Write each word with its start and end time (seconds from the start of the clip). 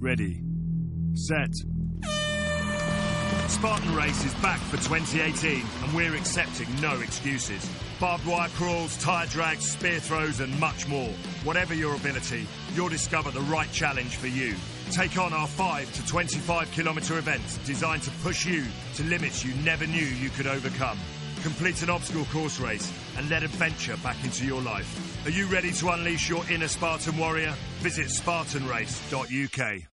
Ready. 0.00 0.40
Set. 1.14 1.52
Spartan 3.48 3.96
Race 3.96 4.24
is 4.24 4.34
back 4.34 4.60
for 4.60 4.76
2018 4.76 5.64
and 5.82 5.92
we're 5.92 6.14
accepting 6.14 6.68
no 6.80 7.00
excuses. 7.00 7.68
Barbed 7.98 8.24
wire 8.24 8.48
crawls, 8.50 8.96
tyre 8.98 9.26
drags, 9.26 9.68
spear 9.68 9.98
throws 9.98 10.38
and 10.38 10.56
much 10.60 10.86
more. 10.86 11.10
Whatever 11.42 11.74
your 11.74 11.96
ability, 11.96 12.46
you'll 12.74 12.88
discover 12.88 13.32
the 13.32 13.40
right 13.40 13.70
challenge 13.72 14.14
for 14.14 14.28
you. 14.28 14.54
Take 14.92 15.18
on 15.18 15.32
our 15.32 15.48
5 15.48 15.92
to 15.94 16.06
25 16.06 16.70
kilometre 16.70 17.18
events 17.18 17.58
designed 17.66 18.02
to 18.02 18.10
push 18.22 18.46
you 18.46 18.66
to 18.94 19.02
limits 19.02 19.44
you 19.44 19.52
never 19.64 19.84
knew 19.84 20.06
you 20.06 20.30
could 20.30 20.46
overcome. 20.46 20.98
Complete 21.42 21.82
an 21.82 21.90
obstacle 21.90 22.24
course 22.26 22.60
race 22.60 22.92
and 23.16 23.28
let 23.28 23.42
adventure 23.42 23.96
back 23.96 24.22
into 24.22 24.46
your 24.46 24.62
life. 24.62 25.17
Are 25.28 25.30
you 25.30 25.44
ready 25.44 25.72
to 25.72 25.90
unleash 25.90 26.26
your 26.30 26.42
inner 26.50 26.68
Spartan 26.68 27.18
warrior? 27.18 27.54
Visit 27.80 28.06
spartanrace.uk. 28.06 29.97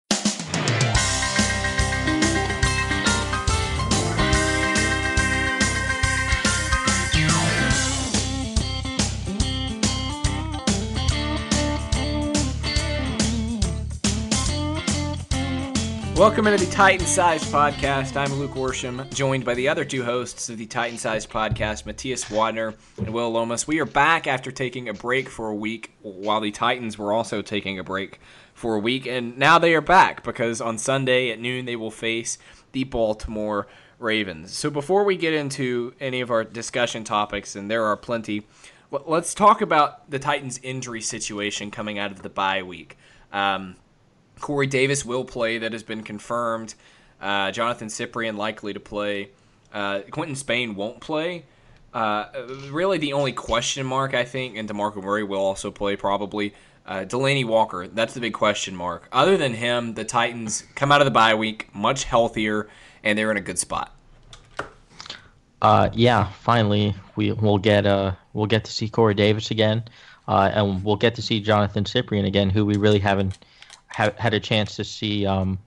Welcome 16.21 16.47
into 16.49 16.67
the 16.67 16.71
Titan 16.71 17.07
Size 17.07 17.51
Podcast. 17.51 18.15
I'm 18.15 18.31
Luke 18.35 18.51
Worsham, 18.51 19.09
joined 19.15 19.43
by 19.43 19.55
the 19.55 19.71
other 19.71 19.87
two 19.87 20.05
hosts 20.05 20.51
of 20.51 20.59
the 20.59 20.67
Titan 20.67 20.99
Size 20.99 21.27
Podcast, 21.27 21.87
Matthias 21.87 22.27
Wadner 22.27 22.75
and 22.99 23.15
Will 23.15 23.31
Lomas. 23.31 23.67
We 23.67 23.81
are 23.81 23.87
back 23.87 24.27
after 24.27 24.51
taking 24.51 24.91
a 24.91 24.93
break 24.93 25.31
for 25.31 25.49
a 25.49 25.55
week, 25.55 25.95
while 26.03 26.43
the 26.43 26.51
Titans 26.51 26.99
were 26.99 27.15
also 27.15 27.41
taking 27.41 27.79
a 27.79 27.83
break 27.83 28.21
for 28.53 28.75
a 28.75 28.79
week, 28.79 29.07
and 29.07 29.39
now 29.39 29.59
they 29.59 29.75
are 29.75 29.81
back 29.81 30.23
because 30.23 30.61
on 30.61 30.77
Sunday 30.77 31.31
at 31.31 31.41
noon 31.41 31.65
they 31.65 31.75
will 31.75 31.91
face 31.91 32.37
the 32.73 32.85
Baltimore 32.85 33.67
Ravens. 33.99 34.53
So 34.53 34.69
before 34.69 35.05
we 35.05 35.17
get 35.17 35.33
into 35.33 35.95
any 36.01 36.21
of 36.21 36.31
our 36.31 36.45
discussion 36.45 37.03
topics, 37.03 37.57
and 37.57 37.71
there 37.71 37.87
are 37.87 37.97
plenty, 37.97 38.47
let's 38.91 39.33
talk 39.33 39.63
about 39.63 40.11
the 40.11 40.19
Titans' 40.19 40.61
injury 40.63 41.01
situation 41.01 41.71
coming 41.71 41.99
out 41.99 42.13
of 42.13 42.21
the 42.21 42.29
bye 42.29 42.63
week. 42.63 42.99
Um, 43.33 43.77
Corey 44.41 44.67
Davis 44.67 45.05
will 45.05 45.25
play. 45.25 45.59
That 45.59 45.73
has 45.73 45.83
been 45.83 46.03
confirmed. 46.03 46.75
Uh, 47.21 47.51
Johnathan 47.51 47.91
Cyprien 47.91 48.37
likely 48.37 48.73
to 48.73 48.81
play. 48.81 49.31
Uh, 49.73 50.01
Quinton 50.11 50.37
Spain 50.37 50.75
won't 50.75 51.01
play. 51.01 51.45
Uh, 51.93 52.27
really, 52.71 52.99
the 52.99 53.13
only 53.13 53.33
question 53.33 53.85
mark 53.87 54.15
I 54.15 54.25
think, 54.25 54.57
and 54.57 54.69
Demarco 54.69 55.03
Murray 55.03 55.25
will 55.25 55.41
also 55.41 55.71
play 55.71 55.97
probably. 55.97 56.55
Uh, 56.87 57.05
Delanie 57.05 57.45
Walker, 57.45 57.87
that's 57.87 58.15
the 58.15 58.21
big 58.21 58.33
question 58.33 58.75
mark. 58.75 59.09
Other 59.13 59.37
than 59.37 59.55
him, 59.55 59.95
the 59.95 60.05
Titans 60.05 60.65
come 60.75 60.91
out 60.91 61.01
of 61.01 61.05
the 61.05 61.11
bye 61.11 61.35
week 61.35 61.69
much 61.75 62.05
healthier, 62.05 62.69
and 63.05 63.19
they're 63.19 63.31
in 63.31 63.37
a 63.37 63.43
good 63.43 63.59
spot. 63.59 63.95
Uh, 65.63 65.91
yeah, 65.93 66.31
finally 66.41 66.95
we 67.17 67.33
will 67.33 67.59
get 67.59 67.85
uh 67.87 68.13
we'll 68.33 68.47
get 68.47 68.65
to 68.65 68.73
see 68.73 68.89
Corey 68.89 69.15
Davis 69.15 69.51
again, 69.51 69.85
uh, 70.27 70.51
and 70.55 70.83
we'll 70.83 70.97
get 70.97 71.15
to 71.17 71.23
see 71.23 71.43
Johnathan 71.43 71.85
Cyprien 71.85 72.27
again, 72.27 72.51
who 72.51 72.65
we 72.65 72.77
really 72.77 72.99
haven't 72.99 73.39
ha- 73.91 74.13
had 74.19 74.35
a 74.35 74.41
chance 74.41 74.77
to 74.77 74.85
see 74.85 75.27
um, 75.27 75.59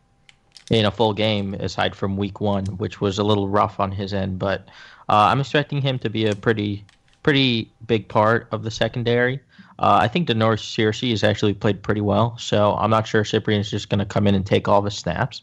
in 0.70 0.86
a 0.86 0.92
full 0.92 1.14
game 1.14 1.54
aside 1.56 1.96
from 1.96 2.18
week 2.18 2.42
one, 2.42 2.66
which 2.78 3.02
was 3.02 3.20
a 3.20 3.24
little 3.24 3.48
rough 3.48 3.80
on 3.80 3.92
his 3.92 4.14
end. 4.14 4.40
But 4.40 4.68
uh, 5.10 5.30
I'm 5.32 5.40
expecting 5.40 5.82
him 5.82 6.00
to 6.00 6.10
be 6.10 6.26
a 6.26 6.36
pretty 6.36 6.86
pretty 7.24 7.72
big 7.88 8.08
part 8.10 8.48
of 8.52 8.64
the 8.64 8.72
secondary. 8.72 9.40
Uh, 9.80 10.00
I 10.02 10.08
think 10.08 10.28
Da'Norris 10.28 10.62
Searcy 10.62 11.10
has 11.12 11.24
actually 11.24 11.54
played 11.54 11.82
pretty 11.82 12.02
well, 12.02 12.38
so 12.38 12.76
I'm 12.76 12.90
not 12.90 13.08
sure 13.08 13.24
Cyprien 13.24 13.60
is 13.60 13.72
just 13.72 13.90
going 13.90 14.00
to 14.00 14.06
come 14.06 14.28
in 14.28 14.36
and 14.36 14.46
take 14.46 14.68
all 14.68 14.82
the 14.82 14.92
snaps. 14.92 15.42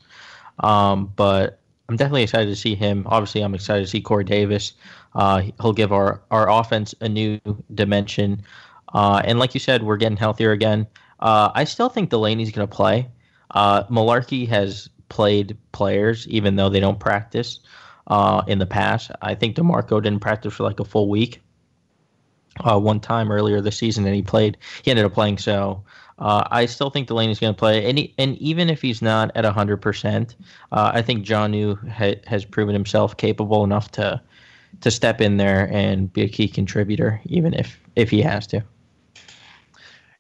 Um, 0.61 1.13
but 1.17 1.59
I'm 1.89 1.97
definitely 1.97 2.23
excited 2.23 2.47
to 2.47 2.57
see 2.57 2.75
him. 2.75 3.05
Obviously, 3.07 3.41
I'm 3.41 3.55
excited 3.55 3.81
to 3.81 3.87
see 3.87 4.01
Corey 4.01 4.25
Davis. 4.25 4.75
Uh, 5.15 5.43
he'll 5.61 5.73
give 5.73 5.93
our, 5.93 6.21
our 6.31 6.49
offense 6.49 6.95
a 7.01 7.09
new 7.09 7.41
dimension. 7.75 8.43
Uh, 8.95 9.23
and 9.25 9.39
like 9.39 9.55
you 9.55 9.61
said, 9.61 9.83
we're 9.83 9.97
getting 9.97 10.17
healthier 10.17 10.53
again. 10.53 10.87
Uh, 11.21 11.51
I 11.55 11.65
still 11.65 11.89
think 11.89 12.11
Delanie's 12.11 12.51
going 12.51 12.67
to 12.67 12.75
play. 12.75 13.09
Uh, 13.51 13.85
Mularkey 13.85 14.49
has 14.49 14.89
played 15.09 15.57
players 15.73 16.27
even 16.29 16.57
though 16.57 16.69
they 16.69 16.81
don't 16.81 17.01
practice 17.01 17.61
uh, 18.07 18.43
in 18.47 18.59
the 18.59 18.67
past. 18.67 19.11
I 19.23 19.35
think 19.35 19.57
DeMarco 19.57 20.03
didn't 20.03 20.21
practice 20.21 20.55
for 20.55 20.65
like 20.65 20.81
a 20.81 20.85
full 20.85 21.09
week. 21.09 21.43
Uh, 22.65 22.79
one 22.79 23.01
time 23.01 23.31
earlier 23.31 23.61
this 23.61 23.79
season, 23.79 24.05
and 24.05 24.15
he 24.15 24.23
played. 24.23 24.59
He 24.83 24.91
ended 24.91 25.07
up 25.07 25.15
playing. 25.15 25.39
So 25.39 25.83
uh, 26.19 26.45
I 26.51 26.67
still 26.67 26.91
think 26.91 27.07
Delanie's 27.07 27.39
going 27.39 27.55
to 27.55 27.59
play, 27.59 27.89
and 27.89 27.97
he, 27.97 28.13
and 28.19 28.37
even 28.39 28.69
if 28.69 28.83
he's 28.83 29.01
not 29.01 29.31
at 29.35 29.45
hundred 29.47 29.79
uh, 29.79 29.83
percent, 29.83 30.37
I 30.73 31.01
think 31.01 31.25
Jonnu 31.25 31.89
ha- 31.89 32.21
has 32.27 32.45
proven 32.45 32.75
himself 32.75 33.17
capable 33.17 33.65
enough 33.65 33.93
to 33.93 34.21
to 34.81 34.91
step 34.91 35.21
in 35.21 35.37
there 35.37 35.69
and 35.73 36.13
be 36.13 36.23
a 36.23 36.29
key 36.29 36.49
contributor, 36.49 37.21
even 37.27 37.55
if 37.55 37.81
if 37.97 38.11
he 38.11 38.21
has 38.21 38.47
to. 38.49 38.63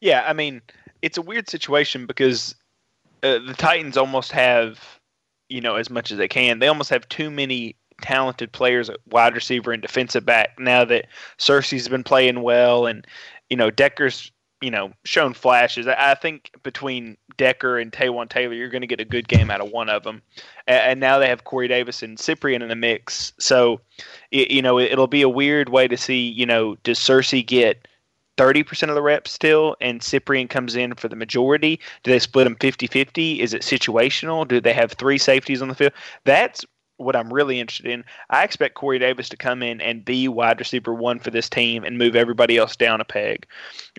Yeah, 0.00 0.24
I 0.26 0.32
mean, 0.32 0.62
it's 1.02 1.18
a 1.18 1.22
weird 1.22 1.48
situation 1.48 2.06
because 2.06 2.54
uh, 3.22 3.38
the 3.38 3.54
Titans 3.56 3.96
almost 3.96 4.32
have, 4.32 5.00
you 5.48 5.60
know, 5.60 5.76
as 5.76 5.90
much 5.90 6.10
as 6.10 6.18
they 6.18 6.28
can. 6.28 6.58
They 6.58 6.68
almost 6.68 6.90
have 6.90 7.08
too 7.08 7.30
many 7.30 7.76
talented 8.00 8.52
players 8.52 8.88
at 8.88 8.98
wide 9.10 9.34
receiver 9.34 9.72
and 9.72 9.82
defensive 9.82 10.24
back 10.24 10.58
now 10.58 10.84
that 10.84 11.06
Searcy's 11.38 11.88
been 11.88 12.04
playing 12.04 12.42
well 12.42 12.86
and 12.86 13.06
you 13.50 13.56
know 13.58 13.70
Decker's 13.70 14.32
you 14.60 14.70
know 14.70 14.92
shown 15.04 15.34
flashes. 15.34 15.86
I, 15.86 16.14
think 16.14 16.50
between 16.62 17.16
Decker 17.36 17.78
and 17.78 17.92
Taywan 17.92 18.28
Taylor, 18.28 18.54
you're 18.54 18.68
going 18.68 18.82
to 18.82 18.86
get 18.86 19.00
a 19.00 19.04
good 19.04 19.28
game 19.28 19.50
out 19.50 19.60
of 19.60 19.70
one 19.70 19.88
of 19.88 20.02
them. 20.02 20.22
And, 20.66 20.92
and 20.92 21.00
now 21.00 21.18
they 21.18 21.28
have 21.28 21.44
Corey 21.44 21.68
Davis 21.68 22.02
and 22.02 22.18
Cyprien 22.18 22.62
in 22.62 22.68
the 22.68 22.76
mix, 22.76 23.32
so 23.38 23.80
it, 24.30 24.50
you 24.50 24.62
know 24.62 24.78
it, 24.78 24.92
it'll 24.92 25.06
be 25.06 25.22
a 25.22 25.28
weird 25.28 25.70
way 25.70 25.88
to 25.88 25.96
see. 25.96 26.28
You 26.28 26.46
know, 26.46 26.76
does 26.82 26.98
Searcy 26.98 27.44
get 27.44 27.88
30% 28.40 28.88
of 28.88 28.94
the 28.94 29.02
reps 29.02 29.30
still 29.30 29.76
and 29.82 30.00
Cyprien 30.00 30.48
comes 30.48 30.74
in 30.74 30.94
for 30.94 31.08
the 31.08 31.16
majority? 31.16 31.78
Do 32.02 32.10
they 32.10 32.18
split 32.18 32.44
them 32.44 32.56
50 32.56 32.86
50? 32.86 33.40
Is 33.42 33.52
it 33.52 33.60
situational? 33.60 34.48
Do 34.48 34.62
they 34.62 34.72
have 34.72 34.92
three 34.92 35.18
safeties 35.18 35.60
on 35.60 35.68
the 35.68 35.74
field? 35.74 35.92
That's 36.24 36.64
what 36.96 37.16
I'm 37.16 37.32
really 37.32 37.60
interested 37.60 37.90
in. 37.90 38.02
I 38.30 38.44
expect 38.44 38.76
Corey 38.76 38.98
Davis 38.98 39.28
to 39.28 39.36
come 39.36 39.62
in 39.62 39.82
and 39.82 40.06
be 40.06 40.26
wide 40.26 40.58
receiver 40.58 40.94
one 40.94 41.18
for 41.18 41.30
this 41.30 41.50
team 41.50 41.84
and 41.84 41.98
move 41.98 42.16
everybody 42.16 42.56
else 42.56 42.76
down 42.76 43.02
a 43.02 43.04
peg. 43.04 43.46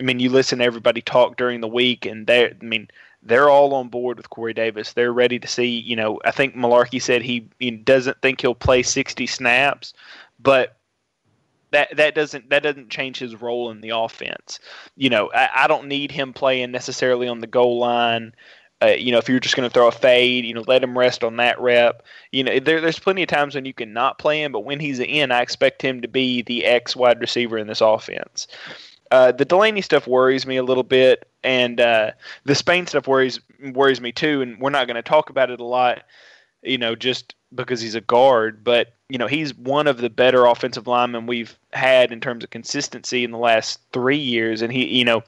I 0.00 0.02
mean, 0.02 0.18
you 0.18 0.28
listen 0.28 0.58
to 0.58 0.64
everybody 0.64 1.02
talk 1.02 1.36
during 1.36 1.60
the 1.60 1.68
week, 1.68 2.04
and 2.04 2.26
they, 2.26 2.46
I 2.46 2.64
mean, 2.64 2.88
they're 3.22 3.48
all 3.48 3.74
on 3.74 3.88
board 3.88 4.16
with 4.16 4.30
Corey 4.30 4.54
Davis. 4.54 4.92
They're 4.92 5.12
ready 5.12 5.38
to 5.38 5.46
see. 5.46 5.68
You 5.68 5.94
know, 5.94 6.20
I 6.24 6.32
think 6.32 6.56
Mularkey 6.56 7.00
said 7.00 7.22
he, 7.22 7.48
he 7.60 7.70
doesn't 7.70 8.20
think 8.22 8.40
he'll 8.40 8.56
play 8.56 8.82
60 8.82 9.24
snaps, 9.28 9.94
but 10.40 10.76
that 11.72 11.96
that 11.96 12.14
doesn't 12.14 12.48
that 12.50 12.62
doesn't 12.62 12.90
change 12.90 13.18
his 13.18 13.40
role 13.40 13.70
in 13.70 13.80
the 13.80 13.90
offense. 13.90 14.60
You 14.96 15.10
know, 15.10 15.30
I, 15.34 15.48
I 15.64 15.66
don't 15.66 15.88
need 15.88 16.12
him 16.12 16.32
playing 16.32 16.70
necessarily 16.70 17.28
on 17.28 17.40
the 17.40 17.46
goal 17.46 17.78
line. 17.78 18.32
Uh, 18.82 18.94
you 18.98 19.12
know, 19.12 19.18
if 19.18 19.28
you're 19.28 19.38
just 19.38 19.54
going 19.54 19.68
to 19.68 19.72
throw 19.72 19.86
a 19.86 19.92
fade, 19.92 20.44
you 20.44 20.52
know, 20.52 20.64
let 20.66 20.82
him 20.82 20.98
rest 20.98 21.22
on 21.22 21.36
that 21.36 21.60
rep. 21.60 22.02
You 22.32 22.42
know, 22.42 22.58
there, 22.58 22.80
there's 22.80 22.98
plenty 22.98 23.22
of 23.22 23.28
times 23.28 23.54
when 23.54 23.64
you 23.64 23.72
can 23.72 23.92
not 23.92 24.18
play 24.18 24.42
him, 24.42 24.50
but 24.50 24.64
when 24.64 24.80
he's 24.80 24.98
in, 24.98 25.30
I 25.30 25.40
expect 25.40 25.82
him 25.82 26.02
to 26.02 26.08
be 26.08 26.42
the 26.42 26.64
X 26.64 26.96
wide 26.96 27.20
receiver 27.20 27.58
in 27.58 27.68
this 27.68 27.80
offense. 27.80 28.48
Uh, 29.12 29.30
the 29.30 29.46
Delanie 29.46 29.84
stuff 29.84 30.08
worries 30.08 30.46
me 30.46 30.56
a 30.56 30.64
little 30.64 30.82
bit, 30.82 31.28
and 31.44 31.80
uh, 31.80 32.10
the 32.44 32.54
Spain 32.54 32.86
stuff 32.86 33.06
worries 33.06 33.38
worries 33.72 34.00
me 34.00 34.10
too. 34.10 34.42
And 34.42 34.58
we're 34.58 34.70
not 34.70 34.86
going 34.86 34.96
to 34.96 35.02
talk 35.02 35.30
about 35.30 35.50
it 35.50 35.60
a 35.60 35.64
lot, 35.64 36.02
you 36.62 36.78
know, 36.78 36.96
just 36.96 37.34
because 37.54 37.80
he's 37.80 37.94
a 37.94 38.00
guard. 38.00 38.64
But 38.64 38.94
you 39.08 39.18
know, 39.18 39.26
he's 39.26 39.54
one 39.54 39.86
of 39.86 39.98
the 39.98 40.10
better 40.10 40.46
offensive 40.46 40.86
linemen 40.86 41.26
we've 41.26 41.58
had 41.72 42.12
in 42.12 42.20
terms 42.20 42.44
of 42.44 42.50
consistency 42.50 43.24
in 43.24 43.30
the 43.30 43.38
last 43.38 43.80
three 43.92 44.16
years. 44.16 44.62
And 44.62 44.72
he, 44.72 44.86
you 44.86 45.04
know, 45.04 45.22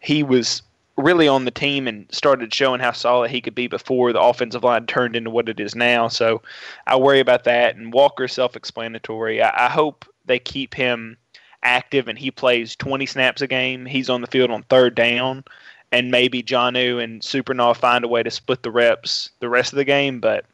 he 0.00 0.22
was 0.22 0.62
really 0.96 1.28
on 1.28 1.44
the 1.44 1.50
team 1.50 1.86
and 1.86 2.06
started 2.10 2.54
showing 2.54 2.80
how 2.80 2.92
solid 2.92 3.30
he 3.30 3.42
could 3.42 3.54
be 3.54 3.66
before 3.66 4.12
the 4.12 4.20
offensive 4.20 4.64
line 4.64 4.86
turned 4.86 5.14
into 5.14 5.30
what 5.30 5.48
it 5.48 5.60
is 5.60 5.74
now. 5.74 6.08
So 6.08 6.40
I 6.86 6.96
worry 6.96 7.20
about 7.20 7.44
that. 7.44 7.76
And 7.76 7.92
Walker's 7.92 8.32
self 8.32 8.56
explanatory. 8.56 9.42
I, 9.42 9.66
I 9.66 9.68
hope 9.68 10.06
they 10.24 10.38
keep 10.38 10.74
him 10.74 11.18
active 11.62 12.08
and 12.08 12.18
he 12.18 12.30
plays 12.30 12.74
20 12.76 13.04
snaps 13.06 13.42
a 13.42 13.46
game. 13.46 13.84
He's 13.84 14.08
on 14.08 14.22
the 14.22 14.26
field 14.26 14.50
on 14.50 14.62
third 14.64 14.94
down 14.94 15.44
and 15.92 16.10
maybe 16.10 16.42
Jonnu 16.42 17.02
and 17.02 17.20
Supernaw 17.22 17.76
find 17.76 18.04
a 18.04 18.08
way 18.08 18.22
to 18.22 18.30
split 18.30 18.62
the 18.62 18.70
reps 18.70 19.30
the 19.40 19.48
rest 19.48 19.72
of 19.72 19.76
the 19.76 19.84
game. 19.84 20.20
But 20.20 20.44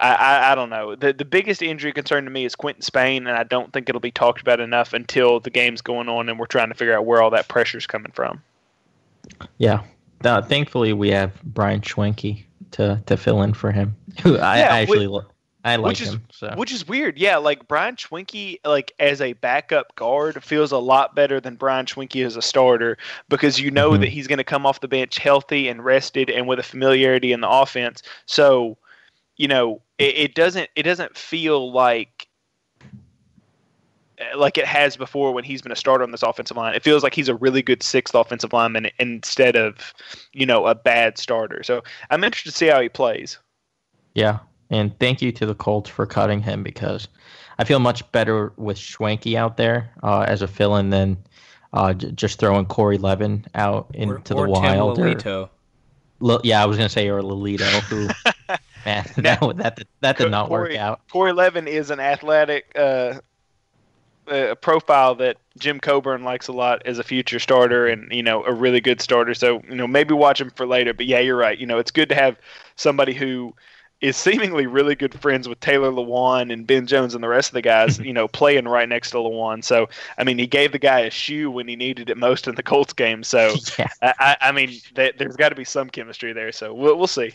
I, 0.00 0.14
I, 0.14 0.52
I, 0.52 0.54
don't 0.54 0.70
know. 0.70 0.94
The 0.94 1.12
the 1.12 1.24
biggest 1.24 1.62
injury 1.62 1.92
concern 1.92 2.24
to 2.24 2.30
me 2.30 2.44
is 2.44 2.54
Quinton 2.54 2.82
Spain, 2.82 3.26
and 3.26 3.36
I 3.36 3.44
don't 3.44 3.72
think 3.72 3.88
it'll 3.88 4.00
be 4.00 4.10
talked 4.10 4.40
about 4.40 4.60
enough 4.60 4.92
until 4.92 5.40
the 5.40 5.50
game's 5.50 5.80
going 5.80 6.08
on 6.08 6.28
and 6.28 6.38
we're 6.38 6.46
trying 6.46 6.68
to 6.68 6.74
figure 6.74 6.96
out 6.96 7.06
where 7.06 7.22
all 7.22 7.30
that 7.30 7.48
pressure's 7.48 7.86
coming 7.86 8.12
from. 8.12 8.42
Yeah. 9.58 9.82
Uh, 10.24 10.42
thankfully, 10.42 10.92
we 10.92 11.10
have 11.10 11.32
Brian 11.42 11.80
Schwenke 11.80 12.44
to, 12.72 13.02
to 13.06 13.16
fill 13.16 13.42
in 13.42 13.54
for 13.54 13.72
him. 13.72 13.96
Who 14.22 14.38
I, 14.38 14.58
yeah, 14.58 14.74
I 14.74 14.80
actually 14.80 15.08
which, 15.08 15.24
I 15.64 15.76
like 15.76 16.00
is, 16.00 16.12
him. 16.12 16.24
So. 16.30 16.52
Which 16.56 16.72
is 16.72 16.86
weird. 16.86 17.18
Yeah, 17.18 17.38
like 17.38 17.66
Brian 17.66 17.96
Schwenke, 17.96 18.60
like 18.64 18.92
as 19.00 19.20
a 19.20 19.32
backup 19.34 19.94
guard, 19.96 20.42
feels 20.42 20.72
a 20.72 20.78
lot 20.78 21.14
better 21.14 21.40
than 21.40 21.56
Brian 21.56 21.86
Schwenke 21.86 22.24
as 22.24 22.36
a 22.36 22.42
starter 22.42 22.96
because 23.28 23.58
you 23.58 23.70
know 23.70 23.90
mm-hmm. 23.90 24.02
that 24.02 24.08
he's 24.08 24.26
going 24.26 24.38
to 24.38 24.44
come 24.44 24.64
off 24.64 24.80
the 24.80 24.88
bench 24.88 25.18
healthy 25.18 25.68
and 25.68 25.84
rested 25.84 26.30
and 26.30 26.46
with 26.46 26.58
a 26.58 26.62
familiarity 26.62 27.32
in 27.32 27.40
the 27.40 27.48
offense. 27.48 28.02
So 28.26 28.78
you 29.36 29.48
know, 29.48 29.82
it, 29.98 30.16
it 30.16 30.34
doesn't 30.34 30.70
it 30.76 30.82
doesn't 30.82 31.16
feel 31.16 31.72
like 31.72 32.28
like 34.34 34.56
it 34.56 34.64
has 34.66 34.96
before 34.96 35.32
when 35.32 35.44
he's 35.44 35.62
been 35.62 35.72
a 35.72 35.76
starter 35.76 36.02
on 36.02 36.10
this 36.10 36.22
offensive 36.22 36.56
line. 36.56 36.74
It 36.74 36.82
feels 36.82 37.02
like 37.02 37.14
he's 37.14 37.28
a 37.28 37.34
really 37.34 37.62
good 37.62 37.82
sixth 37.82 38.14
offensive 38.14 38.52
lineman 38.52 38.88
instead 38.98 39.56
of, 39.56 39.94
you 40.32 40.46
know, 40.46 40.66
a 40.66 40.74
bad 40.74 41.18
starter. 41.18 41.62
So 41.62 41.82
I'm 42.10 42.24
interested 42.24 42.50
to 42.50 42.56
see 42.56 42.66
how 42.66 42.80
he 42.80 42.88
plays. 42.88 43.38
Yeah, 44.14 44.38
and 44.70 44.98
thank 44.98 45.20
you 45.20 45.32
to 45.32 45.46
the 45.46 45.54
Colts 45.54 45.90
for 45.90 46.06
cutting 46.06 46.40
him 46.40 46.62
because 46.62 47.08
I 47.58 47.64
feel 47.64 47.78
much 47.78 48.10
better 48.12 48.52
with 48.56 48.78
Schwenke 48.78 49.34
out 49.36 49.56
there 49.58 49.90
uh, 50.02 50.20
as 50.20 50.40
a 50.40 50.48
fill-in 50.48 50.90
than 50.90 51.18
uh, 51.74 51.92
j- 51.92 52.12
just 52.12 52.38
throwing 52.38 52.64
Corey 52.64 52.96
Levin 52.96 53.44
out 53.54 53.90
into 53.92 54.34
or, 54.34 54.46
the 54.46 54.50
wild. 54.52 54.98
Or, 54.98 56.40
yeah, 56.42 56.62
I 56.62 56.66
was 56.66 56.78
gonna 56.78 56.88
say 56.88 57.08
or 57.08 57.20
Lelito, 57.20 57.68
who 57.82 58.08
Man, 58.86 59.04
that 59.16 59.40
that 59.56 59.82
that 60.00 60.16
did 60.16 60.30
not 60.30 60.46
Corey, 60.46 60.74
work 60.74 60.78
out. 60.78 61.00
Corey 61.10 61.32
Levin 61.32 61.66
is 61.66 61.90
an 61.90 61.98
athletic 61.98 62.70
uh, 62.76 63.14
uh, 64.28 64.54
profile 64.54 65.16
that 65.16 65.38
Jim 65.58 65.80
Coburn 65.80 66.22
likes 66.22 66.46
a 66.46 66.52
lot 66.52 66.82
as 66.86 67.00
a 67.00 67.02
future 67.02 67.40
starter, 67.40 67.88
and 67.88 68.10
you 68.12 68.22
know 68.22 68.44
a 68.44 68.52
really 68.52 68.80
good 68.80 69.00
starter. 69.00 69.34
So 69.34 69.60
you 69.68 69.74
know 69.74 69.88
maybe 69.88 70.14
watch 70.14 70.40
him 70.40 70.50
for 70.50 70.66
later. 70.66 70.94
But 70.94 71.06
yeah, 71.06 71.18
you're 71.18 71.36
right. 71.36 71.58
You 71.58 71.66
know 71.66 71.78
it's 71.78 71.90
good 71.90 72.08
to 72.10 72.14
have 72.14 72.38
somebody 72.76 73.12
who 73.12 73.54
is 74.00 74.16
seemingly 74.16 74.66
really 74.66 74.94
good 74.94 75.18
friends 75.20 75.48
with 75.48 75.58
Taylor 75.58 75.90
Lewan 75.90 76.52
and 76.52 76.64
Ben 76.64 76.86
Jones 76.86 77.14
and 77.14 77.24
the 77.24 77.28
rest 77.28 77.48
of 77.48 77.54
the 77.54 77.62
guys, 77.62 77.98
you 78.00 78.12
know, 78.12 78.28
playing 78.28 78.66
right 78.66 78.88
next 78.88 79.10
to 79.10 79.16
Lewan. 79.16 79.64
So, 79.64 79.88
I 80.16 80.22
mean, 80.22 80.38
he 80.38 80.46
gave 80.46 80.70
the 80.70 80.78
guy 80.78 81.00
a 81.00 81.10
shoe 81.10 81.50
when 81.50 81.66
he 81.66 81.74
needed 81.74 82.10
it 82.10 82.16
most 82.16 82.46
in 82.46 82.54
the 82.54 82.62
Colts 82.62 82.92
game. 82.92 83.24
So, 83.24 83.54
yeah. 83.78 83.88
I, 84.02 84.36
I, 84.40 84.52
mean, 84.52 84.68
th- 84.94 85.16
there's 85.16 85.34
got 85.34 85.48
to 85.48 85.54
be 85.54 85.64
some 85.64 85.88
chemistry 85.88 86.34
there. 86.34 86.52
So, 86.52 86.74
we'll, 86.74 86.96
we'll 86.96 87.06
see. 87.06 87.32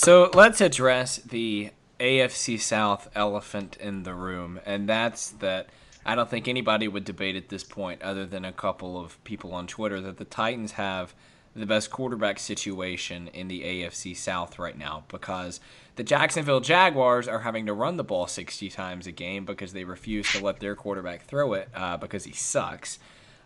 So 0.00 0.30
let's 0.32 0.60
address 0.60 1.16
the 1.16 1.70
AFC 1.98 2.60
South 2.60 3.08
elephant 3.16 3.76
in 3.80 4.04
the 4.04 4.14
room, 4.14 4.60
and 4.64 4.88
that's 4.88 5.30
that 5.30 5.70
I 6.06 6.14
don't 6.14 6.30
think 6.30 6.46
anybody 6.46 6.86
would 6.86 7.04
debate 7.04 7.34
at 7.34 7.48
this 7.48 7.64
point, 7.64 8.00
other 8.00 8.24
than 8.24 8.44
a 8.44 8.52
couple 8.52 8.96
of 8.96 9.22
people 9.24 9.52
on 9.52 9.66
Twitter, 9.66 10.00
that 10.02 10.18
the 10.18 10.24
Titans 10.24 10.72
have 10.72 11.14
the 11.52 11.66
best 11.66 11.90
quarterback 11.90 12.38
situation 12.38 13.26
in 13.34 13.48
the 13.48 13.62
AFC 13.62 14.16
South 14.16 14.60
right 14.60 14.78
now 14.78 15.02
because 15.08 15.58
the 15.96 16.04
Jacksonville 16.04 16.60
Jaguars 16.60 17.26
are 17.26 17.40
having 17.40 17.66
to 17.66 17.72
run 17.72 17.96
the 17.96 18.04
ball 18.04 18.28
60 18.28 18.68
times 18.68 19.08
a 19.08 19.12
game 19.12 19.44
because 19.44 19.72
they 19.72 19.82
refuse 19.82 20.30
to 20.30 20.44
let 20.44 20.60
their 20.60 20.76
quarterback 20.76 21.24
throw 21.24 21.54
it 21.54 21.70
uh, 21.74 21.96
because 21.96 22.22
he 22.22 22.32
sucks. 22.32 23.00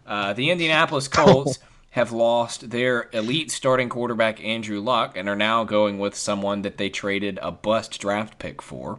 Uh, 0.06 0.34
the 0.34 0.50
Indianapolis 0.50 1.08
Colts 1.08 1.60
have 1.92 2.10
lost 2.10 2.70
their 2.70 3.10
elite 3.12 3.50
starting 3.50 3.90
quarterback 3.90 4.42
Andrew 4.42 4.80
Luck 4.80 5.14
and 5.14 5.28
are 5.28 5.36
now 5.36 5.62
going 5.62 5.98
with 5.98 6.14
someone 6.14 6.62
that 6.62 6.78
they 6.78 6.88
traded 6.88 7.38
a 7.42 7.52
bust 7.52 8.00
draft 8.00 8.38
pick 8.38 8.62
for, 8.62 8.98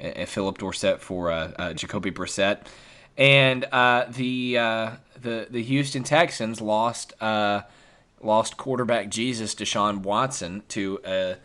uh, 0.00 0.24
Phillip 0.24 0.58
Dorsett 0.58 1.00
for 1.00 1.32
uh, 1.32 1.52
uh, 1.58 1.72
Jacoby 1.72 2.12
Brissett, 2.12 2.60
and 3.16 3.64
uh, 3.72 4.06
the 4.08 4.56
uh, 4.56 4.90
the 5.20 5.48
the 5.50 5.62
Houston 5.64 6.04
Texans 6.04 6.60
lost 6.60 7.20
uh, 7.20 7.62
lost 8.22 8.56
quarterback 8.56 9.08
Jesus 9.08 9.56
Deshaun 9.56 10.02
Watson 10.02 10.62
to 10.68 11.00
a 11.04 11.36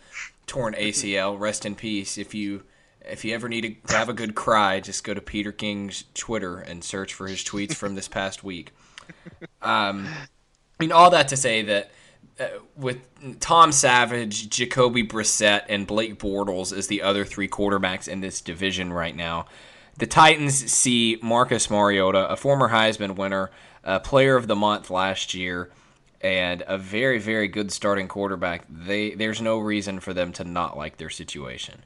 torn 0.46 0.74
ACL. 0.74 1.38
Rest 1.38 1.66
in 1.66 1.74
peace. 1.74 2.16
If 2.16 2.34
you 2.34 2.62
if 3.00 3.24
you 3.24 3.34
ever 3.34 3.48
need 3.48 3.84
to 3.88 3.96
have 3.96 4.08
a 4.08 4.14
good 4.14 4.36
cry, 4.36 4.78
just 4.78 5.02
go 5.02 5.12
to 5.12 5.20
Peter 5.20 5.50
King's 5.50 6.04
Twitter 6.14 6.58
and 6.58 6.84
search 6.84 7.12
for 7.12 7.26
his 7.26 7.42
tweets 7.42 7.74
from 7.74 7.96
this 7.96 8.06
past 8.06 8.44
week. 8.44 8.70
Um, 9.60 10.06
mean, 10.82 10.92
all 10.92 11.10
that 11.10 11.28
to 11.28 11.36
say 11.36 11.62
that 11.62 11.90
uh, 12.38 12.46
with 12.76 12.98
Tom 13.40 13.70
Savage, 13.72 14.50
Jacoby 14.50 15.04
Brissett, 15.06 15.62
and 15.68 15.86
Blake 15.86 16.18
Bortles 16.18 16.76
as 16.76 16.88
the 16.88 17.02
other 17.02 17.24
three 17.24 17.48
quarterbacks 17.48 18.08
in 18.08 18.20
this 18.20 18.40
division 18.40 18.92
right 18.92 19.14
now, 19.14 19.46
the 19.98 20.06
Titans 20.06 20.54
see 20.72 21.18
Marcus 21.22 21.70
Mariota, 21.70 22.28
a 22.28 22.36
former 22.36 22.68
Heisman 22.70 23.14
winner, 23.16 23.50
a 23.84 24.00
player 24.00 24.36
of 24.36 24.48
the 24.48 24.56
month 24.56 24.90
last 24.90 25.34
year, 25.34 25.70
and 26.20 26.64
a 26.66 26.76
very, 26.76 27.18
very 27.18 27.46
good 27.46 27.70
starting 27.70 28.08
quarterback. 28.08 28.64
They 28.68 29.10
there's 29.10 29.40
no 29.40 29.58
reason 29.58 30.00
for 30.00 30.12
them 30.12 30.32
to 30.32 30.44
not 30.44 30.76
like 30.76 30.96
their 30.96 31.10
situation. 31.10 31.82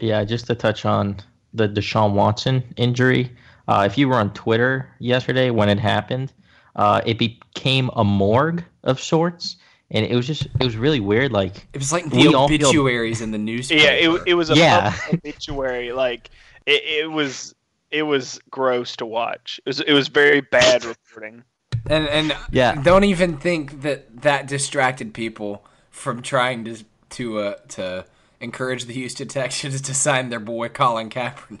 Yeah, 0.00 0.24
just 0.24 0.46
to 0.46 0.54
touch 0.54 0.84
on 0.84 1.18
the 1.54 1.68
Deshaun 1.68 2.14
Watson 2.14 2.64
injury. 2.76 3.30
Uh, 3.68 3.84
if 3.86 3.96
you 3.96 4.08
were 4.08 4.16
on 4.16 4.32
Twitter 4.32 4.88
yesterday 4.98 5.50
when 5.50 5.68
it 5.68 5.78
happened, 5.78 6.32
uh, 6.80 7.02
it 7.04 7.18
became 7.18 7.90
a 7.94 8.02
morgue 8.02 8.64
of 8.84 8.98
sorts, 8.98 9.56
and 9.90 10.06
it 10.06 10.16
was 10.16 10.26
just 10.26 10.46
it 10.46 10.64
was 10.64 10.78
really 10.78 10.98
weird. 10.98 11.30
Like 11.30 11.66
it 11.74 11.78
was 11.78 11.92
like 11.92 12.08
the 12.08 12.34
obituaries 12.34 13.18
feel... 13.18 13.24
in 13.26 13.32
the 13.32 13.38
newspaper. 13.38 13.82
Yeah, 13.82 13.90
it, 13.90 14.22
it 14.28 14.34
was 14.34 14.48
a 14.48 14.56
yeah. 14.56 14.96
obituary. 15.12 15.92
Like 15.92 16.30
it, 16.64 16.82
it 17.02 17.10
was 17.10 17.54
it 17.90 18.04
was 18.04 18.40
gross 18.50 18.96
to 18.96 19.04
watch. 19.04 19.60
It 19.66 19.68
was 19.68 19.80
it 19.80 19.92
was 19.92 20.08
very 20.08 20.40
bad 20.40 20.86
reporting. 20.86 21.44
And 21.90 22.08
and 22.08 22.34
yeah, 22.50 22.80
don't 22.80 23.04
even 23.04 23.36
think 23.36 23.82
that 23.82 24.22
that 24.22 24.46
distracted 24.46 25.12
people 25.12 25.62
from 25.90 26.22
trying 26.22 26.64
to 26.64 26.78
to 27.10 27.38
uh, 27.40 27.54
to 27.68 28.06
encourage 28.40 28.86
the 28.86 28.94
Houston 28.94 29.28
Texans 29.28 29.78
to 29.82 29.92
sign 29.92 30.30
their 30.30 30.40
boy 30.40 30.70
Colin 30.70 31.10
Kaepernick. 31.10 31.58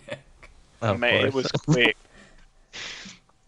Of 0.80 0.98
Man, 0.98 1.10
course. 1.10 1.26
it 1.26 1.34
was 1.34 1.46
quick. 1.66 1.96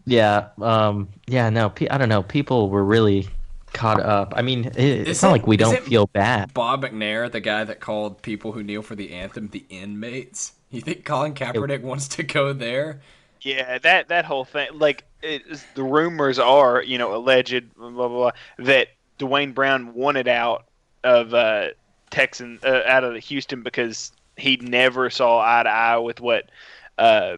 Yeah, 0.04 0.48
um, 0.60 1.08
yeah, 1.26 1.48
no, 1.50 1.72
I 1.90 1.98
don't 1.98 2.08
know. 2.08 2.22
People 2.22 2.70
were 2.70 2.84
really 2.84 3.28
caught 3.72 4.00
up. 4.00 4.34
I 4.36 4.42
mean, 4.42 4.66
it, 4.66 5.08
it's 5.08 5.22
not 5.22 5.32
like 5.32 5.46
we 5.46 5.56
don't 5.56 5.80
feel 5.82 6.06
bad. 6.06 6.52
Bob 6.54 6.82
McNair, 6.82 7.30
the 7.30 7.40
guy 7.40 7.64
that 7.64 7.80
called 7.80 8.20
people 8.22 8.52
who 8.52 8.62
kneel 8.62 8.82
for 8.82 8.94
the 8.94 9.12
anthem 9.12 9.48
the 9.48 9.64
inmates. 9.70 10.52
You 10.70 10.80
think 10.80 11.04
Colin 11.04 11.34
Kaepernick 11.34 11.70
it, 11.70 11.82
wants 11.82 12.08
to 12.08 12.22
go 12.22 12.52
there? 12.52 13.00
Yeah, 13.40 13.78
that 13.78 14.08
that 14.08 14.24
whole 14.24 14.44
thing. 14.44 14.68
Like, 14.74 15.04
the 15.20 15.82
rumors 15.82 16.38
are, 16.38 16.82
you 16.82 16.98
know, 16.98 17.14
alleged, 17.14 17.74
blah 17.76 17.90
blah 17.90 18.08
blah, 18.08 18.30
that 18.58 18.88
Duane 19.18 19.52
Brown 19.52 19.94
wanted 19.94 20.28
out 20.28 20.66
of 21.04 21.32
uh, 21.32 21.68
Texan, 22.10 22.58
uh, 22.64 22.82
out 22.86 23.04
of 23.04 23.16
Houston 23.16 23.62
because 23.62 24.12
he 24.36 24.56
never 24.56 25.10
saw 25.10 25.40
eye 25.40 25.62
to 25.62 25.70
eye 25.70 25.98
with 25.98 26.20
what. 26.20 26.50
Uh, 26.98 27.36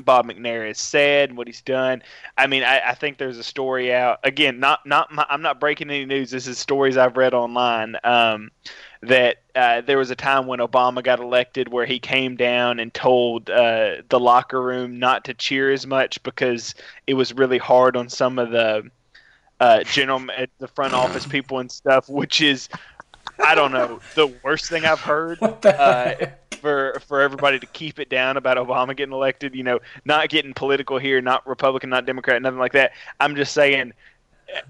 Bob 0.00 0.26
McNair 0.26 0.66
has 0.66 0.78
said, 0.78 1.36
what 1.36 1.46
he's 1.46 1.62
done. 1.62 2.02
I 2.36 2.46
mean, 2.46 2.62
I, 2.62 2.80
I 2.90 2.94
think 2.94 3.18
there's 3.18 3.38
a 3.38 3.44
story 3.44 3.92
out 3.92 4.20
again. 4.24 4.60
Not 4.60 4.84
not 4.86 5.12
my, 5.12 5.26
I'm 5.28 5.42
not 5.42 5.60
breaking 5.60 5.90
any 5.90 6.04
news. 6.04 6.30
This 6.30 6.46
is 6.46 6.58
stories 6.58 6.96
I've 6.96 7.16
read 7.16 7.34
online. 7.34 7.96
Um, 8.04 8.50
that 9.02 9.36
uh, 9.54 9.80
there 9.80 9.96
was 9.96 10.10
a 10.10 10.16
time 10.16 10.46
when 10.46 10.58
Obama 10.58 11.02
got 11.02 11.20
elected 11.20 11.72
where 11.72 11.86
he 11.86 11.98
came 11.98 12.36
down 12.36 12.78
and 12.78 12.92
told 12.92 13.48
uh, 13.48 13.96
the 14.08 14.20
locker 14.20 14.60
room 14.62 14.98
not 14.98 15.24
to 15.24 15.34
cheer 15.34 15.72
as 15.72 15.86
much 15.86 16.22
because 16.22 16.74
it 17.06 17.14
was 17.14 17.32
really 17.32 17.56
hard 17.56 17.96
on 17.96 18.08
some 18.08 18.38
of 18.38 18.50
the 18.50 18.90
uh, 19.58 19.82
general 19.84 20.22
at 20.36 20.50
the 20.58 20.68
front 20.68 20.92
office 20.92 21.26
people 21.26 21.58
and 21.60 21.70
stuff, 21.70 22.08
which 22.08 22.40
is 22.40 22.68
I 23.42 23.54
don't 23.54 23.72
know 23.72 24.00
the 24.14 24.32
worst 24.42 24.68
thing 24.68 24.84
I've 24.84 25.00
heard. 25.00 25.38
Uh, 25.64 26.14
for 26.60 27.00
for 27.06 27.20
everybody 27.20 27.58
to 27.58 27.66
keep 27.66 27.98
it 27.98 28.08
down 28.08 28.36
about 28.36 28.56
Obama 28.56 28.96
getting 28.96 29.12
elected. 29.12 29.54
You 29.54 29.64
know, 29.64 29.80
not 30.04 30.28
getting 30.28 30.54
political 30.54 30.98
here, 30.98 31.20
not 31.20 31.46
Republican, 31.46 31.90
not 31.90 32.06
Democrat, 32.06 32.40
nothing 32.42 32.58
like 32.58 32.72
that. 32.72 32.92
I'm 33.18 33.36
just 33.36 33.52
saying 33.52 33.92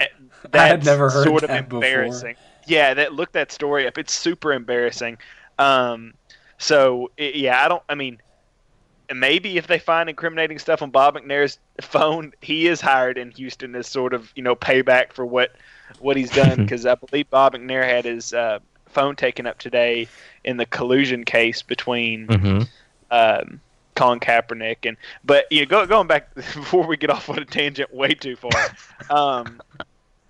eh, 0.01 0.07
that's 0.51 0.87
sort 0.87 1.43
of 1.43 1.51
embarrassing. 1.51 2.35
Before. 2.35 2.45
Yeah, 2.67 2.95
that 2.95 3.15
look 3.15 3.33
that 3.33 3.53
story 3.53 3.87
up. 3.87 3.99
It's 3.99 4.13
super 4.13 4.53
embarrassing. 4.53 5.19
Um, 5.59 6.15
so 6.59 7.11
it, 7.17 7.37
yeah, 7.37 7.65
I 7.65 7.69
don't. 7.69 7.83
I 7.89 7.95
mean, 7.95 8.19
maybe 9.15 9.57
if 9.57 9.67
they 9.67 9.79
find 9.79 10.09
incriminating 10.09 10.59
stuff 10.59 10.83
on 10.83 10.91
Bob 10.91 11.17
McNair's 11.17 11.59
phone, 11.81 12.33
he 12.41 12.67
is 12.67 12.81
hired 12.81 13.19
in 13.19 13.31
Houston 13.33 13.75
as 13.75 13.87
sort 13.87 14.15
of 14.15 14.31
you 14.35 14.43
know 14.43 14.55
payback 14.55 15.13
for 15.13 15.27
what 15.27 15.53
what 15.99 16.17
he's 16.17 16.31
done 16.31 16.57
because 16.63 16.87
I 16.87 16.95
believe 16.95 17.29
Bob 17.31 17.55
McNair 17.55 17.85
had 17.85 18.05
his 18.05 18.33
uh, 18.33 18.61
phone 18.91 19.17
taken 19.17 19.47
up 19.47 19.59
today 19.59 20.09
in 20.45 20.57
the 20.57 20.67
collusion 20.67 21.25
case 21.25 21.63
between 21.63 22.27
mm-hmm. 22.27 22.63
um, 23.11 23.61
Colin 23.95 24.21
Kaepernick 24.21 24.87
and 24.87 24.97
but 25.25 25.47
you 25.51 25.61
know, 25.61 25.67
go, 25.67 25.87
going 25.87 26.07
back 26.07 26.35
before 26.35 26.87
we 26.87 26.97
get 26.97 27.11
off 27.11 27.29
on 27.29 27.39
a 27.39 27.45
tangent 27.45 27.93
way 27.95 28.15
too 28.15 28.37
far. 28.37 28.51
Um, 29.11 29.61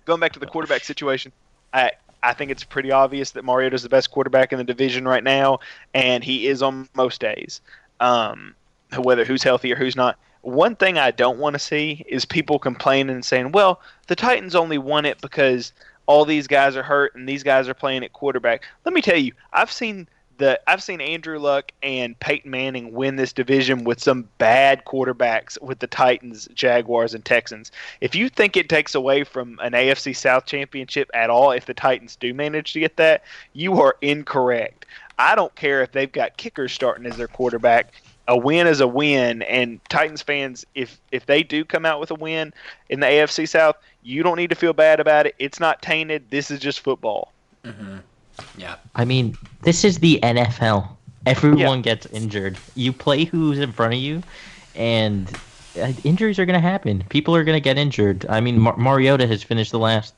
going 0.05 0.19
back 0.19 0.33
to 0.33 0.39
the 0.39 0.47
quarterback 0.47 0.83
situation, 0.83 1.31
I 1.71 1.91
I 2.23 2.33
think 2.33 2.49
it's 2.49 2.63
pretty 2.63 2.91
obvious 2.91 3.31
that 3.31 3.43
Mariota 3.43 3.75
is 3.75 3.83
the 3.83 3.89
best 3.89 4.09
quarterback 4.09 4.51
in 4.51 4.57
the 4.57 4.63
division 4.63 5.07
right 5.07 5.23
now, 5.23 5.59
and 5.93 6.23
he 6.23 6.47
is 6.47 6.63
on 6.63 6.89
most 6.95 7.21
days. 7.21 7.61
Um, 7.99 8.55
whether 8.97 9.23
who's 9.23 9.43
healthy 9.43 9.71
or 9.71 9.75
who's 9.75 9.95
not. 9.95 10.17
One 10.41 10.75
thing 10.75 10.97
I 10.97 11.11
don't 11.11 11.37
want 11.37 11.53
to 11.53 11.59
see 11.59 12.03
is 12.07 12.25
people 12.25 12.57
complaining 12.57 13.13
and 13.13 13.23
saying, 13.23 13.51
"Well, 13.51 13.79
the 14.07 14.15
Titans 14.15 14.55
only 14.55 14.77
won 14.77 15.05
it 15.05 15.21
because 15.21 15.71
all 16.11 16.25
these 16.25 16.47
guys 16.47 16.75
are 16.75 16.83
hurt 16.83 17.15
and 17.15 17.27
these 17.27 17.43
guys 17.43 17.67
are 17.69 17.73
playing 17.73 18.03
at 18.03 18.13
quarterback." 18.13 18.63
Let 18.85 18.93
me 18.93 19.01
tell 19.01 19.17
you, 19.17 19.33
I've 19.53 19.71
seen 19.71 20.07
the 20.41 20.59
I've 20.67 20.83
seen 20.83 20.99
Andrew 21.01 21.37
Luck 21.39 21.71
and 21.83 22.19
Peyton 22.19 22.49
Manning 22.49 22.93
win 22.93 23.15
this 23.15 23.31
division 23.31 23.83
with 23.83 24.01
some 24.01 24.27
bad 24.39 24.83
quarterbacks 24.85 25.61
with 25.61 25.79
the 25.79 25.87
Titans, 25.87 26.49
Jaguars, 26.53 27.13
and 27.13 27.23
Texans. 27.23 27.71
If 28.01 28.15
you 28.15 28.27
think 28.27 28.57
it 28.57 28.67
takes 28.67 28.95
away 28.95 29.23
from 29.23 29.59
an 29.61 29.73
AFC 29.73 30.15
South 30.15 30.47
championship 30.47 31.11
at 31.13 31.29
all 31.29 31.51
if 31.51 31.67
the 31.67 31.75
Titans 31.75 32.15
do 32.15 32.33
manage 32.33 32.73
to 32.73 32.79
get 32.79 32.97
that, 32.97 33.23
you 33.53 33.79
are 33.81 33.95
incorrect. 34.01 34.87
I 35.19 35.35
don't 35.35 35.53
care 35.55 35.83
if 35.83 35.91
they've 35.91 36.11
got 36.11 36.37
kickers 36.37 36.73
starting 36.73 37.05
as 37.05 37.17
their 37.17 37.27
quarterback 37.27 37.93
a 38.27 38.37
win 38.37 38.67
is 38.67 38.79
a 38.79 38.87
win 38.87 39.41
and 39.43 39.79
Titans 39.89 40.21
fans 40.21 40.65
if 40.75 40.99
if 41.11 41.25
they 41.25 41.43
do 41.43 41.65
come 41.65 41.85
out 41.85 41.99
with 41.99 42.11
a 42.11 42.15
win 42.15 42.53
in 42.89 42.99
the 42.99 43.07
AFC 43.07 43.47
South, 43.47 43.75
you 44.03 44.23
don't 44.23 44.37
need 44.37 44.49
to 44.49 44.55
feel 44.55 44.73
bad 44.73 44.99
about 44.99 45.25
it. 45.25 45.35
It's 45.39 45.59
not 45.59 45.81
tainted. 45.81 46.29
This 46.29 46.51
is 46.51 46.59
just 46.59 46.79
football. 46.79 47.33
Mm-hmm. 47.63 47.97
Yeah. 48.57 48.75
I 48.95 49.05
mean, 49.05 49.37
this 49.63 49.83
is 49.83 49.99
the 49.99 50.19
NFL. 50.23 50.89
Everyone 51.25 51.77
yeah. 51.79 51.81
gets 51.81 52.05
injured. 52.07 52.57
You 52.75 52.93
play 52.93 53.25
who's 53.25 53.59
in 53.59 53.71
front 53.71 53.93
of 53.93 53.99
you 53.99 54.23
and 54.75 55.31
uh, 55.79 55.93
injuries 56.03 56.39
are 56.39 56.45
going 56.45 56.59
to 56.59 56.67
happen. 56.67 57.03
People 57.09 57.35
are 57.35 57.43
going 57.43 57.55
to 57.55 57.63
get 57.63 57.77
injured. 57.77 58.25
I 58.29 58.41
mean, 58.41 58.59
Mar- 58.59 58.77
Mariota 58.77 59.27
has 59.27 59.43
finished 59.43 59.71
the 59.71 59.79
last 59.79 60.13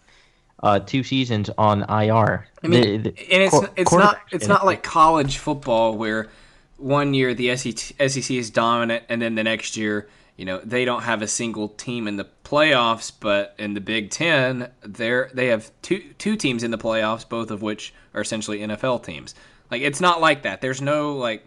uh, 0.62 0.80
two 0.80 1.04
seasons 1.04 1.50
on 1.58 1.82
IR. 1.84 2.48
I 2.64 2.68
mean, 2.68 3.04
the, 3.04 3.10
the, 3.10 3.34
and 3.34 3.44
it's 3.44 3.56
it's 3.76 3.92
not 3.92 4.22
it's 4.32 4.48
not 4.48 4.66
like 4.66 4.82
college 4.82 5.38
football 5.38 5.98
where 5.98 6.30
one 6.78 7.14
year 7.14 7.34
the 7.34 7.56
SEC 7.56 8.32
is 8.32 8.50
dominant, 8.50 9.06
and 9.10 9.22
then 9.22 9.36
the 9.36 9.44
next 9.44 9.78
year, 9.78 10.08
you 10.36 10.46
know, 10.46 10.60
they 10.64 10.86
don't 10.86 11.04
have 11.04 11.22
a 11.22 11.28
single 11.28 11.70
team 11.70 12.08
in 12.08 12.18
the 12.18 12.28
playoffs. 12.44 13.12
But 13.18 13.56
in 13.58 13.74
the 13.74 13.82
Big 13.82 14.10
Ten, 14.10 14.70
they 14.84 15.24
they 15.34 15.48
have 15.48 15.72
two 15.82 16.14
two 16.18 16.36
teams 16.36 16.64
in 16.64 16.72
the 16.72 16.78
playoffs, 16.78 17.28
both 17.28 17.52
of 17.52 17.62
which 17.62 17.94
are 18.14 18.22
essentially 18.22 18.60
NFL 18.60 19.04
teams. 19.04 19.36
Like 19.72 19.82
it's 19.82 20.02
not 20.02 20.22
like 20.22 20.44
that. 20.44 20.62
There's 20.62 20.82
no 20.82 21.16
like 21.16 21.46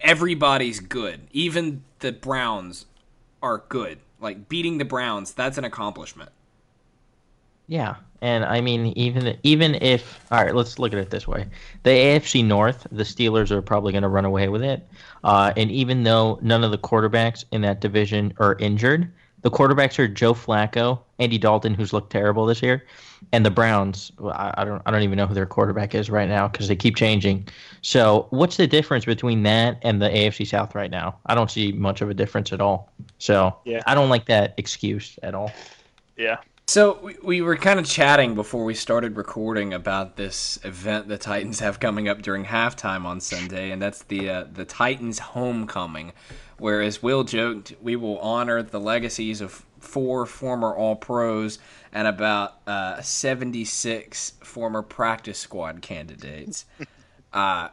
everybody's 0.00 0.80
good. 0.80 1.26
Even 1.32 1.82
the 2.00 2.12
Browns 2.12 2.86
are 3.42 3.64
good. 3.68 3.98
Like 4.20 4.48
beating 4.48 4.78
the 4.78 4.84
Browns, 4.84 5.32
that's 5.32 5.58
an 5.58 5.64
accomplishment. 5.64 6.30
Yeah, 7.68 7.96
and 8.20 8.44
I 8.44 8.60
mean, 8.60 8.86
even 8.96 9.36
even 9.42 9.74
if 9.76 10.20
all 10.30 10.42
right, 10.42 10.54
let's 10.54 10.78
look 10.78 10.92
at 10.92 10.98
it 10.98 11.10
this 11.10 11.28
way: 11.28 11.46
the 11.82 11.90
AFC 11.90 12.44
North, 12.44 12.86
the 12.90 13.02
Steelers 13.02 13.50
are 13.50 13.62
probably 13.62 13.92
going 13.92 14.02
to 14.02 14.08
run 14.08 14.24
away 14.24 14.48
with 14.48 14.62
it. 14.62 14.86
Uh, 15.24 15.52
and 15.56 15.70
even 15.70 16.04
though 16.04 16.38
none 16.42 16.64
of 16.64 16.70
the 16.70 16.78
quarterbacks 16.78 17.44
in 17.52 17.62
that 17.62 17.80
division 17.80 18.32
are 18.38 18.56
injured, 18.58 19.12
the 19.42 19.50
quarterbacks 19.50 19.98
are 19.98 20.08
Joe 20.08 20.34
Flacco, 20.34 21.00
Andy 21.18 21.38
Dalton, 21.38 21.74
who's 21.74 21.92
looked 21.92 22.10
terrible 22.10 22.46
this 22.46 22.62
year, 22.62 22.84
and 23.32 23.44
the 23.44 23.50
Browns. 23.50 24.10
I, 24.24 24.54
I 24.58 24.64
don't 24.64 24.82
I 24.86 24.90
don't 24.90 25.02
even 25.02 25.16
know 25.16 25.26
who 25.26 25.34
their 25.34 25.46
quarterback 25.46 25.94
is 25.94 26.08
right 26.08 26.28
now 26.28 26.48
because 26.48 26.68
they 26.68 26.76
keep 26.76 26.96
changing. 26.96 27.48
So, 27.82 28.28
what's 28.30 28.56
the 28.56 28.66
difference 28.66 29.04
between 29.04 29.42
that 29.42 29.78
and 29.82 30.00
the 30.00 30.08
AFC 30.08 30.46
South 30.46 30.74
right 30.74 30.90
now? 30.90 31.18
I 31.26 31.34
don't 31.34 31.50
see 31.50 31.72
much 31.72 32.00
of 32.00 32.10
a 32.10 32.14
difference 32.14 32.52
at 32.52 32.60
all. 32.60 32.90
So, 33.18 33.56
yeah. 33.64 33.82
I 33.86 33.94
don't 33.94 34.08
like 34.08 34.26
that 34.26 34.54
excuse 34.56 35.18
at 35.22 35.34
all. 35.34 35.52
Yeah. 36.16 36.38
So 36.68 36.98
we, 37.00 37.16
we 37.22 37.42
were 37.42 37.56
kind 37.56 37.78
of 37.78 37.86
chatting 37.86 38.34
before 38.34 38.64
we 38.64 38.74
started 38.74 39.16
recording 39.16 39.72
about 39.72 40.16
this 40.16 40.58
event 40.64 41.06
the 41.06 41.16
Titans 41.16 41.60
have 41.60 41.78
coming 41.78 42.08
up 42.08 42.22
during 42.22 42.44
halftime 42.44 43.04
on 43.04 43.20
Sunday, 43.20 43.70
and 43.70 43.80
that's 43.80 44.02
the 44.02 44.28
uh, 44.28 44.44
the 44.52 44.64
Titans 44.64 45.20
homecoming. 45.20 46.12
Where, 46.58 46.82
as 46.82 47.00
Will 47.00 47.22
joked, 47.22 47.74
we 47.80 47.94
will 47.94 48.18
honor 48.18 48.64
the 48.64 48.80
legacies 48.80 49.40
of 49.40 49.64
four 49.78 50.26
former 50.26 50.74
All 50.74 50.96
Pros 50.96 51.60
and 51.92 52.08
about 52.08 52.56
uh, 52.66 53.00
76 53.00 54.32
former 54.42 54.82
practice 54.82 55.38
squad 55.38 55.82
candidates. 55.82 56.64
uh, 57.32 57.68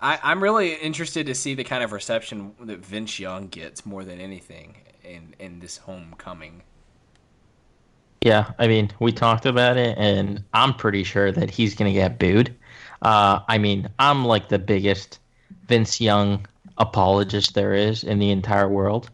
I, 0.00 0.18
I'm 0.22 0.42
really 0.42 0.72
interested 0.72 1.26
to 1.26 1.34
see 1.34 1.52
the 1.52 1.64
kind 1.64 1.84
of 1.84 1.92
reception 1.92 2.54
that 2.60 2.78
Vince 2.78 3.20
Young 3.20 3.48
gets 3.48 3.84
more 3.84 4.04
than 4.04 4.18
anything 4.18 4.76
in 5.04 5.34
in 5.38 5.60
this 5.60 5.76
homecoming 5.76 6.62
yeah, 8.22 8.52
I 8.58 8.68
mean, 8.68 8.90
we 9.00 9.12
talked 9.12 9.46
about 9.46 9.76
it, 9.76 9.96
and 9.98 10.44
I'm 10.52 10.74
pretty 10.74 11.04
sure 11.04 11.32
that 11.32 11.50
he's 11.50 11.74
going 11.74 11.92
to 11.92 11.98
get 11.98 12.18
booed. 12.18 12.54
Uh, 13.02 13.40
I 13.48 13.58
mean, 13.58 13.88
I'm 13.98 14.24
like 14.24 14.48
the 14.48 14.58
biggest 14.58 15.20
Vince 15.66 16.00
Young 16.00 16.46
apologist 16.76 17.54
there 17.54 17.72
is 17.74 18.04
in 18.04 18.18
the 18.18 18.30
entire 18.30 18.68
world. 18.68 19.10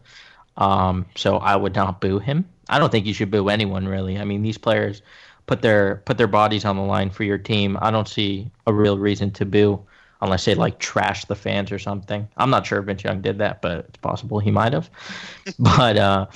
Um, 0.57 1.05
so 1.15 1.37
I 1.37 1.55
would 1.55 1.75
not 1.75 2.01
boo 2.01 2.19
him. 2.19 2.45
I 2.69 2.79
don't 2.79 2.91
think 2.91 3.05
you 3.05 3.13
should 3.13 3.31
boo 3.31 3.47
anyone 3.49 3.87
really. 3.87 4.17
I 4.17 4.25
mean, 4.25 4.41
these 4.41 4.57
players 4.57 5.01
put 5.45 5.61
their 5.61 5.97
put 6.05 6.17
their 6.17 6.27
bodies 6.27 6.65
on 6.65 6.75
the 6.75 6.81
line 6.81 7.09
for 7.09 7.23
your 7.23 7.37
team. 7.37 7.77
I 7.81 7.91
don't 7.91 8.07
see 8.07 8.51
a 8.65 8.73
real 8.73 8.97
reason 8.97 9.31
to 9.31 9.45
boo 9.45 9.85
unless 10.21 10.45
they 10.45 10.55
like 10.55 10.79
trash 10.79 11.25
the 11.25 11.35
fans 11.35 11.71
or 11.71 11.79
something. 11.79 12.27
I'm 12.37 12.49
not 12.49 12.65
sure 12.65 12.79
if 12.79 12.85
Vince 12.85 13.03
Young 13.03 13.21
did 13.21 13.37
that, 13.39 13.61
but 13.61 13.79
it's 13.79 13.97
possible 13.97 14.39
he 14.39 14.51
might 14.51 14.73
have. 14.73 14.89
but 15.59 15.97
uh, 15.97 16.27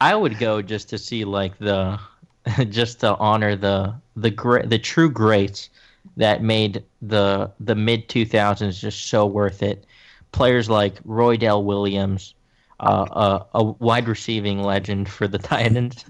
I 0.00 0.14
would 0.14 0.38
go 0.38 0.62
just 0.62 0.88
to 0.90 0.98
see 0.98 1.24
like 1.24 1.58
the 1.58 1.98
just 2.68 3.00
to 3.00 3.16
honor 3.16 3.56
the 3.56 3.94
the 4.16 4.30
great 4.30 4.70
the 4.70 4.78
true 4.78 5.10
greats 5.10 5.70
that 6.16 6.42
made 6.42 6.84
the 7.02 7.50
the 7.60 7.74
mid 7.74 8.08
2000s 8.08 8.78
just 8.78 9.06
so 9.08 9.26
worth 9.26 9.62
it. 9.62 9.84
Players 10.32 10.68
like 10.68 11.02
Roydell 11.04 11.64
Williams, 11.64 12.34
uh, 12.80 13.06
a, 13.54 13.58
a, 13.58 13.64
wide 13.64 14.06
receiving 14.06 14.62
legend 14.62 15.08
for 15.08 15.26
the 15.26 15.38
Titans. 15.52 16.04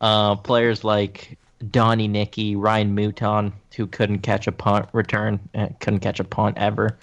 Uh, 0.00 0.34
players 0.36 0.82
like 0.82 1.38
Donnie 1.70 2.08
Nickey, 2.08 2.56
Ryan 2.56 2.94
Mouton, 2.94 3.52
who 3.76 3.86
couldn't 3.86 4.20
catch 4.20 4.46
a 4.46 4.52
punt 4.52 4.88
return, 4.92 5.40
uh, 5.54 5.68
couldn't 5.80 6.00
catch 6.00 6.20
a 6.20 6.24
punt 6.24 6.56
ever. 6.58 6.98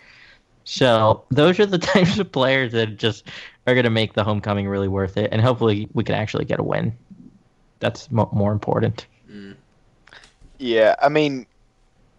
So 0.63 1.23
those 1.29 1.59
are 1.59 1.65
the 1.65 1.77
types 1.93 2.17
of 2.19 2.31
players 2.31 2.71
that 2.73 2.97
just 2.97 3.25
are 3.67 3.73
going 3.73 3.83
to 3.83 3.89
make 3.89 4.13
the 4.13 4.23
homecoming 4.23 4.67
really 4.67 4.87
worth 4.87 5.17
it, 5.17 5.29
and 5.31 5.41
hopefully 5.41 5.87
we 5.93 6.03
can 6.03 6.15
actually 6.15 6.45
get 6.45 6.59
a 6.59 6.63
win. 6.63 6.95
That's 7.79 8.09
more 8.11 8.51
important. 8.51 9.05
Mm. 9.29 9.55
Yeah, 10.57 10.95
I 11.01 11.09
mean, 11.09 11.45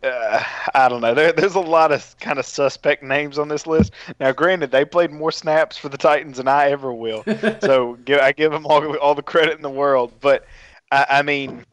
uh, 0.04 0.42
I 0.74 0.88
don't 0.88 1.00
know. 1.00 1.14
There, 1.14 1.32
there's 1.32 1.56
a 1.56 1.60
lot 1.60 1.90
of 1.90 2.14
kind 2.20 2.38
of 2.38 2.46
suspect 2.46 3.02
names 3.02 3.38
on 3.38 3.48
this 3.48 3.66
list. 3.66 3.92
Now, 4.20 4.30
granted, 4.30 4.70
they 4.70 4.84
played 4.84 5.10
more 5.10 5.32
snaps 5.32 5.76
for 5.76 5.88
the 5.88 5.98
Titans 5.98 6.36
than 6.36 6.46
I 6.46 6.70
ever 6.70 6.92
will, 6.92 7.24
so 7.60 7.98
give, 8.04 8.20
I 8.20 8.30
give 8.30 8.52
them 8.52 8.66
all 8.66 8.96
all 8.98 9.14
the 9.16 9.22
credit 9.22 9.56
in 9.56 9.62
the 9.62 9.70
world. 9.70 10.12
But 10.20 10.46
I, 10.92 11.06
I 11.10 11.22
mean, 11.22 11.64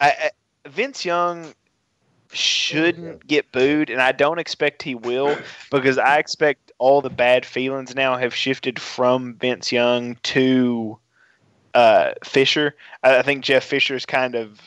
I, 0.00 0.08
I, 0.08 0.30
Vince 0.68 1.04
Young 1.04 1.54
shouldn't 2.32 3.26
get 3.26 3.50
booed, 3.52 3.90
and 3.90 4.00
I 4.00 4.12
don't 4.12 4.38
expect 4.38 4.82
he 4.82 4.94
will 4.94 5.36
because 5.70 5.98
I 5.98 6.18
expect 6.18 6.72
all 6.78 7.00
the 7.00 7.10
bad 7.10 7.44
feelings 7.44 7.94
now 7.94 8.16
have 8.16 8.34
shifted 8.34 8.80
from 8.80 9.34
Vince 9.34 9.72
Young 9.72 10.16
to 10.24 10.98
uh, 11.74 12.12
Fisher. 12.24 12.76
I, 13.02 13.18
I 13.18 13.22
think 13.22 13.44
Jeff 13.44 13.64
Fisher's 13.64 14.06
kind 14.06 14.34
of 14.34 14.60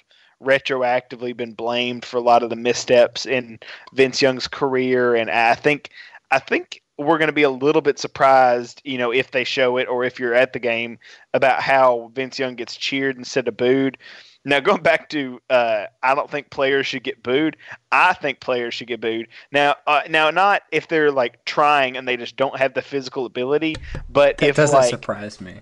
retroactively 0.44 1.38
been 1.38 1.54
blamed 1.54 2.04
for 2.04 2.18
a 2.18 2.22
lot 2.22 2.42
of 2.42 2.50
the 2.50 2.56
missteps 2.56 3.26
in 3.26 3.60
Vince 3.94 4.22
Young's 4.22 4.48
career, 4.48 5.16
and 5.16 5.30
I 5.30 5.56
think 5.56 5.92
I 6.32 6.40
think 6.40 6.82
we're 6.98 7.18
going 7.18 7.28
to 7.28 7.34
be 7.34 7.44
a 7.44 7.50
little 7.50 7.82
bit 7.82 8.00
surprised, 8.00 8.82
you 8.84 8.98
know, 8.98 9.12
if 9.12 9.32
they 9.32 9.44
show 9.44 9.78
it 9.78 9.88
or 9.88 10.04
if 10.04 10.20
you're 10.20 10.36
at 10.36 10.54
the 10.54 10.60
game 10.60 11.00
about 11.34 11.62
how 11.62 12.12
Vince 12.14 12.38
Young 12.38 12.56
gets 12.56 12.76
cheered 12.76 13.18
instead 13.18 13.48
of 13.48 13.58
booed. 13.58 13.98
Now, 14.43 14.60
going 14.60 14.81
back 14.81 15.10
to, 15.10 15.39
uh, 15.50 15.86
I 16.01 16.15
don't 16.15 16.29
think 16.29 16.50
players 16.50 16.88
should 16.88 17.03
get 17.03 17.21
booed. 17.21 17.57
I 17.91 18.13
think 18.13 18.39
players 18.39 18.74
should 18.74 18.88
get 18.88 19.00
booed. 19.00 19.27
Now, 19.51 19.75
uh, 19.86 20.01
now, 20.10 20.31
not 20.31 20.63
if 20.71 20.88
they're 20.88 21.12
like 21.12 21.45
trying 21.45 21.95
and 21.95 22.07
they 22.07 22.17
just 22.17 22.38
don't 22.38 22.57
have 22.57 22.74
the 22.74 22.81
physical 22.81 23.27
ability, 23.27 23.75
but 24.10 24.38
that 24.39 24.50
if 24.50 24.55
doesn't 24.55 24.79
like, 24.79 24.89
surprise 24.89 25.39
me. 25.39 25.62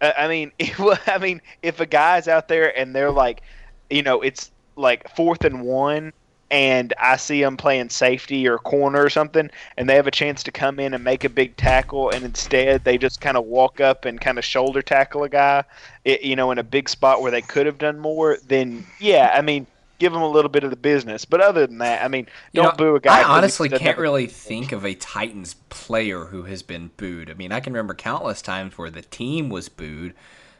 I 0.00 0.28
mean, 0.28 0.52
if, 0.58 0.80
I 1.08 1.18
mean, 1.18 1.42
if 1.62 1.80
a 1.80 1.86
guy's 1.86 2.26
out 2.26 2.48
there 2.48 2.76
and 2.76 2.94
they're 2.94 3.10
like, 3.10 3.42
you 3.90 4.02
know, 4.02 4.22
it's 4.22 4.50
like 4.76 5.14
fourth 5.14 5.44
and 5.44 5.62
one, 5.62 6.12
and 6.50 6.92
I 6.98 7.16
see 7.16 7.40
them 7.40 7.56
playing 7.56 7.90
safety 7.90 8.48
or 8.48 8.58
corner 8.58 9.04
or 9.04 9.10
something, 9.10 9.50
and 9.76 9.88
they 9.88 9.94
have 9.94 10.06
a 10.06 10.12
chance 10.12 10.42
to 10.44 10.52
come 10.52 10.80
in 10.80 10.94
and 10.94 11.04
make 11.04 11.24
a 11.24 11.28
big 11.28 11.56
tackle, 11.56 12.10
and 12.10 12.24
instead 12.24 12.84
they 12.84 12.98
just 12.98 13.20
kind 13.20 13.36
of 13.36 13.44
walk 13.44 13.80
up 13.80 14.04
and 14.04 14.20
kind 14.20 14.38
of 14.38 14.44
shoulder 14.44 14.82
tackle 14.82 15.22
a 15.22 15.28
guy, 15.28 15.64
it, 16.04 16.22
you 16.22 16.34
know, 16.34 16.50
in 16.50 16.58
a 16.58 16.64
big 16.64 16.88
spot 16.88 17.22
where 17.22 17.30
they 17.30 17.42
could 17.42 17.66
have 17.66 17.78
done 17.78 17.98
more, 17.98 18.38
then 18.48 18.84
yeah, 18.98 19.32
I 19.34 19.42
mean, 19.42 19.66
give 20.00 20.12
them 20.12 20.22
a 20.22 20.28
little 20.28 20.48
bit 20.48 20.64
of 20.64 20.70
the 20.70 20.76
business. 20.76 21.24
But 21.24 21.40
other 21.40 21.66
than 21.68 21.78
that, 21.78 22.02
I 22.04 22.08
mean, 22.08 22.26
don't 22.52 22.64
you 22.64 22.70
know, 22.70 22.76
boo 22.76 22.96
a 22.96 23.00
guy. 23.00 23.20
I 23.20 23.24
honestly 23.24 23.68
can't 23.68 23.98
really 23.98 24.26
think 24.26 24.72
of 24.72 24.84
a 24.84 24.94
Titans 24.94 25.54
player 25.68 26.24
who 26.24 26.44
has 26.44 26.62
been 26.62 26.90
booed. 26.96 27.30
I 27.30 27.34
mean, 27.34 27.52
I 27.52 27.60
can 27.60 27.72
remember 27.72 27.94
countless 27.94 28.42
times 28.42 28.76
where 28.76 28.90
the 28.90 29.02
team 29.02 29.50
was 29.50 29.68
booed, 29.68 30.14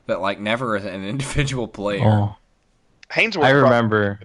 but 0.06 0.20
like 0.20 0.38
never 0.38 0.76
an 0.76 1.04
individual 1.08 1.66
player. 1.66 2.06
Oh, 2.06 2.36
Haynesworth. 3.10 3.42
I 3.42 3.50
prob- 3.50 3.64
remember 3.64 4.20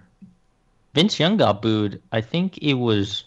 Vince 0.95 1.19
Young 1.19 1.37
got 1.37 1.61
booed. 1.61 2.01
I 2.11 2.21
think 2.21 2.57
it 2.59 2.73
was 2.75 3.25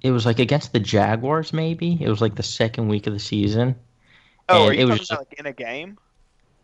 it 0.00 0.10
was 0.12 0.24
like 0.24 0.38
against 0.38 0.72
the 0.72 0.80
Jaguars. 0.80 1.52
Maybe 1.52 1.98
it 2.00 2.08
was 2.08 2.20
like 2.20 2.36
the 2.36 2.42
second 2.42 2.88
week 2.88 3.06
of 3.06 3.12
the 3.12 3.18
season. 3.18 3.74
Oh, 4.48 4.66
are 4.66 4.70
and 4.70 4.78
you 4.78 4.86
it 4.86 4.88
was 4.88 4.98
just- 5.00 5.10
like 5.10 5.34
in 5.38 5.46
a 5.46 5.52
game? 5.52 5.98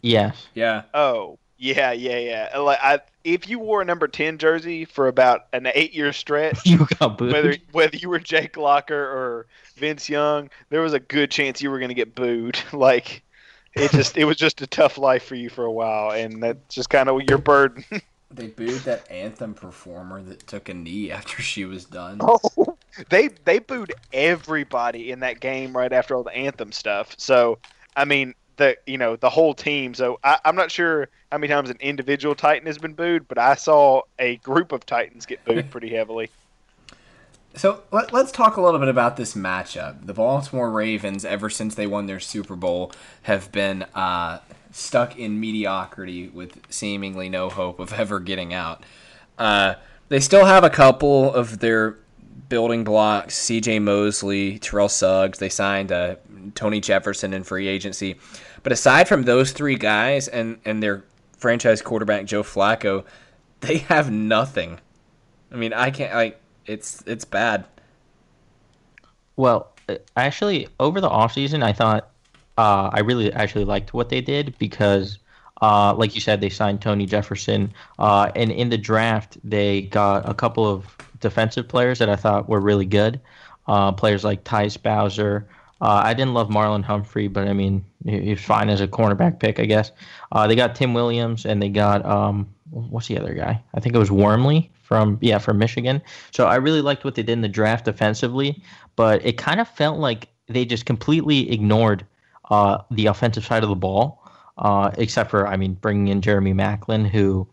Yes. 0.00 0.46
Yeah. 0.54 0.82
Oh, 0.94 1.38
yeah, 1.58 1.90
yeah, 1.90 2.18
yeah. 2.18 2.56
Like, 2.58 2.78
I, 2.80 3.00
if 3.24 3.48
you 3.48 3.58
wore 3.58 3.82
a 3.82 3.84
number 3.84 4.06
ten 4.06 4.38
jersey 4.38 4.84
for 4.84 5.08
about 5.08 5.46
an 5.52 5.66
eight-year 5.74 6.12
stretch, 6.12 6.60
You 6.64 6.86
got 7.00 7.18
booed. 7.18 7.32
whether 7.32 7.56
whether 7.72 7.96
you 7.96 8.08
were 8.08 8.20
Jake 8.20 8.56
Locker 8.56 8.94
or 8.94 9.46
Vince 9.76 10.08
Young, 10.08 10.50
there 10.70 10.80
was 10.82 10.92
a 10.92 11.00
good 11.00 11.32
chance 11.32 11.60
you 11.60 11.70
were 11.72 11.80
going 11.80 11.88
to 11.88 11.94
get 11.96 12.14
booed. 12.14 12.58
Like, 12.72 13.24
it 13.74 13.90
just 13.90 14.16
it 14.16 14.24
was 14.24 14.36
just 14.36 14.62
a 14.62 14.68
tough 14.68 14.98
life 14.98 15.24
for 15.24 15.34
you 15.34 15.50
for 15.50 15.64
a 15.64 15.72
while, 15.72 16.12
and 16.12 16.40
that's 16.44 16.74
just 16.74 16.90
kind 16.90 17.08
of 17.08 17.20
your 17.28 17.38
burden. 17.38 17.84
They 18.30 18.48
booed 18.48 18.82
that 18.82 19.10
anthem 19.10 19.54
performer 19.54 20.22
that 20.22 20.46
took 20.46 20.68
a 20.68 20.74
knee 20.74 21.10
after 21.12 21.42
she 21.42 21.64
was 21.64 21.84
done. 21.84 22.20
they 23.08 23.28
they 23.44 23.58
booed 23.58 23.94
everybody 24.12 25.10
in 25.10 25.20
that 25.20 25.40
game 25.40 25.76
right 25.76 25.92
after 25.92 26.14
all 26.14 26.22
the 26.22 26.34
anthem 26.34 26.72
stuff. 26.72 27.14
So 27.16 27.58
I 27.96 28.04
mean 28.04 28.34
the 28.58 28.76
you 28.86 28.98
know 28.98 29.16
the 29.16 29.30
whole 29.30 29.54
team. 29.54 29.94
So 29.94 30.20
I, 30.22 30.38
I'm 30.44 30.56
not 30.56 30.70
sure 30.70 31.08
how 31.32 31.38
many 31.38 31.52
times 31.52 31.70
an 31.70 31.78
individual 31.80 32.34
Titan 32.34 32.66
has 32.66 32.78
been 32.78 32.92
booed, 32.92 33.26
but 33.28 33.38
I 33.38 33.54
saw 33.54 34.02
a 34.18 34.36
group 34.36 34.72
of 34.72 34.84
Titans 34.84 35.24
get 35.24 35.44
booed 35.44 35.70
pretty 35.70 35.94
heavily. 35.94 36.30
So 37.54 37.82
let, 37.90 38.14
us 38.14 38.30
talk 38.30 38.56
a 38.56 38.60
little 38.60 38.78
bit 38.78 38.88
about 38.88 39.16
this 39.16 39.34
matchup. 39.34 40.06
The 40.06 40.14
Baltimore 40.14 40.70
Ravens, 40.70 41.24
ever 41.24 41.50
since 41.50 41.74
they 41.74 41.88
won 41.88 42.06
their 42.06 42.20
Super 42.20 42.54
Bowl, 42.54 42.92
have 43.22 43.50
been 43.50 43.82
uh, 43.94 44.38
stuck 44.78 45.18
in 45.18 45.40
mediocrity 45.40 46.28
with 46.28 46.60
seemingly 46.70 47.28
no 47.28 47.48
hope 47.48 47.80
of 47.80 47.92
ever 47.98 48.20
getting 48.20 48.54
out. 48.54 48.84
Uh, 49.38 49.74
they 50.08 50.20
still 50.20 50.44
have 50.44 50.64
a 50.64 50.70
couple 50.70 51.32
of 51.32 51.58
their 51.58 51.98
building 52.48 52.84
blocks: 52.84 53.36
C.J. 53.36 53.80
Mosley, 53.80 54.58
Terrell 54.58 54.88
Suggs. 54.88 55.38
They 55.38 55.48
signed 55.48 55.92
uh, 55.92 56.16
Tony 56.54 56.80
Jefferson 56.80 57.34
in 57.34 57.44
free 57.44 57.68
agency, 57.68 58.16
but 58.62 58.72
aside 58.72 59.08
from 59.08 59.24
those 59.24 59.52
three 59.52 59.76
guys 59.76 60.28
and 60.28 60.58
and 60.64 60.82
their 60.82 61.04
franchise 61.36 61.82
quarterback 61.82 62.24
Joe 62.24 62.42
Flacco, 62.42 63.04
they 63.60 63.78
have 63.78 64.10
nothing. 64.10 64.80
I 65.52 65.56
mean, 65.56 65.72
I 65.72 65.90
can't 65.90 66.14
like 66.14 66.40
it's 66.66 67.02
it's 67.06 67.24
bad. 67.24 67.64
Well, 69.36 69.72
uh, 69.88 69.96
actually, 70.16 70.68
over 70.80 71.00
the 71.00 71.08
offseason, 71.08 71.62
I 71.62 71.72
thought 71.72 72.10
uh, 72.58 72.90
I 72.92 73.00
really 73.00 73.32
actually 73.32 73.64
liked 73.64 73.94
what 73.94 74.08
they 74.08 74.20
did 74.20 74.58
because, 74.58 75.20
uh, 75.62 75.94
like 75.94 76.16
you 76.16 76.20
said, 76.20 76.40
they 76.40 76.48
signed 76.48 76.82
Tony 76.82 77.06
Jefferson, 77.06 77.72
uh, 78.00 78.32
and 78.34 78.50
in 78.50 78.68
the 78.68 78.76
draft 78.76 79.38
they 79.44 79.82
got 79.82 80.28
a 80.28 80.34
couple 80.34 80.66
of 80.66 80.84
defensive 81.20 81.68
players 81.68 82.00
that 82.00 82.08
I 82.08 82.16
thought 82.16 82.48
were 82.48 82.60
really 82.60 82.84
good. 82.84 83.20
Uh, 83.68 83.92
players 83.92 84.24
like 84.24 84.42
Tyus 84.42 84.80
Bowser. 84.80 85.46
Uh, 85.80 86.02
I 86.04 86.14
didn't 86.14 86.34
love 86.34 86.48
Marlon 86.48 86.82
Humphrey, 86.82 87.28
but 87.28 87.46
I 87.46 87.52
mean 87.52 87.84
he, 88.04 88.20
he 88.20 88.30
was 88.30 88.40
fine 88.40 88.68
as 88.70 88.80
a 88.80 88.88
cornerback 88.88 89.38
pick, 89.38 89.60
I 89.60 89.64
guess. 89.64 89.92
Uh, 90.32 90.48
they 90.48 90.56
got 90.56 90.74
Tim 90.74 90.94
Williams 90.94 91.46
and 91.46 91.62
they 91.62 91.68
got 91.68 92.04
um, 92.04 92.48
what's 92.70 93.06
the 93.06 93.18
other 93.18 93.34
guy? 93.34 93.62
I 93.74 93.80
think 93.80 93.94
it 93.94 93.98
was 93.98 94.10
Wormley 94.10 94.68
from 94.82 95.18
yeah 95.20 95.38
from 95.38 95.58
Michigan. 95.58 96.02
So 96.32 96.46
I 96.46 96.56
really 96.56 96.80
liked 96.80 97.04
what 97.04 97.14
they 97.14 97.22
did 97.22 97.34
in 97.34 97.42
the 97.42 97.48
draft 97.48 97.84
defensively, 97.84 98.60
but 98.96 99.24
it 99.24 99.38
kind 99.38 99.60
of 99.60 99.68
felt 99.68 100.00
like 100.00 100.28
they 100.48 100.64
just 100.64 100.86
completely 100.86 101.52
ignored 101.52 102.04
uh, 102.50 102.78
the 102.90 103.06
offensive 103.06 103.44
side 103.44 103.62
of 103.62 103.68
the 103.68 103.76
ball, 103.76 104.22
uh, 104.58 104.90
except 104.98 105.30
for 105.30 105.46
I 105.46 105.56
mean 105.56 105.74
bringing 105.74 106.08
in 106.08 106.20
Jeremy 106.20 106.54
Maclin, 106.54 107.08
who 107.08 107.48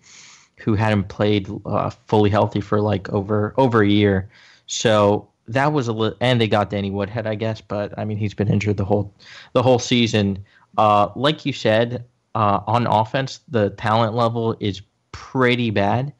who 0.58 0.76
hadn't 0.76 1.10
played 1.10 1.50
uh, 1.66 1.90
fully 2.08 2.30
healthy 2.30 2.62
for 2.62 2.82
like 2.82 3.10
over 3.10 3.54
over 3.58 3.82
a 3.82 3.88
year. 3.88 4.30
So 4.68 5.30
that 5.48 5.74
was 5.74 5.88
a 5.88 5.94
little, 5.94 6.18
and 6.22 6.42
they 6.42 6.48
got 6.48 6.70
Danny 6.70 6.90
Woodhead, 6.90 7.28
I 7.28 7.36
guess, 7.36 7.62
but 7.62 7.98
I 7.98 8.06
mean 8.06 8.18
he's 8.18 8.34
been 8.34 8.48
injured 8.48 8.78
the 8.78 8.86
whole 8.86 9.14
the 9.54 9.64
whole 9.64 9.80
season. 9.80 10.44
Uh, 10.78 11.10
like 11.16 11.46
you 11.46 11.54
said, 11.54 12.06
uh, 12.34 12.62
on 12.68 12.88
offense, 12.88 13.40
the 13.48 13.70
talent 13.72 14.14
level 14.14 14.56
is 14.60 14.82
pretty 15.12 15.70
bad. 15.70 16.14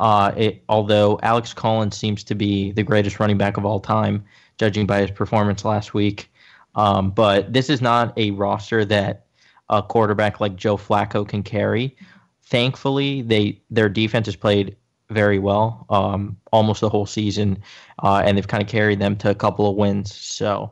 Uh, 0.00 0.32
it, 0.36 0.62
although 0.68 1.18
Alex 1.22 1.54
Collins 1.54 1.96
seems 1.96 2.24
to 2.24 2.34
be 2.34 2.72
the 2.72 2.82
greatest 2.82 3.20
running 3.20 3.38
back 3.38 3.56
of 3.56 3.64
all 3.64 3.80
time, 3.80 4.24
judging 4.58 4.86
by 4.86 5.00
his 5.00 5.10
performance 5.10 5.64
last 5.64 5.94
week. 5.94 6.30
Um, 6.76 7.10
but 7.10 7.52
this 7.52 7.70
is 7.70 7.80
not 7.80 8.16
a 8.18 8.32
roster 8.32 8.84
that 8.84 9.26
a 9.68 9.82
quarterback 9.82 10.40
like 10.40 10.56
Joe 10.56 10.76
Flacco 10.76 11.26
can 11.26 11.42
carry. 11.42 11.96
Thankfully, 12.42 13.22
they 13.22 13.60
their 13.70 13.88
defense 13.88 14.26
has 14.26 14.36
played 14.36 14.76
very 15.10 15.38
well 15.38 15.86
um, 15.90 16.36
almost 16.52 16.80
the 16.80 16.88
whole 16.88 17.06
season, 17.06 17.58
uh, 18.02 18.22
and 18.24 18.36
they've 18.36 18.48
kind 18.48 18.62
of 18.62 18.68
carried 18.68 18.98
them 18.98 19.16
to 19.16 19.30
a 19.30 19.34
couple 19.34 19.68
of 19.68 19.76
wins. 19.76 20.14
So 20.14 20.70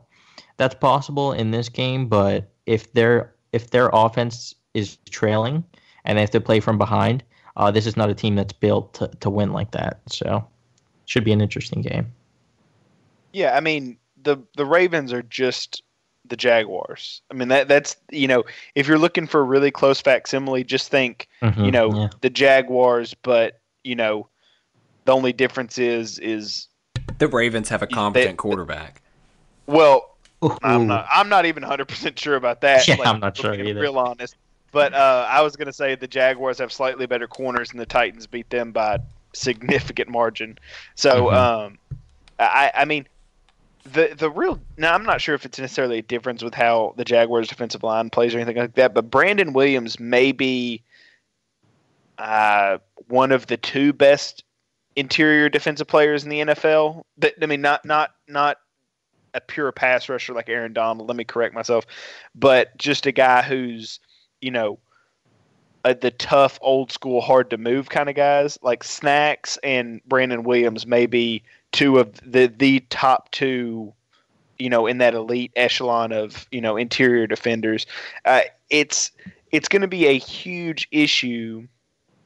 that's 0.57 0.75
possible 0.75 1.31
in 1.31 1.51
this 1.51 1.69
game. 1.69 2.07
But 2.07 2.51
if 2.65 2.93
their 2.93 3.33
if 3.51 3.71
their 3.71 3.89
offense 3.93 4.55
is 4.73 4.97
trailing 5.09 5.63
and 6.05 6.17
they 6.17 6.21
have 6.21 6.31
to 6.31 6.41
play 6.41 6.59
from 6.59 6.77
behind, 6.77 7.23
uh, 7.57 7.71
this 7.71 7.85
is 7.85 7.97
not 7.97 8.09
a 8.09 8.13
team 8.13 8.35
that's 8.35 8.53
built 8.53 8.93
to, 8.95 9.07
to 9.19 9.29
win 9.29 9.53
like 9.53 9.71
that. 9.71 10.01
So 10.07 10.45
should 11.05 11.23
be 11.23 11.31
an 11.31 11.41
interesting 11.41 11.81
game. 11.81 12.11
Yeah, 13.31 13.55
I 13.55 13.59
mean 13.59 13.97
the 14.21 14.37
the 14.55 14.65
Ravens 14.65 15.11
are 15.11 15.23
just 15.23 15.81
the 16.33 16.37
Jaguars. 16.37 17.21
I 17.29 17.35
mean 17.35 17.49
that 17.49 17.67
that's 17.67 17.95
you 18.11 18.27
know 18.27 18.43
if 18.73 18.87
you're 18.87 18.97
looking 18.97 19.27
for 19.27 19.39
a 19.41 19.43
really 19.43 19.69
close 19.69 20.01
facsimile, 20.01 20.63
just 20.63 20.89
think 20.89 21.27
Mhm, 21.43 21.63
you 21.63 21.71
know 21.71 21.93
yeah. 21.93 22.09
the 22.21 22.31
Jaguars, 22.31 23.13
but 23.13 23.59
you 23.83 23.95
know 23.95 24.27
the 25.05 25.11
only 25.13 25.31
difference 25.31 25.77
is 25.77 26.17
is 26.17 26.69
The 27.19 27.27
Ravens 27.27 27.69
have 27.69 27.83
a 27.83 27.85
They- 27.85 27.93
competent 27.93 28.39
quarterback. 28.39 29.03
well 29.67 30.17
I'm 30.63 30.87
not 30.87 31.05
I'm 31.13 31.29
not 31.29 31.45
even 31.45 31.61
100 31.61 31.87
percent 31.87 32.17
sure 32.17 32.35
about 32.35 32.61
that. 32.61 32.87
Yeah, 32.87 32.95
I'm 33.05 33.19
not 33.19 33.37
if 33.37 33.41
sure 33.43 33.51
we're 33.51 33.57
being 33.57 33.69
either. 33.69 33.81
Real 33.81 33.99
honest, 33.99 34.35
but 34.71 34.95
uh, 34.95 35.27
I 35.29 35.41
was 35.41 35.55
gonna 35.55 35.71
say 35.71 35.93
the 35.93 36.07
Jaguars 36.07 36.57
have 36.57 36.73
slightly 36.73 37.05
better 37.05 37.27
corners, 37.27 37.69
and 37.69 37.79
the 37.79 37.85
Titans 37.85 38.25
beat 38.25 38.49
them 38.49 38.71
by 38.71 38.97
significant 39.33 40.09
margin. 40.09 40.57
So 40.95 41.27
Mhm. 41.27 41.33
um, 41.35 41.77
I 42.39 42.71
I 42.73 42.85
mean. 42.85 43.05
The 43.85 44.15
the 44.17 44.29
real 44.29 44.59
now 44.77 44.93
I'm 44.93 45.03
not 45.03 45.19
sure 45.19 45.35
if 45.35 45.45
it's 45.45 45.59
necessarily 45.59 45.99
a 45.99 46.01
difference 46.03 46.41
with 46.41 46.53
how 46.53 46.93
the 46.97 47.03
Jaguars 47.03 47.49
defensive 47.49 47.83
line 47.83 48.09
plays 48.09 48.33
or 48.33 48.39
anything 48.39 48.57
like 48.57 48.75
that, 48.75 48.93
but 48.93 49.11
Brandon 49.11 49.51
Williams 49.53 49.99
may 49.99 50.31
be 50.31 50.81
uh, 52.17 52.77
one 53.07 53.31
of 53.31 53.47
the 53.47 53.57
two 53.57 53.91
best 53.91 54.43
interior 54.95 55.49
defensive 55.49 55.87
players 55.87 56.23
in 56.23 56.29
the 56.29 56.39
NFL. 56.39 57.03
That 57.17 57.33
I 57.41 57.45
mean, 57.45 57.61
not 57.61 57.83
not 57.83 58.11
not 58.27 58.57
a 59.33 59.41
pure 59.41 59.71
pass 59.71 60.07
rusher 60.07 60.33
like 60.33 60.49
Aaron 60.49 60.73
Donald. 60.73 61.07
Let 61.07 61.17
me 61.17 61.23
correct 61.23 61.53
myself, 61.53 61.85
but 62.35 62.77
just 62.77 63.05
a 63.05 63.11
guy 63.11 63.41
who's 63.41 63.99
you 64.41 64.51
know 64.51 64.79
uh, 65.83 65.93
the 65.93 66.11
tough, 66.11 66.57
old 66.61 66.91
school, 66.91 67.21
hard 67.21 67.49
to 67.49 67.57
move 67.57 67.89
kind 67.89 68.09
of 68.09 68.15
guys 68.15 68.57
like 68.61 68.83
Snacks 68.83 69.57
and 69.63 70.01
Brandon 70.05 70.43
Williams. 70.43 70.87
May 70.87 71.05
be 71.05 71.43
two 71.73 71.99
of 71.99 72.13
the 72.25 72.47
the 72.47 72.79
top 72.89 73.29
two. 73.31 73.93
You 74.59 74.69
know, 74.69 74.87
in 74.87 74.99
that 74.99 75.13
elite 75.13 75.51
echelon 75.57 76.13
of 76.13 76.47
you 76.51 76.61
know 76.61 76.77
interior 76.77 77.27
defenders, 77.27 77.85
uh, 78.23 78.41
it's 78.69 79.11
it's 79.51 79.67
going 79.67 79.81
to 79.81 79.87
be 79.87 80.05
a 80.05 80.17
huge 80.17 80.87
issue 80.91 81.67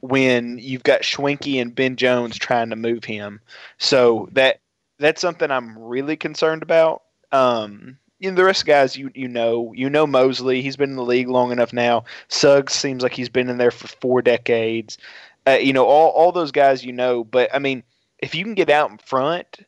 when 0.00 0.58
you've 0.58 0.84
got 0.84 1.02
Schwenke 1.02 1.60
and 1.60 1.74
Ben 1.74 1.96
Jones 1.96 2.38
trying 2.38 2.70
to 2.70 2.76
move 2.76 3.04
him. 3.04 3.40
So 3.78 4.28
that 4.32 4.60
that's 4.98 5.20
something 5.20 5.50
I'm 5.50 5.78
really 5.78 6.16
concerned 6.16 6.62
about. 6.62 7.02
Um, 7.32 7.98
you 8.18 8.30
know, 8.30 8.36
the 8.36 8.44
rest 8.44 8.62
of 8.62 8.66
the 8.66 8.72
guys 8.72 8.96
you 8.96 9.10
you 9.14 9.28
know 9.28 9.72
you 9.74 9.88
know 9.90 10.06
Mosley. 10.06 10.62
He's 10.62 10.76
been 10.76 10.90
in 10.90 10.96
the 10.96 11.02
league 11.02 11.28
long 11.28 11.52
enough 11.52 11.72
now. 11.72 12.04
Suggs 12.28 12.74
seems 12.74 13.02
like 13.02 13.12
he's 13.12 13.28
been 13.28 13.48
in 13.48 13.58
there 13.58 13.70
for 13.70 13.88
four 13.88 14.22
decades. 14.22 14.98
Uh, 15.46 15.52
you 15.52 15.72
know 15.72 15.86
all 15.86 16.10
all 16.10 16.32
those 16.32 16.52
guys 16.52 16.84
you 16.84 16.92
know. 16.92 17.24
But 17.24 17.54
I 17.54 17.58
mean, 17.58 17.82
if 18.18 18.34
you 18.34 18.44
can 18.44 18.54
get 18.54 18.70
out 18.70 18.90
in 18.90 18.98
front, 18.98 19.60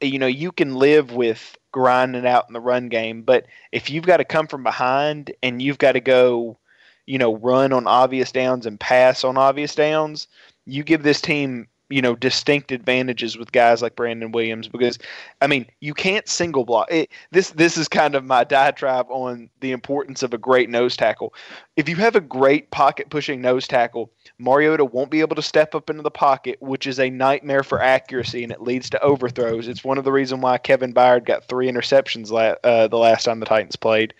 you 0.00 0.18
know 0.18 0.26
you 0.26 0.52
can 0.52 0.74
live 0.74 1.12
with 1.12 1.56
grinding 1.72 2.26
out 2.26 2.44
in 2.48 2.54
the 2.54 2.60
run 2.60 2.88
game. 2.88 3.22
But 3.22 3.46
if 3.72 3.90
you've 3.90 4.06
got 4.06 4.18
to 4.18 4.24
come 4.24 4.46
from 4.46 4.62
behind 4.62 5.32
and 5.42 5.60
you've 5.60 5.78
got 5.78 5.92
to 5.92 6.00
go 6.00 6.58
you 7.06 7.18
know, 7.18 7.36
run 7.36 7.72
on 7.72 7.86
obvious 7.86 8.32
downs 8.32 8.66
and 8.66 8.78
pass 8.78 9.24
on 9.24 9.38
obvious 9.38 9.74
downs, 9.74 10.26
you 10.66 10.82
give 10.82 11.02
this 11.02 11.20
team, 11.20 11.68
you 11.88 12.02
know, 12.02 12.16
distinct 12.16 12.72
advantages 12.72 13.38
with 13.38 13.52
guys 13.52 13.80
like 13.80 13.94
Brandon 13.94 14.32
Williams 14.32 14.66
because, 14.66 14.98
I 15.40 15.46
mean, 15.46 15.66
you 15.80 15.94
can't 15.94 16.28
single 16.28 16.64
block. 16.64 16.90
It, 16.90 17.10
this 17.30 17.50
this 17.50 17.76
is 17.76 17.86
kind 17.88 18.14
of 18.14 18.24
my 18.24 18.44
diatribe 18.44 19.06
on 19.08 19.48
the 19.60 19.72
importance 19.72 20.22
of 20.22 20.34
a 20.34 20.38
great 20.38 20.68
nose 20.68 20.96
tackle. 20.96 21.32
If 21.76 21.88
you 21.88 21.96
have 21.96 22.16
a 22.16 22.20
great 22.20 22.70
pocket 22.70 23.10
pushing 23.10 23.40
nose 23.40 23.68
tackle, 23.68 24.10
Mariota 24.38 24.84
won't 24.84 25.10
be 25.10 25.20
able 25.20 25.36
to 25.36 25.42
step 25.42 25.74
up 25.74 25.88
into 25.88 26.02
the 26.02 26.10
pocket, 26.10 26.60
which 26.60 26.86
is 26.86 26.98
a 26.98 27.10
nightmare 27.10 27.62
for 27.62 27.80
accuracy 27.80 28.42
and 28.42 28.52
it 28.52 28.62
leads 28.62 28.90
to 28.90 29.02
overthrows. 29.02 29.68
It's 29.68 29.84
one 29.84 29.98
of 29.98 30.04
the 30.04 30.12
reasons 30.12 30.42
why 30.42 30.58
Kevin 30.58 30.92
Byard 30.92 31.24
got 31.24 31.48
three 31.48 31.70
interceptions 31.70 32.30
la- 32.30 32.56
uh, 32.64 32.88
the 32.88 32.98
last 32.98 33.24
time 33.24 33.40
the 33.40 33.46
Titans 33.46 33.76
played. 33.76 34.12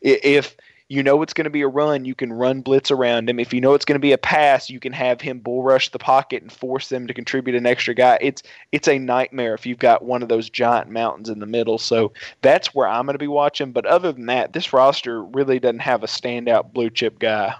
If 0.00 0.56
you 0.88 1.02
know 1.02 1.20
it's 1.22 1.32
going 1.32 1.44
to 1.44 1.50
be 1.50 1.62
a 1.62 1.68
run, 1.68 2.04
you 2.04 2.14
can 2.14 2.32
run 2.32 2.60
blitz 2.60 2.90
around 2.90 3.28
him. 3.28 3.40
If 3.40 3.52
you 3.52 3.60
know 3.60 3.74
it's 3.74 3.84
going 3.84 3.96
to 3.96 4.00
be 4.00 4.12
a 4.12 4.18
pass, 4.18 4.70
you 4.70 4.78
can 4.78 4.92
have 4.92 5.20
him 5.20 5.40
bull 5.40 5.62
rush 5.62 5.90
the 5.90 5.98
pocket 5.98 6.42
and 6.42 6.52
force 6.52 6.88
them 6.88 7.08
to 7.08 7.14
contribute 7.14 7.56
an 7.56 7.66
extra 7.66 7.92
guy. 7.92 8.18
It's 8.20 8.42
it's 8.70 8.86
a 8.86 8.98
nightmare 8.98 9.54
if 9.54 9.66
you've 9.66 9.80
got 9.80 10.04
one 10.04 10.22
of 10.22 10.28
those 10.28 10.48
giant 10.48 10.90
mountains 10.90 11.28
in 11.28 11.40
the 11.40 11.46
middle. 11.46 11.78
So 11.78 12.12
that's 12.42 12.72
where 12.74 12.86
I'm 12.86 13.06
going 13.06 13.14
to 13.14 13.18
be 13.18 13.26
watching. 13.26 13.72
But 13.72 13.84
other 13.86 14.12
than 14.12 14.26
that, 14.26 14.52
this 14.52 14.72
roster 14.72 15.24
really 15.24 15.58
doesn't 15.58 15.80
have 15.80 16.04
a 16.04 16.08
standout 16.08 16.72
blue 16.72 16.90
chip 16.90 17.18
guy. 17.18 17.54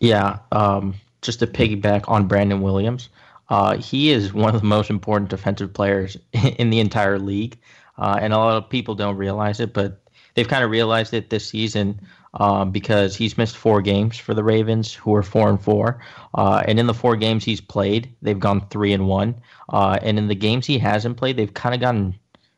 Yeah, 0.00 0.38
um, 0.52 0.94
just 1.22 1.40
to 1.40 1.46
piggyback 1.46 2.08
on 2.08 2.28
Brandon 2.28 2.62
Williams, 2.62 3.08
uh, 3.48 3.76
he 3.76 4.10
is 4.10 4.32
one 4.32 4.54
of 4.54 4.60
the 4.60 4.66
most 4.66 4.90
important 4.90 5.28
defensive 5.28 5.74
players 5.74 6.16
in 6.32 6.70
the 6.70 6.78
entire 6.78 7.18
league, 7.18 7.58
uh, 7.98 8.18
and 8.20 8.32
a 8.32 8.38
lot 8.38 8.56
of 8.56 8.70
people 8.70 8.94
don't 8.94 9.16
realize 9.16 9.58
it, 9.58 9.74
but 9.74 10.00
they've 10.34 10.48
kind 10.48 10.64
of 10.64 10.70
realized 10.70 11.14
it 11.14 11.30
this 11.30 11.46
season 11.46 12.00
um, 12.34 12.70
because 12.70 13.16
he's 13.16 13.36
missed 13.36 13.56
four 13.56 13.82
games 13.82 14.16
for 14.16 14.34
the 14.34 14.44
Ravens, 14.44 14.92
who 14.94 15.14
are 15.14 15.22
four 15.22 15.48
and 15.48 15.60
four. 15.60 16.00
Uh, 16.34 16.62
and 16.66 16.78
in 16.78 16.86
the 16.86 16.94
four 16.94 17.16
games 17.16 17.44
he's 17.44 17.60
played, 17.60 18.14
they've 18.22 18.38
gone 18.38 18.66
three 18.68 18.92
and 18.92 19.08
one. 19.08 19.34
Uh, 19.68 19.98
and 20.02 20.18
in 20.18 20.28
the 20.28 20.34
games 20.34 20.66
he 20.66 20.78
hasn't 20.78 21.16
played, 21.16 21.36
they've 21.36 21.54
kind 21.54 21.74
of 21.74 21.80
gotten 21.80 22.14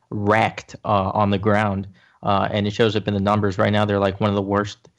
wrecked 0.09 0.75
uh, 0.85 1.11
on 1.13 1.31
the 1.31 1.39
ground. 1.39 1.87
Uh, 2.21 2.47
and 2.51 2.67
it 2.67 2.71
shows 2.71 2.95
up 2.95 3.07
in 3.07 3.13
the 3.13 3.19
numbers 3.19 3.57
right 3.57 3.73
now. 3.73 3.83
They're 3.83 3.99
like 3.99 4.21
one 4.21 4.29
of 4.29 4.35
the 4.35 4.41
worst 4.41 4.89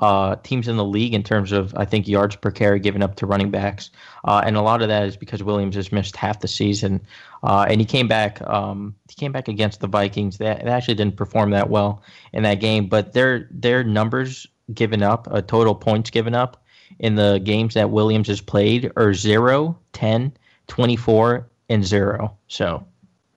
uh, 0.00 0.36
teams 0.36 0.68
in 0.68 0.76
the 0.76 0.84
league 0.84 1.14
in 1.14 1.22
terms 1.22 1.52
of 1.52 1.74
I 1.76 1.84
think 1.84 2.08
yards 2.08 2.36
per 2.36 2.50
carry 2.50 2.80
given 2.80 3.02
up 3.02 3.16
to 3.16 3.26
running 3.26 3.50
backs, 3.50 3.90
uh, 4.24 4.42
and 4.44 4.56
a 4.56 4.62
lot 4.62 4.82
of 4.82 4.88
that 4.88 5.06
is 5.06 5.16
because 5.16 5.42
Williams 5.42 5.76
has 5.76 5.92
missed 5.92 6.16
half 6.16 6.40
the 6.40 6.48
season, 6.48 7.00
uh, 7.42 7.66
and 7.68 7.80
he 7.80 7.84
came 7.84 8.08
back. 8.08 8.40
Um, 8.48 8.94
he 9.08 9.14
came 9.14 9.32
back 9.32 9.48
against 9.48 9.80
the 9.80 9.86
Vikings. 9.86 10.38
They, 10.38 10.46
they, 10.46 10.70
actually 10.70 10.94
didn't 10.94 11.16
perform 11.16 11.50
that 11.50 11.68
well 11.68 12.02
in 12.32 12.42
that 12.44 12.60
game, 12.60 12.86
but 12.86 13.12
their 13.12 13.48
their 13.50 13.84
numbers 13.84 14.46
given 14.72 15.02
up, 15.02 15.28
uh, 15.30 15.42
total 15.42 15.74
points 15.74 16.08
given 16.10 16.34
up 16.34 16.64
in 16.98 17.14
the 17.14 17.40
games 17.44 17.74
that 17.74 17.90
Williams 17.90 18.28
has 18.28 18.40
played 18.40 18.90
are 18.96 19.12
0, 19.12 19.78
10, 19.92 20.32
24, 20.68 21.48
and 21.68 21.84
zero. 21.84 22.36
So. 22.48 22.86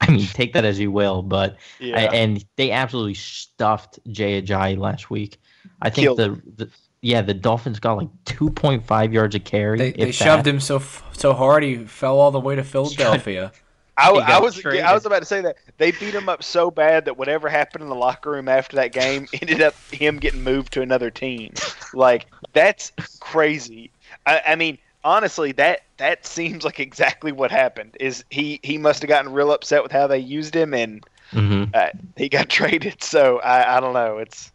I 0.01 0.11
mean, 0.11 0.27
take 0.27 0.53
that 0.53 0.65
as 0.65 0.79
you 0.79 0.91
will, 0.91 1.21
but 1.21 1.57
yeah. 1.79 1.97
I, 1.97 2.15
and 2.15 2.45
they 2.57 2.71
absolutely 2.71 3.15
stuffed 3.15 3.99
Jay 4.07 4.41
Ajayi 4.41 4.77
last 4.77 5.09
week. 5.09 5.37
I 5.81 5.89
think 5.89 6.17
the, 6.17 6.41
the, 6.57 6.69
yeah 7.01 7.21
the 7.21 7.33
Dolphins 7.33 7.79
got 7.79 7.97
like 7.97 8.09
2.5 8.25 9.13
yards 9.13 9.35
of 9.35 9.43
carry. 9.43 9.77
They, 9.77 9.91
they 9.91 10.11
shoved 10.11 10.45
him 10.45 10.59
so 10.59 10.81
so 11.13 11.33
hard 11.33 11.63
he 11.63 11.77
fell 11.77 12.19
all 12.19 12.31
the 12.31 12.39
way 12.39 12.55
to 12.55 12.63
Philadelphia. 12.63 13.51
I, 13.97 14.09
I, 14.09 14.39
was 14.39 14.55
traded. 14.55 14.83
I 14.83 14.93
was 14.93 15.05
about 15.05 15.19
to 15.19 15.25
say 15.25 15.39
that 15.41 15.55
they 15.77 15.91
beat 15.91 16.13
him 16.13 16.27
up 16.27 16.43
so 16.43 16.69
bad 16.69 17.05
that 17.05 17.17
whatever 17.17 17.47
happened 17.47 17.81
in 17.81 17.89
the 17.89 17.95
locker 17.95 18.31
room 18.31 18.49
after 18.49 18.75
that 18.75 18.91
game 18.91 19.25
ended 19.41 19.61
up 19.61 19.73
him 19.91 20.17
getting 20.17 20.43
moved 20.43 20.73
to 20.73 20.81
another 20.81 21.09
team. 21.09 21.53
Like 21.93 22.27
that's 22.53 22.91
crazy. 23.19 23.91
I, 24.25 24.41
I 24.47 24.55
mean, 24.55 24.77
honestly, 25.05 25.53
that 25.53 25.81
that 25.97 26.25
seems 26.25 26.65
like 26.65 26.79
exactly 26.81 27.31
what 27.31 27.51
happened. 27.51 27.95
Is 27.99 28.25
he 28.29 28.59
he 28.63 28.77
must 28.77 29.01
have 29.01 29.07
gotten 29.07 29.31
real 29.31 29.53
upset 29.53 29.83
with 29.83 29.91
how 29.91 30.07
they 30.07 30.17
used 30.17 30.53
him 30.53 30.73
and 30.73 31.05
mm-hmm. 31.31 31.71
uh, 31.73 31.89
he 32.17 32.27
got 32.27 32.49
traded. 32.49 33.01
So 33.01 33.39
I, 33.39 33.77
I 33.77 33.79
don't 33.79 33.93
know. 33.93 34.17
It's 34.17 34.51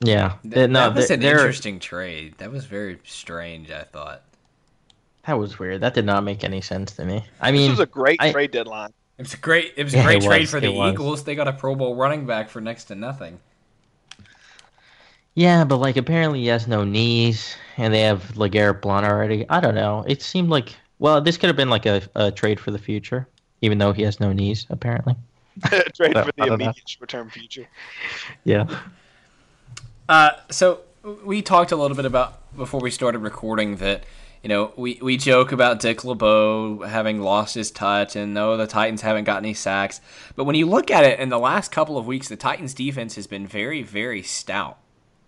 yeah, 0.00 0.34
that, 0.44 0.68
no, 0.68 0.88
that 0.90 0.96
was 0.96 1.10
an 1.10 1.22
interesting 1.22 1.78
trade. 1.78 2.34
That 2.38 2.50
was 2.50 2.64
very 2.64 2.98
strange. 3.04 3.70
I 3.70 3.82
thought 3.82 4.22
that 5.26 5.38
was 5.38 5.58
weird. 5.58 5.80
That 5.82 5.94
did 5.94 6.06
not 6.06 6.24
make 6.24 6.42
any 6.42 6.60
sense 6.60 6.92
to 6.96 7.04
me. 7.04 7.24
I 7.40 7.52
mean, 7.52 7.70
this 7.70 7.78
was 7.78 7.80
a 7.80 7.86
great 7.86 8.20
I, 8.20 8.32
trade 8.32 8.50
deadline. 8.50 8.92
It 9.18 9.22
was 9.22 9.34
a 9.34 9.38
great. 9.38 9.74
It 9.76 9.84
was 9.84 9.94
a 9.94 10.02
great 10.02 10.22
trade 10.22 10.40
was, 10.40 10.50
for 10.50 10.60
the 10.60 10.72
Eagles. 10.72 11.24
They 11.24 11.34
got 11.34 11.48
a 11.48 11.52
Pro 11.52 11.74
Bowl 11.74 11.94
running 11.94 12.26
back 12.26 12.48
for 12.48 12.60
next 12.60 12.84
to 12.84 12.94
nothing. 12.94 13.38
Yeah, 15.34 15.64
but 15.64 15.76
like 15.76 15.96
apparently 15.96 16.40
he 16.40 16.46
has 16.48 16.66
no 16.66 16.84
knees, 16.84 17.56
and 17.80 17.94
they 17.94 18.02
have 18.02 18.34
LeGarrette 18.34 18.82
Blunt 18.82 19.06
already. 19.06 19.48
I 19.48 19.58
don't 19.58 19.74
know. 19.74 20.04
It 20.06 20.20
seemed 20.20 20.50
like 20.50 20.76
well, 20.98 21.20
this 21.22 21.38
could 21.38 21.46
have 21.48 21.56
been 21.56 21.70
like 21.70 21.86
a, 21.86 22.02
a 22.14 22.30
trade 22.30 22.60
for 22.60 22.70
the 22.70 22.78
future, 22.78 23.26
even 23.62 23.78
though 23.78 23.92
he 23.92 24.02
has 24.02 24.20
no 24.20 24.32
knees 24.32 24.66
apparently. 24.68 25.16
trade 25.94 26.12
for 26.12 26.30
the 26.36 26.44
immediate 26.44 26.88
short-term 26.88 27.30
future. 27.30 27.66
Yeah. 28.44 28.66
Uh, 30.08 30.32
so 30.50 30.80
we 31.24 31.40
talked 31.40 31.72
a 31.72 31.76
little 31.76 31.96
bit 31.96 32.04
about 32.04 32.54
before 32.54 32.80
we 32.80 32.90
started 32.90 33.20
recording 33.20 33.76
that 33.76 34.04
you 34.42 34.48
know 34.48 34.72
we, 34.76 34.98
we 35.00 35.16
joke 35.16 35.50
about 35.50 35.80
Dick 35.80 36.04
LeBeau 36.04 36.82
having 36.82 37.20
lost 37.20 37.54
his 37.54 37.70
touch 37.70 38.14
and 38.14 38.34
no 38.34 38.58
the 38.58 38.66
Titans 38.66 39.00
haven't 39.00 39.24
got 39.24 39.38
any 39.38 39.54
sacks, 39.54 40.02
but 40.36 40.44
when 40.44 40.54
you 40.54 40.66
look 40.66 40.90
at 40.90 41.04
it 41.04 41.18
in 41.18 41.30
the 41.30 41.38
last 41.38 41.72
couple 41.72 41.96
of 41.96 42.06
weeks, 42.06 42.28
the 42.28 42.36
Titans 42.36 42.74
defense 42.74 43.14
has 43.14 43.26
been 43.26 43.46
very 43.46 43.82
very 43.82 44.22
stout, 44.22 44.78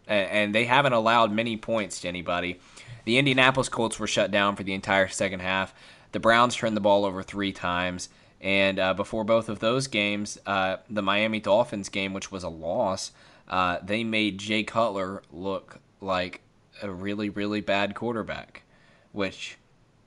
and, 0.06 0.30
and 0.30 0.54
they 0.54 0.64
haven't 0.64 0.92
allowed 0.92 1.32
many 1.32 1.56
points 1.56 2.00
to 2.00 2.08
anybody. 2.08 2.60
The 3.04 3.18
Indianapolis 3.18 3.68
Colts 3.68 3.98
were 3.98 4.06
shut 4.06 4.30
down 4.30 4.56
for 4.56 4.62
the 4.62 4.74
entire 4.74 5.08
second 5.08 5.40
half. 5.40 5.74
The 6.12 6.20
Browns 6.20 6.54
turned 6.54 6.76
the 6.76 6.80
ball 6.80 7.04
over 7.04 7.22
three 7.22 7.52
times. 7.52 8.08
And 8.40 8.80
uh, 8.80 8.94
before 8.94 9.24
both 9.24 9.48
of 9.48 9.60
those 9.60 9.86
games, 9.86 10.36
uh, 10.46 10.78
the 10.90 11.02
Miami 11.02 11.38
Dolphins 11.38 11.88
game, 11.88 12.12
which 12.12 12.32
was 12.32 12.42
a 12.42 12.48
loss, 12.48 13.12
uh, 13.48 13.78
they 13.82 14.02
made 14.02 14.38
Jay 14.38 14.64
Cutler 14.64 15.22
look 15.32 15.78
like 16.00 16.40
a 16.82 16.90
really, 16.90 17.28
really 17.28 17.60
bad 17.60 17.94
quarterback, 17.94 18.62
which 19.12 19.58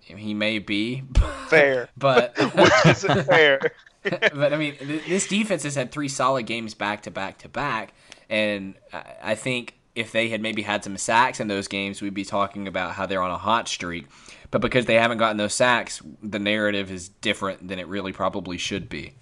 he 0.01 0.33
may 0.33 0.59
be. 0.59 1.03
Fair. 1.47 1.89
but 1.97 2.37
which 2.55 2.73
isn't 2.85 3.25
fair. 3.25 3.59
but 4.03 4.53
I 4.53 4.57
mean, 4.57 4.75
this 5.07 5.27
defense 5.27 5.63
has 5.63 5.75
had 5.75 5.91
three 5.91 6.09
solid 6.09 6.45
games 6.45 6.73
back 6.73 7.03
to 7.03 7.11
back 7.11 7.37
to 7.39 7.49
back, 7.49 7.93
and 8.29 8.75
I 9.23 9.35
think 9.35 9.75
if 9.95 10.11
they 10.11 10.29
had 10.29 10.41
maybe 10.41 10.61
had 10.61 10.83
some 10.83 10.97
sacks 10.97 11.39
in 11.39 11.47
those 11.47 11.67
games, 11.67 12.01
we'd 12.01 12.13
be 12.13 12.25
talking 12.25 12.67
about 12.67 12.91
how 12.91 13.05
they're 13.05 13.21
on 13.21 13.31
a 13.31 13.37
hot 13.37 13.67
streak. 13.67 14.07
But 14.51 14.61
because 14.61 14.85
they 14.85 14.95
haven't 14.95 15.17
gotten 15.17 15.37
those 15.37 15.53
sacks, 15.53 16.01
the 16.21 16.39
narrative 16.39 16.91
is 16.91 17.09
different 17.09 17.67
than 17.67 17.79
it 17.79 17.87
really 17.87 18.11
probably 18.11 18.57
should 18.57 18.89
be. 18.89 19.13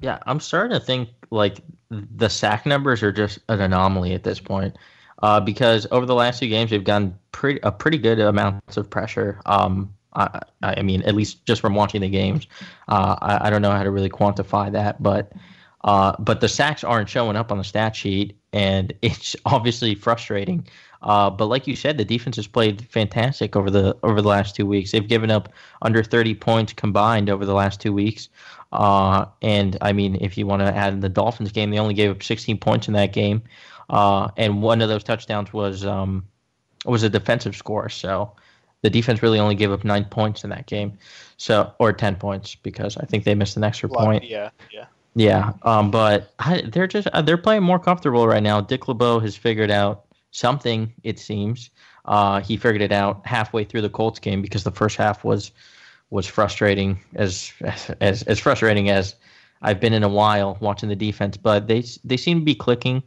Yeah, 0.00 0.18
I'm 0.26 0.40
starting 0.40 0.78
to 0.78 0.84
think 0.84 1.10
like 1.30 1.60
the 1.90 2.28
sack 2.28 2.66
numbers 2.66 3.02
are 3.02 3.12
just 3.12 3.38
an 3.48 3.60
anomaly 3.60 4.14
at 4.14 4.24
this 4.24 4.40
point. 4.40 4.76
Uh, 5.22 5.40
because 5.40 5.86
over 5.90 6.04
the 6.04 6.14
last 6.14 6.40
two 6.40 6.48
games, 6.48 6.70
they've 6.70 6.84
gotten 6.84 7.18
pretty 7.32 7.58
a 7.62 7.72
pretty 7.72 7.96
good 7.96 8.18
amounts 8.20 8.76
of 8.76 8.90
pressure. 8.90 9.40
Um, 9.46 9.94
I, 10.12 10.40
I 10.62 10.82
mean, 10.82 11.02
at 11.02 11.14
least 11.14 11.44
just 11.46 11.60
from 11.60 11.74
watching 11.74 12.00
the 12.00 12.08
games, 12.08 12.46
uh, 12.88 13.16
I, 13.20 13.46
I 13.46 13.50
don't 13.50 13.62
know 13.62 13.70
how 13.70 13.82
to 13.82 13.90
really 13.90 14.10
quantify 14.10 14.70
that, 14.72 15.02
but 15.02 15.32
uh, 15.86 16.16
but 16.18 16.40
the 16.40 16.48
sacks 16.48 16.82
aren't 16.82 17.08
showing 17.08 17.36
up 17.36 17.52
on 17.52 17.58
the 17.58 17.64
stat 17.64 17.94
sheet, 17.96 18.36
and 18.52 18.92
it's 19.02 19.34
obviously 19.46 19.94
frustrating. 19.94 20.66
Uh, 21.02 21.30
but 21.30 21.46
like 21.46 21.66
you 21.66 21.76
said, 21.76 21.96
the 21.96 22.04
defense 22.04 22.36
has 22.36 22.48
played 22.48 22.84
fantastic 22.90 23.54
over 23.54 23.70
the 23.70 23.96
over 24.02 24.20
the 24.20 24.28
last 24.28 24.56
two 24.56 24.66
weeks. 24.66 24.90
They've 24.90 25.06
given 25.06 25.30
up 25.30 25.52
under 25.82 26.02
30 26.02 26.34
points 26.34 26.72
combined 26.72 27.30
over 27.30 27.46
the 27.46 27.54
last 27.54 27.80
two 27.80 27.92
weeks. 27.92 28.28
Uh, 28.72 29.26
and 29.40 29.76
I 29.80 29.92
mean, 29.92 30.18
if 30.20 30.36
you 30.36 30.46
want 30.46 30.60
to 30.62 30.74
add 30.74 30.92
in 30.92 31.00
the 31.00 31.08
Dolphins 31.08 31.52
game, 31.52 31.70
they 31.70 31.78
only 31.78 31.94
gave 31.94 32.10
up 32.10 32.22
16 32.22 32.58
points 32.58 32.88
in 32.88 32.94
that 32.94 33.12
game, 33.12 33.42
uh, 33.88 34.28
and 34.36 34.62
one 34.62 34.82
of 34.82 34.88
those 34.88 35.04
touchdowns 35.04 35.52
was 35.52 35.86
um, 35.86 36.26
was 36.84 37.04
a 37.04 37.08
defensive 37.08 37.54
score. 37.54 37.88
So 37.88 38.32
the 38.82 38.90
defense 38.90 39.22
really 39.22 39.38
only 39.38 39.54
gave 39.54 39.70
up 39.70 39.84
nine 39.84 40.06
points 40.06 40.42
in 40.42 40.50
that 40.50 40.66
game, 40.66 40.98
so 41.36 41.72
or 41.78 41.92
10 41.92 42.16
points 42.16 42.56
because 42.56 42.96
I 42.96 43.04
think 43.04 43.22
they 43.22 43.36
missed 43.36 43.56
an 43.56 43.62
extra 43.62 43.88
point. 43.88 44.24
Yeah, 44.24 44.50
yeah. 44.72 44.86
Yeah, 45.16 45.54
um, 45.62 45.90
but 45.90 46.34
I, 46.40 46.60
they're 46.60 46.86
just 46.86 47.08
uh, 47.08 47.22
they're 47.22 47.38
playing 47.38 47.62
more 47.62 47.78
comfortable 47.78 48.28
right 48.28 48.42
now. 48.42 48.60
Dick 48.60 48.86
LeBeau 48.86 49.18
has 49.20 49.34
figured 49.34 49.70
out 49.70 50.04
something. 50.30 50.92
It 51.04 51.18
seems 51.18 51.70
uh, 52.04 52.42
he 52.42 52.58
figured 52.58 52.82
it 52.82 52.92
out 52.92 53.26
halfway 53.26 53.64
through 53.64 53.80
the 53.80 53.88
Colts 53.88 54.18
game 54.18 54.42
because 54.42 54.62
the 54.62 54.70
first 54.70 54.98
half 54.98 55.24
was 55.24 55.52
was 56.10 56.26
frustrating 56.26 57.00
as 57.14 57.50
as 58.02 58.24
as 58.24 58.38
frustrating 58.38 58.90
as 58.90 59.14
I've 59.62 59.80
been 59.80 59.94
in 59.94 60.02
a 60.02 60.08
while 60.08 60.58
watching 60.60 60.90
the 60.90 60.96
defense. 60.96 61.38
But 61.38 61.66
they 61.66 61.82
they 62.04 62.18
seem 62.18 62.40
to 62.40 62.44
be 62.44 62.54
clicking. 62.54 63.02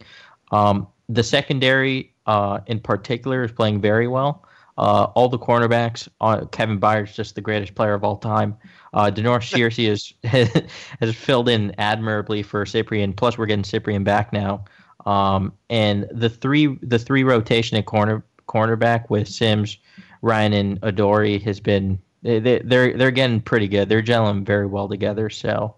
Um, 0.52 0.88
the 1.10 1.22
secondary 1.22 2.12
uh, 2.26 2.62
in 2.66 2.80
particular 2.80 3.44
is 3.44 3.52
playing 3.52 3.82
very 3.82 4.08
well. 4.08 4.46
Uh, 4.80 5.12
all 5.14 5.30
the 5.30 5.38
cornerbacks, 5.38 6.08
uh, 6.22 6.46
Kevin 6.46 6.80
Byard's 6.80 7.14
just 7.16 7.36
the 7.36 7.42
greatest 7.42 7.76
player 7.76 7.94
of 7.94 8.04
all 8.04 8.18
time. 8.18 8.58
Uh, 8.94 9.12
Da'Norris 9.12 9.52
Searcy 9.52 9.88
has 9.88 10.72
has 11.00 11.16
filled 11.16 11.50
in 11.50 11.74
admirably 11.78 12.44
for 12.44 12.66
Cyprien. 12.66 13.16
Plus, 13.16 13.38
we're 13.38 13.46
getting 13.46 13.64
Cyprien 13.64 14.04
back 14.04 14.34
now. 14.34 14.66
Um, 15.06 15.54
and 15.70 16.08
the 16.12 16.30
three 16.30 16.78
the 16.82 17.00
three 17.00 17.24
rotation 17.24 17.78
at 17.78 17.86
corner 17.86 18.24
cornerback 18.48 19.10
with 19.10 19.28
Sims, 19.28 19.78
Ryan, 20.22 20.54
and 20.54 20.80
Adoree 20.82 21.40
has 21.40 21.60
been 21.60 22.00
they, 22.22 22.40
they, 22.40 22.60
they're 22.60 22.98
they're 22.98 23.12
getting 23.12 23.42
pretty 23.42 23.68
good. 23.68 23.90
They're 23.90 24.02
gelling 24.02 24.46
very 24.46 24.66
well 24.66 24.88
together. 24.88 25.30
So 25.30 25.76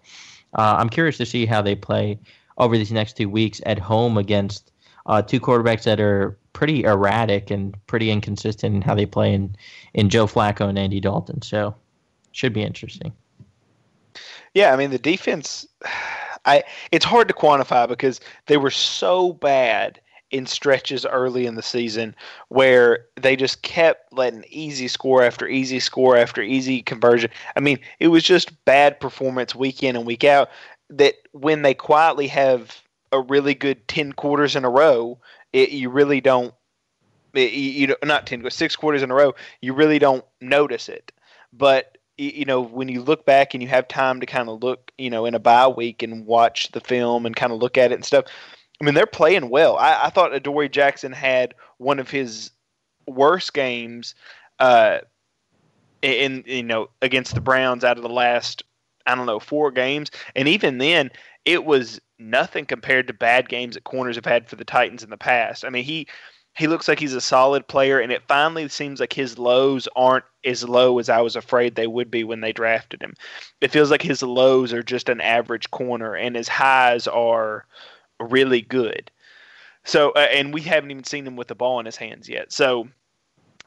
uh, 0.54 0.76
I'm 0.78 0.88
curious 0.88 1.18
to 1.18 1.26
see 1.26 1.46
how 1.46 1.62
they 1.62 1.74
play 1.74 2.18
over 2.58 2.76
these 2.76 2.92
next 2.92 3.16
two 3.16 3.28
weeks 3.28 3.60
at 3.66 3.78
home 3.78 4.18
against 4.18 4.72
uh, 5.06 5.22
two 5.22 5.40
quarterbacks 5.40 5.84
that 5.84 6.00
are 6.00 6.38
pretty 6.52 6.84
erratic 6.84 7.50
and 7.50 7.74
pretty 7.86 8.10
inconsistent 8.10 8.74
in 8.74 8.82
how 8.82 8.94
they 8.94 9.06
play 9.06 9.34
in, 9.34 9.56
in 9.94 10.08
Joe 10.08 10.26
Flacco 10.26 10.68
and 10.68 10.78
Andy 10.78 11.00
Dalton. 11.00 11.42
So 11.42 11.74
should 12.32 12.52
be 12.52 12.62
interesting. 12.62 13.12
Yeah, 14.54 14.72
I 14.72 14.76
mean 14.76 14.90
the 14.90 14.98
defense. 14.98 15.66
I 16.44 16.64
it's 16.90 17.04
hard 17.04 17.28
to 17.28 17.34
quantify 17.34 17.88
because 17.88 18.20
they 18.46 18.56
were 18.56 18.70
so 18.70 19.32
bad 19.34 20.00
in 20.32 20.46
stretches 20.46 21.04
early 21.04 21.46
in 21.46 21.54
the 21.54 21.62
season 21.62 22.16
where 22.48 23.06
they 23.20 23.36
just 23.36 23.62
kept 23.62 24.12
letting 24.12 24.44
easy 24.48 24.88
score 24.88 25.22
after 25.22 25.46
easy 25.46 25.78
score 25.78 26.16
after 26.16 26.42
easy 26.42 26.82
conversion. 26.82 27.30
I 27.54 27.60
mean, 27.60 27.78
it 28.00 28.08
was 28.08 28.24
just 28.24 28.64
bad 28.64 28.98
performance 28.98 29.54
week 29.54 29.82
in 29.82 29.94
and 29.94 30.06
week 30.06 30.24
out 30.24 30.48
that 30.88 31.14
when 31.32 31.62
they 31.62 31.74
quietly 31.74 32.26
have 32.28 32.82
a 33.12 33.20
really 33.20 33.54
good 33.54 33.86
10 33.88 34.14
quarters 34.14 34.56
in 34.56 34.64
a 34.64 34.70
row, 34.70 35.18
it, 35.52 35.70
you 35.70 35.90
really 35.90 36.20
don't 36.20 36.54
it, 37.34 37.52
you, 37.52 37.88
you 37.88 37.96
not 38.02 38.26
10 38.26 38.50
six 38.50 38.74
quarters 38.74 39.02
in 39.02 39.10
a 39.10 39.14
row, 39.14 39.34
you 39.60 39.74
really 39.74 39.98
don't 39.98 40.24
notice 40.40 40.88
it. 40.88 41.12
But 41.52 41.98
you 42.30 42.44
know, 42.44 42.60
when 42.60 42.88
you 42.88 43.02
look 43.02 43.24
back 43.24 43.54
and 43.54 43.62
you 43.62 43.68
have 43.68 43.88
time 43.88 44.20
to 44.20 44.26
kind 44.26 44.48
of 44.48 44.62
look, 44.62 44.92
you 44.98 45.10
know, 45.10 45.26
in 45.26 45.34
a 45.34 45.38
bye 45.38 45.68
week 45.68 46.02
and 46.02 46.26
watch 46.26 46.70
the 46.72 46.80
film 46.80 47.26
and 47.26 47.36
kind 47.36 47.52
of 47.52 47.58
look 47.58 47.78
at 47.78 47.92
it 47.92 47.94
and 47.94 48.04
stuff, 48.04 48.24
I 48.80 48.84
mean, 48.84 48.94
they're 48.94 49.06
playing 49.06 49.48
well. 49.48 49.76
I, 49.76 50.04
I 50.04 50.10
thought 50.10 50.34
Adoree 50.34 50.68
Jackson 50.68 51.12
had 51.12 51.54
one 51.78 51.98
of 51.98 52.10
his 52.10 52.50
worst 53.06 53.54
games, 53.54 54.14
uh, 54.58 54.98
in 56.02 56.42
you 56.46 56.62
know 56.62 56.88
against 57.00 57.34
the 57.34 57.40
Browns 57.40 57.84
out 57.84 57.96
of 57.96 58.02
the 58.02 58.08
last 58.08 58.62
I 59.06 59.14
don't 59.14 59.26
know 59.26 59.40
four 59.40 59.70
games, 59.70 60.10
and 60.36 60.48
even 60.48 60.78
then 60.78 61.10
it 61.44 61.64
was 61.64 62.00
nothing 62.18 62.66
compared 62.66 63.06
to 63.06 63.12
bad 63.12 63.48
games 63.48 63.74
that 63.74 63.84
corners 63.84 64.16
have 64.16 64.26
had 64.26 64.48
for 64.48 64.56
the 64.56 64.64
Titans 64.64 65.02
in 65.02 65.10
the 65.10 65.16
past. 65.16 65.64
I 65.64 65.70
mean, 65.70 65.84
he 65.84 66.06
he 66.54 66.66
looks 66.66 66.86
like 66.86 67.00
he's 67.00 67.14
a 67.14 67.20
solid 67.20 67.66
player, 67.66 67.98
and 67.98 68.12
it 68.12 68.22
finally 68.28 68.68
seems 68.68 69.00
like 69.00 69.12
his 69.12 69.38
lows 69.38 69.88
aren't 69.96 70.24
as 70.44 70.68
low 70.68 70.98
as 70.98 71.08
I 71.08 71.20
was 71.20 71.36
afraid 71.36 71.74
they 71.74 71.86
would 71.86 72.10
be 72.10 72.24
when 72.24 72.40
they 72.40 72.52
drafted 72.52 73.02
him. 73.02 73.14
It 73.60 73.70
feels 73.70 73.90
like 73.90 74.02
his 74.02 74.22
lows 74.22 74.72
are 74.72 74.82
just 74.82 75.08
an 75.08 75.20
average 75.20 75.70
corner, 75.70 76.14
and 76.14 76.36
his 76.36 76.48
highs 76.48 77.06
are 77.06 77.64
really 78.20 78.60
good. 78.60 79.10
So, 79.84 80.10
uh, 80.10 80.28
and 80.32 80.52
we 80.52 80.60
haven't 80.60 80.90
even 80.90 81.04
seen 81.04 81.26
him 81.26 81.36
with 81.36 81.48
the 81.48 81.54
ball 81.54 81.80
in 81.80 81.86
his 81.86 81.96
hands 81.96 82.28
yet. 82.28 82.52
So, 82.52 82.88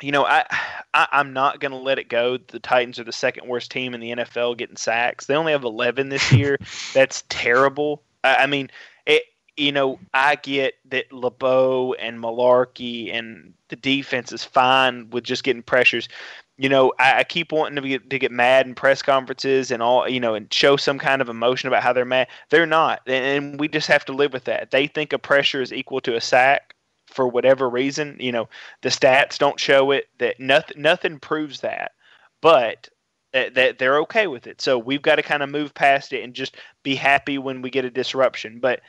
you 0.02 0.12
know, 0.12 0.26
I, 0.26 0.46
I 0.94 1.08
am 1.14 1.34
not 1.34 1.60
going 1.60 1.72
to 1.72 1.78
let 1.78 2.00
it 2.00 2.10
go. 2.10 2.38
The 2.38 2.60
Titans 2.60 3.00
are 3.00 3.04
the 3.04 3.12
second 3.12 3.48
worst 3.48 3.72
team 3.72 3.94
in 3.94 4.00
the 4.00 4.12
NFL 4.12 4.58
getting 4.58 4.78
sacks. 4.78 5.26
They 5.26 5.36
only 5.36 5.52
have 5.54 5.64
11 5.64 6.10
this 6.10 6.32
year. 6.32 6.58
That's 6.94 7.24
terrible. 7.30 8.04
I, 8.24 8.36
I 8.36 8.46
mean, 8.46 8.70
it. 9.06 9.24
You 9.58 9.72
know, 9.72 10.00
I 10.14 10.36
get 10.36 10.76
that 10.90 11.12
LeBeau 11.12 11.94
and 11.94 12.22
Mularkey 12.22 13.14
and 13.14 13.54
the 13.70 13.76
defense 13.76 14.32
is 14.32 14.44
fine 14.44 15.10
with 15.10 15.24
just 15.24 15.44
getting 15.44 15.64
pressures, 15.64 16.10
you 16.58 16.70
know, 16.70 16.94
I, 17.00 17.20
I, 17.20 17.24
keep 17.24 17.52
wanting 17.52 17.82
to 17.82 17.88
get 17.88 18.10
to 18.10 18.20
get 18.20 18.32
mad 18.32 18.66
in 18.66 18.76
press 18.76 19.02
conferences 19.02 19.72
and 19.72 19.84
all, 19.84 20.08
you 20.08 20.20
know, 20.20 20.36
and 20.36 20.52
show 20.54 20.78
some 20.78 20.98
kind 20.98 21.22
of 21.22 21.30
emotion 21.30 21.68
about 21.68 21.84
how 21.84 21.92
they're 21.92 22.06
mad. 22.06 22.28
They're 22.50 22.66
not, 22.66 23.02
and, 23.08 23.46
and 23.46 23.60
we 23.60 23.68
just 23.68 23.88
have 23.88 24.06
to 24.06 24.14
live 24.14 24.34
with 24.34 24.46
that. 24.46 24.72
They 24.72 24.88
think 24.88 25.12
a 25.12 25.20
pressure 25.20 25.62
is 25.62 25.74
equal 25.74 26.00
to 26.02 26.16
a 26.16 26.22
sack 26.22 26.76
for 27.08 27.28
whatever 27.28 27.70
reason. 27.70 28.18
You 28.20 28.32
know, 28.32 28.50
the 28.82 28.90
stats 28.90 29.38
don't 29.38 29.60
show 29.60 29.92
it. 29.92 30.08
That 30.20 30.40
nothing 30.40 30.82
nothing 30.82 31.20
proves 31.20 31.60
that, 31.60 31.92
but 32.42 32.90
that 33.34 33.80
they're 33.80 34.00
okay 34.00 34.28
with 34.28 34.48
it. 34.48 34.62
So 34.62 34.80
we've 34.80 35.02
got 35.02 35.16
to 35.16 35.22
kind 35.22 35.44
of 35.44 35.50
move 35.50 35.74
past 35.74 36.14
it 36.14 36.24
and 36.24 36.34
just 36.34 36.56
be 36.84 36.96
happy 36.96 37.38
when 37.38 37.62
we 37.62 37.70
get 37.70 37.84
a 37.84 37.90
disruption. 37.90 38.60
But 38.60 38.80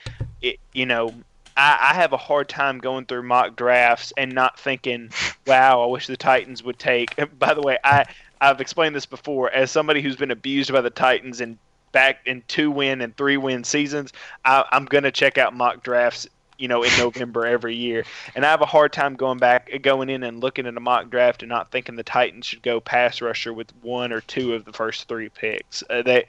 it, 0.42 0.58
you 0.72 0.86
know, 0.86 1.14
I, 1.56 1.90
I 1.90 1.94
have 1.94 2.12
a 2.12 2.16
hard 2.16 2.48
time 2.48 2.78
going 2.78 3.06
through 3.06 3.22
mock 3.22 3.56
drafts 3.56 4.12
and 4.16 4.32
not 4.32 4.58
thinking, 4.58 5.10
"Wow, 5.46 5.82
I 5.82 5.86
wish 5.86 6.06
the 6.06 6.16
Titans 6.16 6.62
would 6.62 6.78
take." 6.78 7.14
By 7.38 7.54
the 7.54 7.62
way, 7.62 7.78
I 7.84 8.04
I've 8.40 8.60
explained 8.60 8.94
this 8.94 9.06
before 9.06 9.50
as 9.50 9.70
somebody 9.70 10.02
who's 10.02 10.16
been 10.16 10.30
abused 10.30 10.72
by 10.72 10.82
the 10.82 10.90
Titans 10.90 11.40
and 11.40 11.56
back 11.92 12.18
in 12.26 12.42
two 12.48 12.70
win 12.70 13.00
and 13.00 13.16
three 13.16 13.38
win 13.38 13.64
seasons. 13.64 14.12
I, 14.44 14.64
I'm 14.70 14.84
gonna 14.84 15.10
check 15.10 15.38
out 15.38 15.54
mock 15.54 15.82
drafts 15.82 16.28
you 16.58 16.68
know, 16.68 16.82
in 16.82 16.90
November 16.98 17.46
every 17.46 17.74
year. 17.74 18.04
And 18.34 18.44
I 18.44 18.50
have 18.50 18.62
a 18.62 18.66
hard 18.66 18.92
time 18.92 19.14
going 19.14 19.38
back, 19.38 19.70
going 19.82 20.08
in 20.08 20.22
and 20.22 20.40
looking 20.40 20.66
at 20.66 20.76
a 20.76 20.80
mock 20.80 21.10
draft 21.10 21.42
and 21.42 21.48
not 21.48 21.70
thinking 21.70 21.96
the 21.96 22.02
Titans 22.02 22.46
should 22.46 22.62
go 22.62 22.80
pass 22.80 23.20
rusher 23.20 23.52
with 23.52 23.70
one 23.82 24.12
or 24.12 24.20
two 24.22 24.54
of 24.54 24.64
the 24.64 24.72
first 24.72 25.08
three 25.08 25.28
picks. 25.28 25.82
Uh, 25.88 26.02
that 26.02 26.26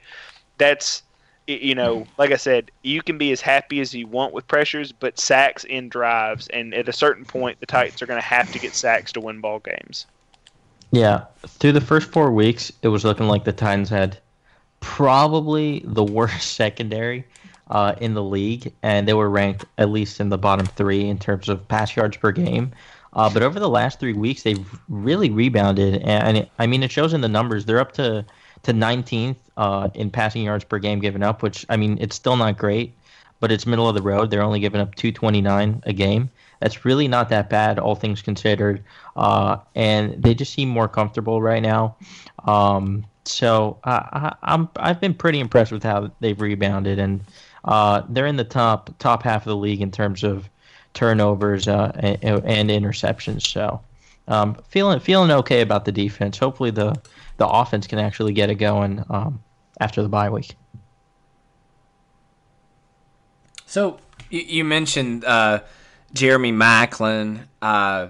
that's 0.58 1.02
you 1.48 1.74
know, 1.74 2.06
like 2.18 2.30
I 2.30 2.36
said, 2.36 2.70
you 2.82 3.02
can 3.02 3.16
be 3.16 3.32
as 3.32 3.40
happy 3.40 3.80
as 3.80 3.94
you 3.94 4.06
want 4.06 4.34
with 4.34 4.46
pressures, 4.46 4.92
but 4.92 5.18
sacks 5.18 5.64
in 5.64 5.88
drives, 5.88 6.46
and 6.48 6.74
at 6.74 6.88
a 6.88 6.92
certain 6.92 7.24
point, 7.24 7.58
the 7.60 7.66
Titans 7.66 8.02
are 8.02 8.06
going 8.06 8.20
to 8.20 8.26
have 8.26 8.52
to 8.52 8.58
get 8.58 8.74
sacks 8.74 9.12
to 9.12 9.20
win 9.20 9.40
ball 9.40 9.60
games. 9.60 10.06
Yeah, 10.90 11.24
through 11.46 11.72
the 11.72 11.80
first 11.80 12.10
four 12.10 12.32
weeks, 12.32 12.70
it 12.82 12.88
was 12.88 13.04
looking 13.04 13.28
like 13.28 13.44
the 13.44 13.52
Titans 13.52 13.88
had 13.88 14.18
probably 14.80 15.82
the 15.84 16.04
worst 16.04 16.52
secondary 16.54 17.24
uh, 17.70 17.94
in 17.98 18.12
the 18.12 18.22
league, 18.22 18.72
and 18.82 19.08
they 19.08 19.14
were 19.14 19.30
ranked 19.30 19.64
at 19.78 19.88
least 19.88 20.20
in 20.20 20.28
the 20.28 20.38
bottom 20.38 20.66
three 20.66 21.08
in 21.08 21.18
terms 21.18 21.48
of 21.48 21.66
pass 21.68 21.96
yards 21.96 22.18
per 22.18 22.30
game. 22.30 22.72
Uh, 23.14 23.30
but 23.32 23.42
over 23.42 23.58
the 23.58 23.70
last 23.70 23.98
three 23.98 24.12
weeks, 24.12 24.42
they've 24.42 24.78
really 24.90 25.30
rebounded, 25.30 26.02
and 26.02 26.36
it, 26.36 26.50
I 26.58 26.66
mean, 26.66 26.82
it 26.82 26.92
shows 26.92 27.14
in 27.14 27.22
the 27.22 27.28
numbers. 27.28 27.64
They're 27.64 27.80
up 27.80 27.92
to 27.92 28.26
to 28.64 28.72
19th 28.72 29.36
uh, 29.58 29.90
in 29.94 30.08
passing 30.08 30.44
yards 30.44 30.64
per 30.64 30.78
game 30.78 31.00
given 31.00 31.22
up, 31.22 31.42
which 31.42 31.66
I 31.68 31.76
mean 31.76 31.98
it's 32.00 32.16
still 32.16 32.36
not 32.36 32.56
great, 32.56 32.94
but 33.40 33.52
it's 33.52 33.66
middle 33.66 33.88
of 33.88 33.94
the 33.94 34.02
road. 34.02 34.30
They're 34.30 34.42
only 34.42 34.60
giving 34.60 34.80
up 34.80 34.94
229 34.94 35.82
a 35.84 35.92
game. 35.92 36.30
That's 36.60 36.84
really 36.84 37.08
not 37.08 37.28
that 37.28 37.50
bad, 37.50 37.78
all 37.78 37.94
things 37.94 38.22
considered. 38.22 38.82
Uh, 39.16 39.58
and 39.74 40.20
they 40.22 40.34
just 40.34 40.54
seem 40.54 40.68
more 40.68 40.88
comfortable 40.88 41.42
right 41.42 41.62
now. 41.62 41.96
Um, 42.46 43.04
so 43.24 43.78
I, 43.84 44.34
am 44.42 44.68
I've 44.76 45.00
been 45.00 45.14
pretty 45.14 45.40
impressed 45.40 45.72
with 45.72 45.82
how 45.82 46.10
they've 46.20 46.40
rebounded, 46.40 47.00
and 47.00 47.20
uh, 47.64 48.02
they're 48.08 48.26
in 48.26 48.36
the 48.36 48.44
top 48.44 48.90
top 48.98 49.24
half 49.24 49.42
of 49.42 49.50
the 49.50 49.56
league 49.56 49.82
in 49.82 49.90
terms 49.90 50.22
of 50.22 50.48
turnovers 50.94 51.68
uh, 51.68 51.92
and, 51.96 52.44
and, 52.44 52.70
interceptions. 52.70 53.46
So 53.46 53.80
um, 54.28 54.56
feeling 54.68 55.00
feeling 55.00 55.30
okay 55.32 55.60
about 55.60 55.84
the 55.84 55.92
defense. 55.92 56.38
Hopefully 56.38 56.70
the 56.70 56.94
the 57.36 57.46
offense 57.46 57.86
can 57.86 57.98
actually 57.98 58.32
get 58.32 58.50
it 58.50 58.56
going 58.56 59.04
um, 59.10 59.42
after 59.80 60.02
the 60.02 60.08
bye 60.08 60.30
week. 60.30 60.56
So 63.66 63.98
you, 64.30 64.64
mentioned 64.64 65.24
uh, 65.24 65.60
Jeremy 66.12 66.52
Maclin. 66.52 67.46
Uh, 67.60 68.08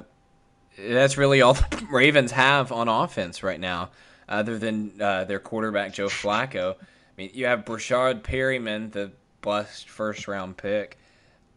that's 0.78 1.18
really 1.18 1.42
all 1.42 1.54
the 1.70 1.87
Ravens 1.90 2.33
have 2.33 2.70
on 2.70 2.88
offense 2.88 3.42
right 3.42 3.59
now, 3.59 3.90
other 4.28 4.59
than 4.59 5.00
uh, 5.00 5.24
their 5.24 5.40
quarterback 5.40 5.92
Joe 5.92 6.07
Flacco. 6.07 6.74
I 6.74 6.85
mean, 7.16 7.31
you 7.35 7.46
have 7.46 7.64
Breshad 7.64 8.22
Perriman, 8.22 8.92
the 8.92 9.12
bust 9.40 9.88
first 9.88 10.28
round 10.28 10.57
pick. 10.57 10.98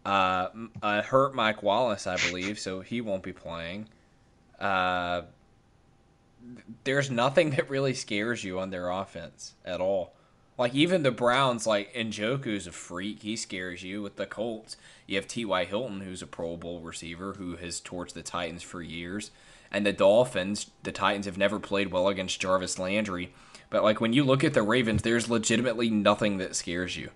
Uh, 0.04 0.50
hurt 0.82 1.36
Mike 1.36 1.62
Wallace, 1.62 2.08
I 2.08 2.17
believe, 2.17 2.58
so 2.58 2.82
he 2.82 3.02
won't 3.02 3.21
be 3.21 3.34
playing. 3.34 3.88
Uh, 4.60 5.24
there's 6.84 7.12
nothing 7.12 7.51
that 7.51 7.69
really 7.69 7.93
scares 7.93 8.43
you 8.43 8.60
on 8.60 8.69
their 8.69 8.89
offense 8.89 9.54
at 9.65 9.82
all. 9.82 10.13
Like 10.58 10.75
even 10.75 11.04
the 11.04 11.12
Browns, 11.12 11.65
like 11.65 11.93
Njoku's 11.93 12.67
a 12.67 12.71
freak. 12.71 13.23
He 13.23 13.36
scares 13.36 13.84
you. 13.84 14.01
With 14.01 14.17
the 14.17 14.25
Colts, 14.25 14.77
you 15.08 15.15
have 15.15 15.27
T.Y. 15.27 15.65
Hilton, 15.65 16.01
who's 16.01 16.21
a 16.21 16.27
Pro 16.27 16.58
Bowl 16.58 16.82
receiver 16.82 17.34
who 17.34 17.56
has 17.56 17.82
torched 17.82 18.13
the 18.13 18.21
Titans 18.21 18.62
for 18.62 18.82
years. 18.82 19.32
And 19.71 19.86
the 19.86 19.93
Dolphins, 19.93 20.69
the 20.84 20.91
Titans 20.91 21.25
have 21.25 21.38
never 21.38 21.60
played 21.60 21.91
well 21.91 22.10
against 22.10 22.41
Jarvis 22.41 22.77
Landry. 22.77 23.34
But 23.69 23.84
like 23.84 24.01
when 24.01 24.13
you 24.13 24.23
look 24.23 24.43
at 24.43 24.54
the 24.54 24.62
Ravens, 24.62 25.01
there's 25.01 25.30
legitimately 25.30 25.89
nothing 25.89 26.38
that 26.38 26.56
scares 26.56 26.97
you. 26.97 27.10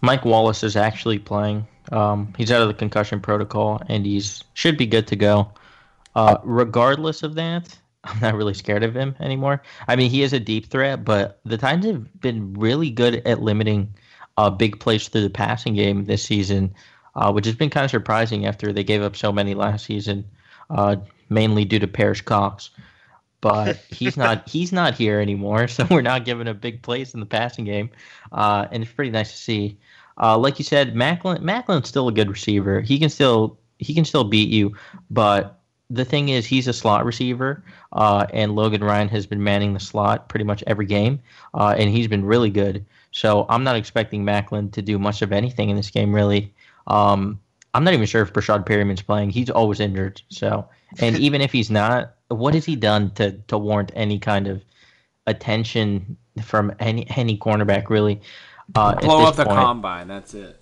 Mike 0.00 0.24
Wallace 0.24 0.64
is 0.64 0.76
actually 0.76 1.18
playing. 1.18 1.66
Um, 1.92 2.32
he's 2.36 2.50
out 2.50 2.62
of 2.62 2.68
the 2.68 2.74
concussion 2.74 3.20
protocol, 3.20 3.80
and 3.88 4.04
he's 4.04 4.42
should 4.54 4.76
be 4.76 4.86
good 4.86 5.06
to 5.08 5.16
go. 5.16 5.50
Uh, 6.16 6.38
regardless 6.42 7.22
of 7.22 7.34
that, 7.34 7.76
I'm 8.04 8.18
not 8.20 8.34
really 8.34 8.54
scared 8.54 8.82
of 8.82 8.96
him 8.96 9.14
anymore. 9.20 9.62
I 9.86 9.96
mean, 9.96 10.10
he 10.10 10.22
is 10.22 10.32
a 10.32 10.40
deep 10.40 10.66
threat, 10.66 11.04
but 11.04 11.40
the 11.44 11.58
Titans 11.58 11.86
have 11.86 12.20
been 12.20 12.54
really 12.54 12.90
good 12.90 13.16
at 13.26 13.42
limiting 13.42 13.94
uh, 14.38 14.48
big 14.48 14.80
plays 14.80 15.08
through 15.08 15.22
the 15.22 15.30
passing 15.30 15.74
game 15.74 16.06
this 16.06 16.22
season, 16.22 16.74
uh, 17.14 17.30
which 17.32 17.44
has 17.44 17.54
been 17.54 17.68
kind 17.68 17.84
of 17.84 17.90
surprising 17.90 18.46
after 18.46 18.72
they 18.72 18.82
gave 18.82 19.02
up 19.02 19.14
so 19.14 19.30
many 19.30 19.54
last 19.54 19.84
season, 19.84 20.24
uh, 20.70 20.96
mainly 21.28 21.66
due 21.66 21.78
to 21.78 21.86
Perrish 21.86 22.24
Cox. 22.24 22.70
But 23.42 23.76
he's 23.90 24.16
not 24.16 24.48
he's 24.48 24.72
not 24.72 24.94
here 24.94 25.20
anymore, 25.20 25.68
so 25.68 25.86
we're 25.90 26.00
not 26.00 26.24
giving 26.24 26.48
up 26.48 26.62
big 26.62 26.80
plays 26.80 27.12
in 27.12 27.20
the 27.20 27.26
passing 27.26 27.66
game, 27.66 27.90
uh, 28.32 28.66
and 28.72 28.82
it's 28.82 28.92
pretty 28.92 29.10
nice 29.10 29.32
to 29.32 29.38
see. 29.38 29.78
Uh, 30.18 30.38
like 30.38 30.58
you 30.58 30.64
said, 30.64 30.94
Maclin 30.94 31.40
Maclin's 31.40 31.88
still 31.88 32.08
a 32.08 32.12
good 32.12 32.30
receiver. 32.30 32.80
He 32.80 32.98
can 32.98 33.10
still 33.10 33.58
he 33.78 33.92
can 33.92 34.06
still 34.06 34.24
beat 34.24 34.48
you, 34.48 34.74
but 35.10 35.55
the 35.90 36.04
thing 36.04 36.30
is, 36.30 36.44
he's 36.46 36.66
a 36.66 36.72
slot 36.72 37.04
receiver, 37.04 37.62
uh, 37.92 38.26
and 38.32 38.56
Logan 38.56 38.82
Ryan 38.82 39.08
has 39.08 39.26
been 39.26 39.42
manning 39.42 39.72
the 39.72 39.80
slot 39.80 40.28
pretty 40.28 40.44
much 40.44 40.64
every 40.66 40.86
game, 40.86 41.20
uh, 41.54 41.74
and 41.78 41.90
he's 41.90 42.08
been 42.08 42.24
really 42.24 42.50
good. 42.50 42.84
So 43.12 43.46
I'm 43.48 43.62
not 43.64 43.76
expecting 43.76 44.24
Maclin 44.24 44.72
to 44.72 44.82
do 44.82 44.98
much 44.98 45.22
of 45.22 45.32
anything 45.32 45.70
in 45.70 45.76
this 45.76 45.90
game, 45.90 46.14
really. 46.14 46.52
Um, 46.86 47.40
I'm 47.72 47.84
not 47.84 47.94
even 47.94 48.06
sure 48.06 48.22
if 48.22 48.32
Breshad 48.32 48.66
Perriman's 48.66 49.02
playing. 49.02 49.30
He's 49.30 49.50
always 49.50 49.80
injured. 49.80 50.20
So, 50.28 50.68
and 50.98 51.16
even 51.20 51.40
if 51.40 51.52
he's 51.52 51.70
not, 51.70 52.14
what 52.28 52.54
has 52.54 52.64
he 52.64 52.74
done 52.76 53.10
to 53.12 53.32
to 53.48 53.56
warrant 53.58 53.92
any 53.94 54.18
kind 54.18 54.48
of 54.48 54.62
attention 55.26 56.16
from 56.42 56.72
any 56.80 57.08
any 57.16 57.38
cornerback? 57.38 57.90
Really, 57.90 58.20
Uh, 58.74 58.94
at 58.96 59.02
Blow 59.02 59.24
up 59.24 59.36
the 59.36 59.44
point. 59.44 59.56
combine. 59.58 60.08
That's 60.08 60.34
it. 60.34 60.60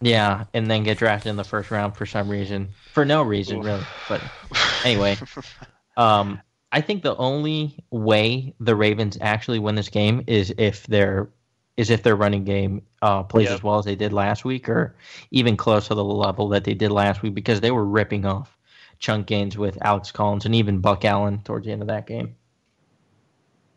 Yeah, 0.00 0.44
and 0.54 0.70
then 0.70 0.82
get 0.82 0.98
drafted 0.98 1.30
in 1.30 1.36
the 1.36 1.44
first 1.44 1.70
round 1.70 1.96
for 1.96 2.06
some 2.06 2.28
reason, 2.28 2.68
for 2.92 3.04
no 3.04 3.22
reason 3.22 3.60
really. 3.60 3.86
But 4.08 4.22
anyway, 4.84 5.18
um, 5.96 6.40
I 6.72 6.80
think 6.80 7.02
the 7.02 7.16
only 7.16 7.84
way 7.90 8.54
the 8.60 8.74
Ravens 8.74 9.18
actually 9.20 9.58
win 9.58 9.74
this 9.74 9.88
game 9.90 10.24
is 10.26 10.54
if 10.56 10.86
their 10.86 11.28
is 11.76 11.90
if 11.90 12.02
their 12.02 12.16
running 12.16 12.44
game 12.44 12.82
uh, 13.02 13.22
plays 13.22 13.46
Yep. 13.46 13.54
as 13.54 13.62
well 13.62 13.78
as 13.78 13.84
they 13.84 13.94
did 13.94 14.12
last 14.12 14.44
week, 14.44 14.68
or 14.68 14.94
even 15.30 15.56
close 15.56 15.88
to 15.88 15.94
the 15.94 16.04
level 16.04 16.48
that 16.48 16.64
they 16.64 16.74
did 16.74 16.90
last 16.90 17.22
week, 17.22 17.34
because 17.34 17.60
they 17.60 17.70
were 17.70 17.84
ripping 17.84 18.24
off 18.24 18.56
chunk 18.98 19.26
gains 19.26 19.56
with 19.56 19.78
Alex 19.82 20.12
Collins 20.12 20.44
and 20.46 20.54
even 20.54 20.80
Buck 20.80 21.04
Allen 21.04 21.40
towards 21.42 21.66
the 21.66 21.72
end 21.72 21.82
of 21.82 21.88
that 21.88 22.06
game. 22.06 22.36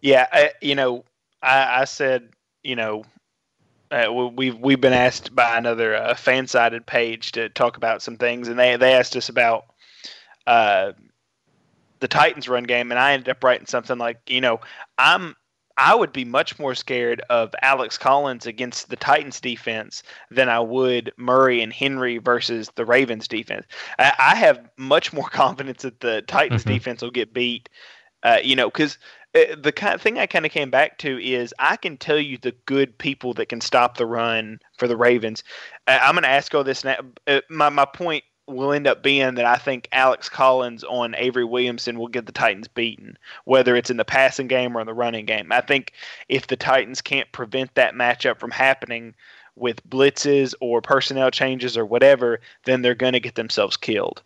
Yeah, 0.01 0.27
I, 0.31 0.51
you 0.61 0.75
know, 0.75 1.05
I, 1.41 1.81
I 1.81 1.85
said, 1.85 2.29
you 2.61 2.75
know, 2.75 3.03
uh, 3.93 4.11
we- 4.11 4.29
we've 4.29 4.57
we've 4.59 4.81
been 4.81 4.93
asked 4.93 5.35
by 5.35 5.57
another 5.57 5.95
uh, 5.95 6.13
FanSided 6.13 6.85
page 6.85 7.33
to 7.33 7.49
talk 7.49 7.77
about 7.77 8.01
some 8.01 8.17
things, 8.17 8.47
and 8.47 8.57
they 8.59 8.75
they 8.75 8.93
asked 8.93 9.15
us 9.15 9.29
about 9.29 9.65
uh, 10.47 10.93
the 11.99 12.07
Titans 12.07 12.49
run 12.49 12.63
game, 12.63 12.91
and 12.91 12.99
I 12.99 13.13
ended 13.13 13.29
up 13.29 13.43
writing 13.43 13.67
something 13.67 13.97
like, 13.97 14.19
you 14.27 14.41
know, 14.41 14.59
I'm 14.97 15.35
I 15.77 15.95
would 15.95 16.13
be 16.13 16.25
much 16.25 16.59
more 16.59 16.75
scared 16.75 17.21
of 17.29 17.55
Alex 17.63 17.97
Collins 17.97 18.45
against 18.45 18.89
the 18.89 18.95
Titans 18.95 19.41
defense 19.41 20.03
than 20.29 20.47
I 20.49 20.59
would 20.59 21.11
Murray 21.17 21.61
and 21.63 21.73
Henry 21.73 22.19
versus 22.19 22.69
the 22.75 22.85
Ravens 22.85 23.27
defense. 23.27 23.65
I, 23.97 24.13
I 24.19 24.35
have 24.35 24.69
much 24.77 25.13
more 25.13 25.27
confidence 25.29 25.81
that 25.83 25.99
the 25.99 26.21
Titans 26.23 26.63
Mhm. 26.63 26.67
defense 26.67 27.01
will 27.01 27.11
get 27.11 27.33
beat. 27.33 27.69
Uh, 28.21 28.37
you 28.43 28.55
know, 28.55 28.69
because 28.69 28.97
the 29.33 29.71
kind 29.71 29.95
of 29.95 30.01
thing 30.01 30.19
I 30.19 30.27
kind 30.27 30.45
of 30.45 30.51
came 30.51 30.69
back 30.69 30.99
to 30.99 31.23
is 31.23 31.53
I 31.57 31.75
can 31.75 31.97
tell 31.97 32.19
you 32.19 32.37
the 32.37 32.53
good 32.65 32.97
people 32.97 33.33
that 33.35 33.49
can 33.49 33.61
stop 33.61 33.97
the 33.97 34.05
run 34.05 34.59
for 34.77 34.87
the 34.87 34.97
Ravens. 34.97 35.43
Uh, 35.87 35.99
I'm 36.01 36.13
going 36.13 36.23
to 36.23 36.29
ask 36.29 36.53
all 36.53 36.63
this 36.63 36.83
now. 36.83 36.97
Uh, 37.27 37.41
my 37.49 37.69
my 37.69 37.85
point 37.85 38.23
will 38.45 38.73
end 38.73 38.87
up 38.87 39.01
being 39.01 39.35
that 39.35 39.45
I 39.45 39.55
think 39.55 39.87
Alex 39.91 40.29
Collins 40.29 40.83
on 40.83 41.15
Avery 41.15 41.45
Williamson 41.45 41.97
will 41.97 42.09
get 42.09 42.25
the 42.25 42.31
Titans 42.31 42.67
beaten, 42.67 43.17
whether 43.45 43.75
it's 43.75 43.89
in 43.89 43.97
the 43.97 44.05
passing 44.05 44.47
game 44.47 44.75
or 44.75 44.81
in 44.81 44.87
the 44.87 44.93
running 44.93 45.25
game. 45.25 45.51
I 45.51 45.61
think 45.61 45.93
if 46.27 46.47
the 46.47 46.57
Titans 46.57 47.01
can't 47.01 47.31
prevent 47.31 47.73
that 47.75 47.93
matchup 47.93 48.39
from 48.39 48.51
happening 48.51 49.15
with 49.55 49.87
blitzes 49.89 50.53
or 50.59 50.81
personnel 50.81 51.31
changes 51.31 51.77
or 51.77 51.85
whatever, 51.85 52.41
then 52.65 52.81
they're 52.81 52.95
going 52.95 53.13
to 53.13 53.19
get 53.19 53.35
themselves 53.35 53.77
killed. 53.77 54.21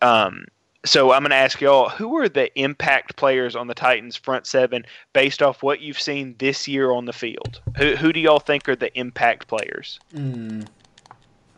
Um, 0.00 0.46
so 0.84 1.12
I'm 1.12 1.22
going 1.22 1.30
to 1.30 1.36
ask 1.36 1.60
y'all, 1.60 1.88
who 1.88 2.16
are 2.18 2.28
the 2.28 2.56
impact 2.60 3.16
players 3.16 3.54
on 3.54 3.66
the 3.66 3.74
Titans 3.74 4.16
front 4.16 4.46
seven 4.46 4.84
based 5.12 5.42
off 5.42 5.62
what 5.62 5.80
you've 5.80 6.00
seen 6.00 6.34
this 6.38 6.66
year 6.66 6.90
on 6.90 7.04
the 7.04 7.12
field? 7.12 7.60
Who, 7.76 7.94
who 7.96 8.12
do 8.12 8.20
y'all 8.20 8.40
think 8.40 8.68
are 8.68 8.76
the 8.76 8.96
impact 8.98 9.48
players? 9.48 10.00
Hmm. 10.14 10.62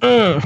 Uh. 0.02 0.40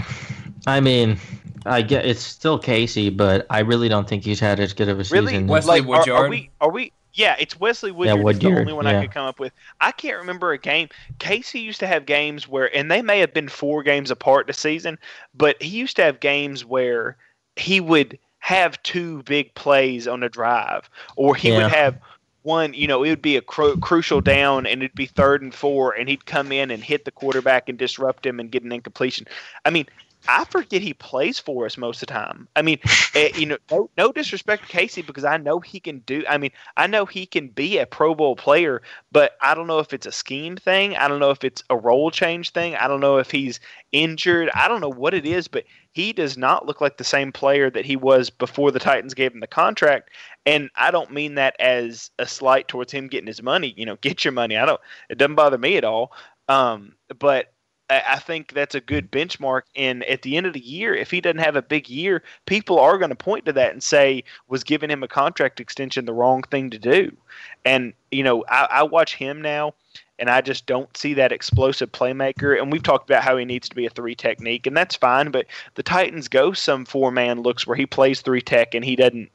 I 0.67 0.81
mean, 0.81 1.19
I 1.67 1.83
get 1.83 2.05
it's 2.05 2.21
still 2.21 2.59
Casey, 2.59 3.11
but 3.11 3.47
I 3.51 3.61
really 3.61 3.88
don't 3.88 4.09
think 4.09 4.23
he's 4.25 4.41
had 4.41 4.61
as 4.61 4.73
good 4.73 4.88
of 4.88 5.01
a 5.01 5.05
Really, 5.11 5.33
season. 5.33 5.47
Wesley 5.47 5.81
like, 5.81 5.88
are, 5.88 5.95
are 5.95 5.99
Woodyard? 5.99 6.31
we? 6.31 6.51
Are 6.61 6.71
we? 6.71 6.93
Yeah, 7.14 7.37
it's 7.38 7.59
Wesley 7.59 7.91
Woodyard. 7.91 8.29
is 8.37 8.38
the 8.38 8.49
only 8.49 8.73
one 8.73 8.87
I 8.87 9.01
could 9.01 9.12
come 9.12 9.27
up 9.27 9.41
with. 9.41 9.53
I 9.81 9.91
can't 9.91 10.19
remember 10.19 10.53
a 10.53 10.59
game. 10.59 10.88
Casey 11.19 11.59
used 11.61 11.81
to 11.81 11.87
have 11.87 12.07
games 12.07 12.47
where, 12.47 12.75
and 12.77 12.91
they 12.91 13.03
may 13.03 13.19
have 13.19 13.35
been 13.35 13.49
four 13.49 13.83
games 13.83 14.11
apart 14.11 14.47
this 14.47 14.59
season, 14.59 14.99
but 15.35 15.61
he 15.61 15.69
used 15.69 15.97
to 15.97 16.03
have 16.03 16.21
games 16.21 16.64
where 16.64 17.17
he 17.57 17.81
would 17.81 18.19
have 18.49 18.83
two 18.83 19.23
big 19.25 19.53
plays 19.55 20.09
on 20.09 20.23
a 20.23 20.29
drive, 20.31 20.89
or 21.17 21.35
he 21.35 21.51
Yeah. 21.51 21.65
would 21.65 21.73
have 21.73 21.99
one. 22.45 22.73
You 22.73 22.87
know, 22.87 23.03
it 23.05 23.11
would 23.11 23.21
be 23.21 23.37
a 23.37 23.43
cru- 23.43 23.77
crucial 23.77 24.23
down, 24.23 24.65
and 24.65 24.83
it'd 24.83 24.95
be 24.95 25.05
third 25.05 25.43
and 25.43 25.55
four, 25.55 25.93
and 25.93 26.09
he'd 26.09 26.25
come 26.25 26.51
in 26.51 26.71
and 26.71 26.83
hit 26.83 27.05
the 27.05 27.11
quarterback 27.11 27.69
and 27.69 27.77
disrupt 27.77 28.25
him 28.25 28.41
and 28.41 28.51
get 28.51 28.63
an 28.63 28.73
incompletion. 28.73 29.27
I 29.67 29.71
mean. 29.71 29.87
I 30.29 30.45
forget 30.45 30.83
he 30.83 30.93
plays 30.93 31.38
for 31.38 31.64
us 31.64 31.79
most 31.79 32.03
of 32.03 32.09
the 32.09 32.12
time. 32.12 32.49
I 32.55 32.61
mean, 32.61 32.79
eh, 33.14 33.31
you 33.35 33.47
know, 33.47 33.57
no, 33.71 33.91
no 33.97 34.12
disrespect 34.12 34.64
to 34.64 34.69
Casey 34.69 35.01
because 35.01 35.25
I 35.25 35.38
know 35.38 35.59
he 35.59 35.81
can 35.81 36.01
do. 36.01 36.23
I 36.29 36.37
mean, 36.37 36.51
I 36.77 36.87
know 36.87 37.07
he 37.07 37.25
can 37.25 37.49
be 37.49 37.79
a 37.79 37.87
Pro 37.87 38.14
Bowl 38.14 38.37
player, 38.37 38.83
but 39.11 39.33
I 39.41 39.55
don't 39.55 39.67
know 39.67 39.79
if 39.79 39.95
it's 39.95 40.07
a 40.07 40.12
scheme 40.12 40.57
thing. 40.57 40.95
I 40.97 41.09
don't 41.09 41.19
know 41.19 41.31
if 41.31 41.45
it's 41.45 41.64
a 41.71 41.77
role 41.77 42.11
change 42.11 42.51
thing. 42.51 42.77
I 42.77 42.88
don't 42.88 43.01
know 43.01 43.17
if 43.17 43.31
he's 43.31 43.59
injured. 43.91 44.51
I 44.55 44.69
don't 44.69 44.83
know 44.83 44.91
what 44.91 45.14
it 45.14 45.25
is, 45.25 45.49
but 45.49 45.64
he 45.93 46.12
does 46.12 46.37
not 46.37 46.67
look 46.67 46.83
like 46.83 46.99
the 46.99 47.05
same 47.05 47.33
player 47.33 47.71
that 47.71 47.87
he 47.87 47.97
was 47.97 48.29
before 48.29 48.71
the 48.71 48.79
Titans 48.79 49.14
gave 49.14 49.33
him 49.33 49.41
the 49.41 49.47
contract. 49.47 50.11
And 50.45 50.69
I 50.77 50.91
don't 50.91 51.11
mean 51.11 51.37
that 51.37 51.57
as 51.59 52.11
a 52.19 52.27
slight 52.27 52.69
towards 52.69 52.93
him 52.93 53.09
getting 53.09 53.27
his 53.27 53.43
money. 53.43 53.73
You 53.79 53.87
know, 53.87 53.97
get 54.03 54.27
your 54.27 54.33
money. 54.33 54.59
I 54.59 54.67
don't. 54.67 54.81
It 55.09 55.17
doesn't 55.17 55.37
bother 55.37 55.59
me 55.59 55.79
at 55.79 55.85
all. 55.85 56.12
Um, 56.49 56.97
but 57.19 57.53
I 57.90 58.18
think 58.18 58.53
that's 58.53 58.74
a 58.74 58.81
good 58.81 59.11
benchmark. 59.11 59.62
And 59.74 60.05
at 60.05 60.22
the 60.22 60.37
end 60.37 60.46
of 60.46 60.53
the 60.53 60.61
year, 60.61 60.94
if 60.94 61.11
he 61.11 61.22
doesn't 61.22 61.38
have 61.38 61.57
a 61.57 61.62
big 61.62 61.88
year, 61.88 62.22
people 62.44 62.79
are 62.79 62.98
going 62.98 63.09
to 63.09 63.16
point 63.16 63.46
to 63.46 63.53
that 63.55 63.72
and 63.72 63.83
say, 63.83 64.24
was 64.48 64.62
giving 64.62 64.90
him 64.90 65.03
a 65.03 65.09
contract 65.09 65.59
extension 65.59 66.05
the 66.05 66.12
wrong 66.12 66.42
thing 66.42 66.68
to 66.70 66.79
do? 66.79 67.16
And, 67.64 67.94
you 68.11 68.22
know, 68.22 68.44
I, 68.51 68.68
I 68.70 68.83
watch 68.83 69.14
him 69.14 69.40
now 69.40 69.74
and 70.18 70.29
I 70.29 70.40
just 70.40 70.66
don't 70.66 70.94
see 70.96 71.14
that 71.14 71.33
explosive 71.33 71.92
playmaker. 71.92 72.61
And 72.61 72.70
we've 72.70 72.83
talked 72.83 73.09
about 73.09 73.22
how 73.22 73.37
he 73.37 73.44
needs 73.44 73.68
to 73.68 73.77
be 73.77 73.87
a 73.87 73.90
three 73.90 74.14
technique, 74.14 74.66
and 74.66 74.77
that's 74.77 74.96
fine. 74.96 75.31
But 75.31 75.46
the 75.77 75.83
Titans 75.83 76.29
go 76.29 76.53
some 76.53 76.85
four 76.85 77.11
man 77.11 77.40
looks 77.40 77.66
where 77.66 77.77
he 77.77 77.87
plays 77.87 78.20
three 78.20 78.42
tech 78.42 78.74
and 78.74 78.85
he 78.85 78.96
doesn't 78.96 79.31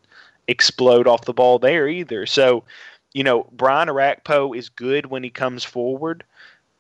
explode 0.48 1.08
off 1.08 1.26
the 1.26 1.34
ball 1.34 1.58
there 1.58 1.88
either. 1.88 2.26
So, 2.26 2.66
you 3.14 3.24
know, 3.24 3.48
Brian 3.54 3.88
Orakpo 3.88 4.56
is 4.56 4.70
good 4.70 5.08
when 5.08 5.24
he 5.24 5.30
comes 5.30 5.64
forward 5.64 6.24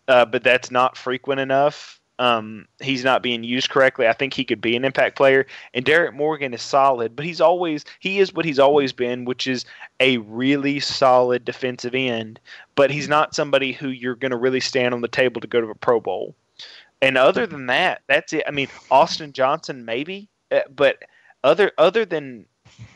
uh, 0.07 0.25
but 0.25 0.43
that's 0.43 0.71
not 0.71 0.97
frequent 0.97 1.39
enough. 1.39 1.99
Um, 2.19 2.67
he's 2.79 3.03
not 3.03 3.23
being 3.23 3.43
used 3.43 3.69
correctly. 3.69 4.07
I 4.07 4.13
think 4.13 4.33
he 4.33 4.45
could 4.45 4.61
be 4.61 4.75
an 4.75 4.85
impact 4.85 5.17
player. 5.17 5.47
And 5.73 5.83
Derrick 5.83 6.13
Morgan 6.13 6.53
is 6.53 6.61
solid, 6.61 7.15
but 7.15 7.25
he's 7.25 7.41
always 7.41 7.85
he 7.99 8.19
is 8.19 8.33
what 8.33 8.45
he's 8.45 8.59
always 8.59 8.93
been, 8.93 9.25
which 9.25 9.47
is 9.47 9.65
a 9.99 10.17
really 10.17 10.79
solid 10.79 11.43
defensive 11.43 11.95
end. 11.95 12.39
But 12.75 12.91
he's 12.91 13.07
not 13.07 13.35
somebody 13.35 13.71
who 13.71 13.89
you're 13.89 14.15
going 14.15 14.31
to 14.31 14.37
really 14.37 14.59
stand 14.59 14.93
on 14.93 15.01
the 15.01 15.07
table 15.07 15.41
to 15.41 15.47
go 15.47 15.59
to 15.59 15.69
a 15.69 15.75
Pro 15.75 15.99
Bowl. 15.99 16.35
And 17.01 17.17
other 17.17 17.47
than 17.47 17.65
that, 17.65 18.03
that's 18.07 18.31
it. 18.31 18.43
I 18.47 18.51
mean, 18.51 18.69
Austin 18.89 19.33
Johnson 19.33 19.83
maybe, 19.83 20.29
uh, 20.51 20.61
but 20.73 20.99
other 21.43 21.71
other 21.77 22.05
than 22.05 22.45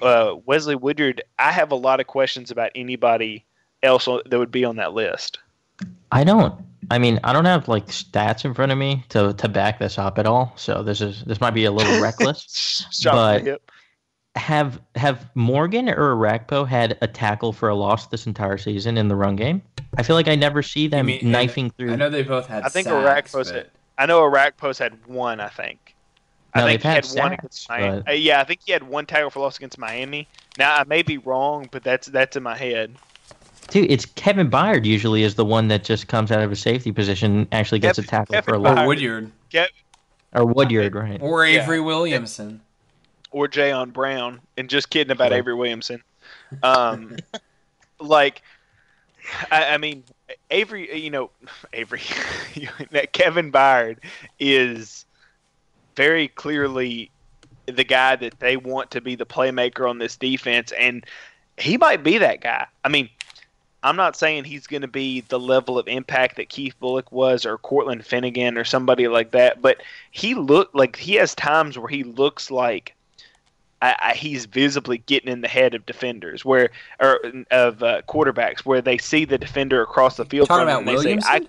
uh, 0.01 0.35
Wesley 0.45 0.75
Woodyard, 0.75 1.23
I 1.39 1.51
have 1.51 1.71
a 1.71 1.75
lot 1.75 1.99
of 1.99 2.07
questions 2.07 2.51
about 2.51 2.71
anybody 2.75 3.45
else 3.83 4.05
that 4.05 4.37
would 4.37 4.51
be 4.51 4.63
on 4.63 4.77
that 4.77 4.93
list. 4.93 5.39
I 6.11 6.23
don't. 6.23 6.53
I 6.89 6.99
mean, 6.99 7.19
I 7.23 7.33
don't 7.33 7.45
have 7.45 7.67
like 7.67 7.87
stats 7.87 8.45
in 8.45 8.53
front 8.53 8.71
of 8.71 8.77
me 8.77 9.03
to 9.09 9.33
to 9.33 9.47
back 9.49 9.79
this 9.79 9.97
up 9.99 10.17
at 10.19 10.25
all. 10.25 10.53
So 10.55 10.83
this 10.83 11.01
is 11.01 11.23
this 11.25 11.41
might 11.41 11.51
be 11.51 11.65
a 11.65 11.71
little 11.71 12.01
reckless. 12.01 12.85
But- 13.03 13.61
Have 14.35 14.79
have 14.95 15.27
Morgan 15.33 15.89
or 15.89 16.15
Orakpo 16.15 16.67
had 16.67 16.95
a 17.01 17.07
tackle 17.07 17.51
for 17.51 17.69
a 17.69 17.75
loss 17.75 18.05
this 18.07 18.27
entire 18.27 18.57
season 18.59 18.95
in 18.97 19.07
the 19.07 19.15
run 19.15 19.35
game? 19.35 19.63
I 19.97 20.03
feel 20.03 20.15
like 20.15 20.27
I 20.27 20.35
never 20.35 20.61
see 20.61 20.87
them 20.87 21.07
mean- 21.07 21.31
knifing 21.31 21.71
through. 21.71 21.93
I 21.93 21.95
know 21.95 22.09
they 22.09 22.21
both 22.23 22.45
had. 22.47 22.63
I 22.63 22.69
think 22.69 22.87
sacks, 22.87 23.33
Orakpo's 23.33 23.51
but- 23.51 23.71
I 23.97 24.05
know 24.05 24.21
Orakpo's 24.21 24.77
had 24.77 24.93
one. 25.07 25.39
I 25.39 25.49
think. 25.49 25.95
I 26.53 26.59
No, 26.61 26.67
think 26.67 26.81
they've 26.83 26.91
he 26.91 26.95
had 26.95 27.05
had 27.07 27.19
one 27.19 27.29
sacks, 27.31 27.39
against 27.39 27.69
Miami. 27.69 28.01
but- 28.03 28.09
Uh, 28.11 28.13
yeah, 28.15 28.39
I 28.39 28.43
think 28.43 28.59
he 28.65 28.71
had 28.71 28.83
one 28.83 29.05
tackle 29.07 29.31
for 29.31 29.39
loss 29.39 29.57
against 29.57 29.77
Miami. 29.79 30.27
Now 30.59 30.75
I 30.75 30.83
may 30.85 31.01
be 31.01 31.17
wrong, 31.17 31.67
but 31.71 31.83
that's 31.83 32.07
that's 32.07 32.35
in 32.37 32.43
my 32.43 32.55
head. 32.55 32.93
Dude, 33.69 33.91
it's 33.91 34.05
Kevin 34.05 34.49
Byard 34.49 34.85
usually 34.85 35.23
is 35.23 35.35
the 35.35 35.45
one 35.45 35.67
that 35.67 35.83
just 35.83 36.07
comes 36.07 36.31
out 36.31 36.41
of 36.41 36.51
a 36.51 36.55
safety 36.55 36.91
position 36.91 37.35
and 37.39 37.47
actually 37.51 37.79
gets 37.79 37.97
a 37.97 38.03
tackle 38.03 38.33
Kevin 38.33 38.43
for 38.45 38.55
a 38.55 38.57
Or 38.57 38.61
loss. 38.61 38.77
Byard. 38.79 38.87
Woodyard. 38.87 39.31
Get 39.49 39.69
Or 40.33 40.45
Woodyard, 40.45 40.95
right? 40.95 41.21
Or 41.21 41.45
Yeah. 41.45 41.63
Avery 41.63 41.79
Williamson. 41.81 42.61
or 43.31 43.47
Jayon 43.47 43.91
Brown, 43.91 44.39
and 44.57 44.69
just 44.69 44.89
kidding 44.89 45.11
about 45.11 45.31
Right. 45.31 45.39
Avery 45.39 45.53
Williamson. 45.53 46.01
Um, 46.63 47.17
like, 47.99 48.41
I, 49.51 49.73
I 49.73 49.77
mean, 49.77 50.03
Avery, 50.49 50.97
you 50.97 51.09
know, 51.09 51.29
Avery, 51.73 52.01
that 52.91 53.11
Kevin 53.13 53.51
Byard 53.51 53.97
is 54.39 55.05
very 55.97 56.29
clearly 56.29 57.11
the 57.65 57.83
guy 57.83 58.15
that 58.15 58.39
they 58.39 58.55
want 58.55 58.91
to 58.91 59.01
be 59.01 59.15
the 59.15 59.25
playmaker 59.25 59.89
on 59.89 59.97
this 59.97 60.15
defense, 60.15 60.71
and 60.79 61.05
he 61.57 61.75
might 61.77 62.03
be 62.03 62.17
that 62.19 62.39
guy. 62.39 62.65
I 62.85 62.87
mean, 62.87 63.09
I'm 63.87 63.95
not 63.95 64.17
saying 64.17 64.43
he's 64.43 64.67
going 64.67 64.81
to 64.81 64.87
be 64.87 65.21
the 65.21 65.39
level 65.39 65.79
of 65.79 65.87
impact 65.87 66.35
that 66.35 66.49
Keith 66.49 66.75
Bulluck 66.81 67.09
was 67.09 67.45
or 67.45 67.57
Cortland 67.57 68.05
Finnegan 68.05 68.57
or 68.57 68.65
somebody 68.65 69.07
like 69.07 69.31
that, 69.31 69.61
but 69.61 69.81
he 70.11 70.35
looked 70.35 70.75
like 70.75 70.97
he 70.97 71.15
has 71.15 71.33
times 71.33 71.79
where 71.79 71.87
he 71.87 72.03
looks 72.03 72.51
like 72.51 72.95
I, 73.81 73.95
I, 73.99 74.13
he's 74.13 74.45
visibly 74.45 74.97
getting 74.97 75.31
in 75.31 75.39
the 75.39 75.47
head 75.47 75.73
of 75.73 75.85
defenders, 75.85 76.43
where 76.43 76.71
or 76.99 77.21
of 77.51 77.81
uh, 77.81 78.01
quarterbacks, 78.09 78.59
where 78.59 78.81
they 78.81 78.97
see 78.97 79.23
the 79.23 79.37
defender 79.37 79.81
across 79.81 80.17
the 80.17 80.25
field 80.25 80.49
Talking 80.49 80.67
from 80.67 80.85
about 80.85 80.85
them 80.85 80.95
and 80.95 81.19
they 81.19 81.21
say, 81.21 81.29
I, 81.29 81.47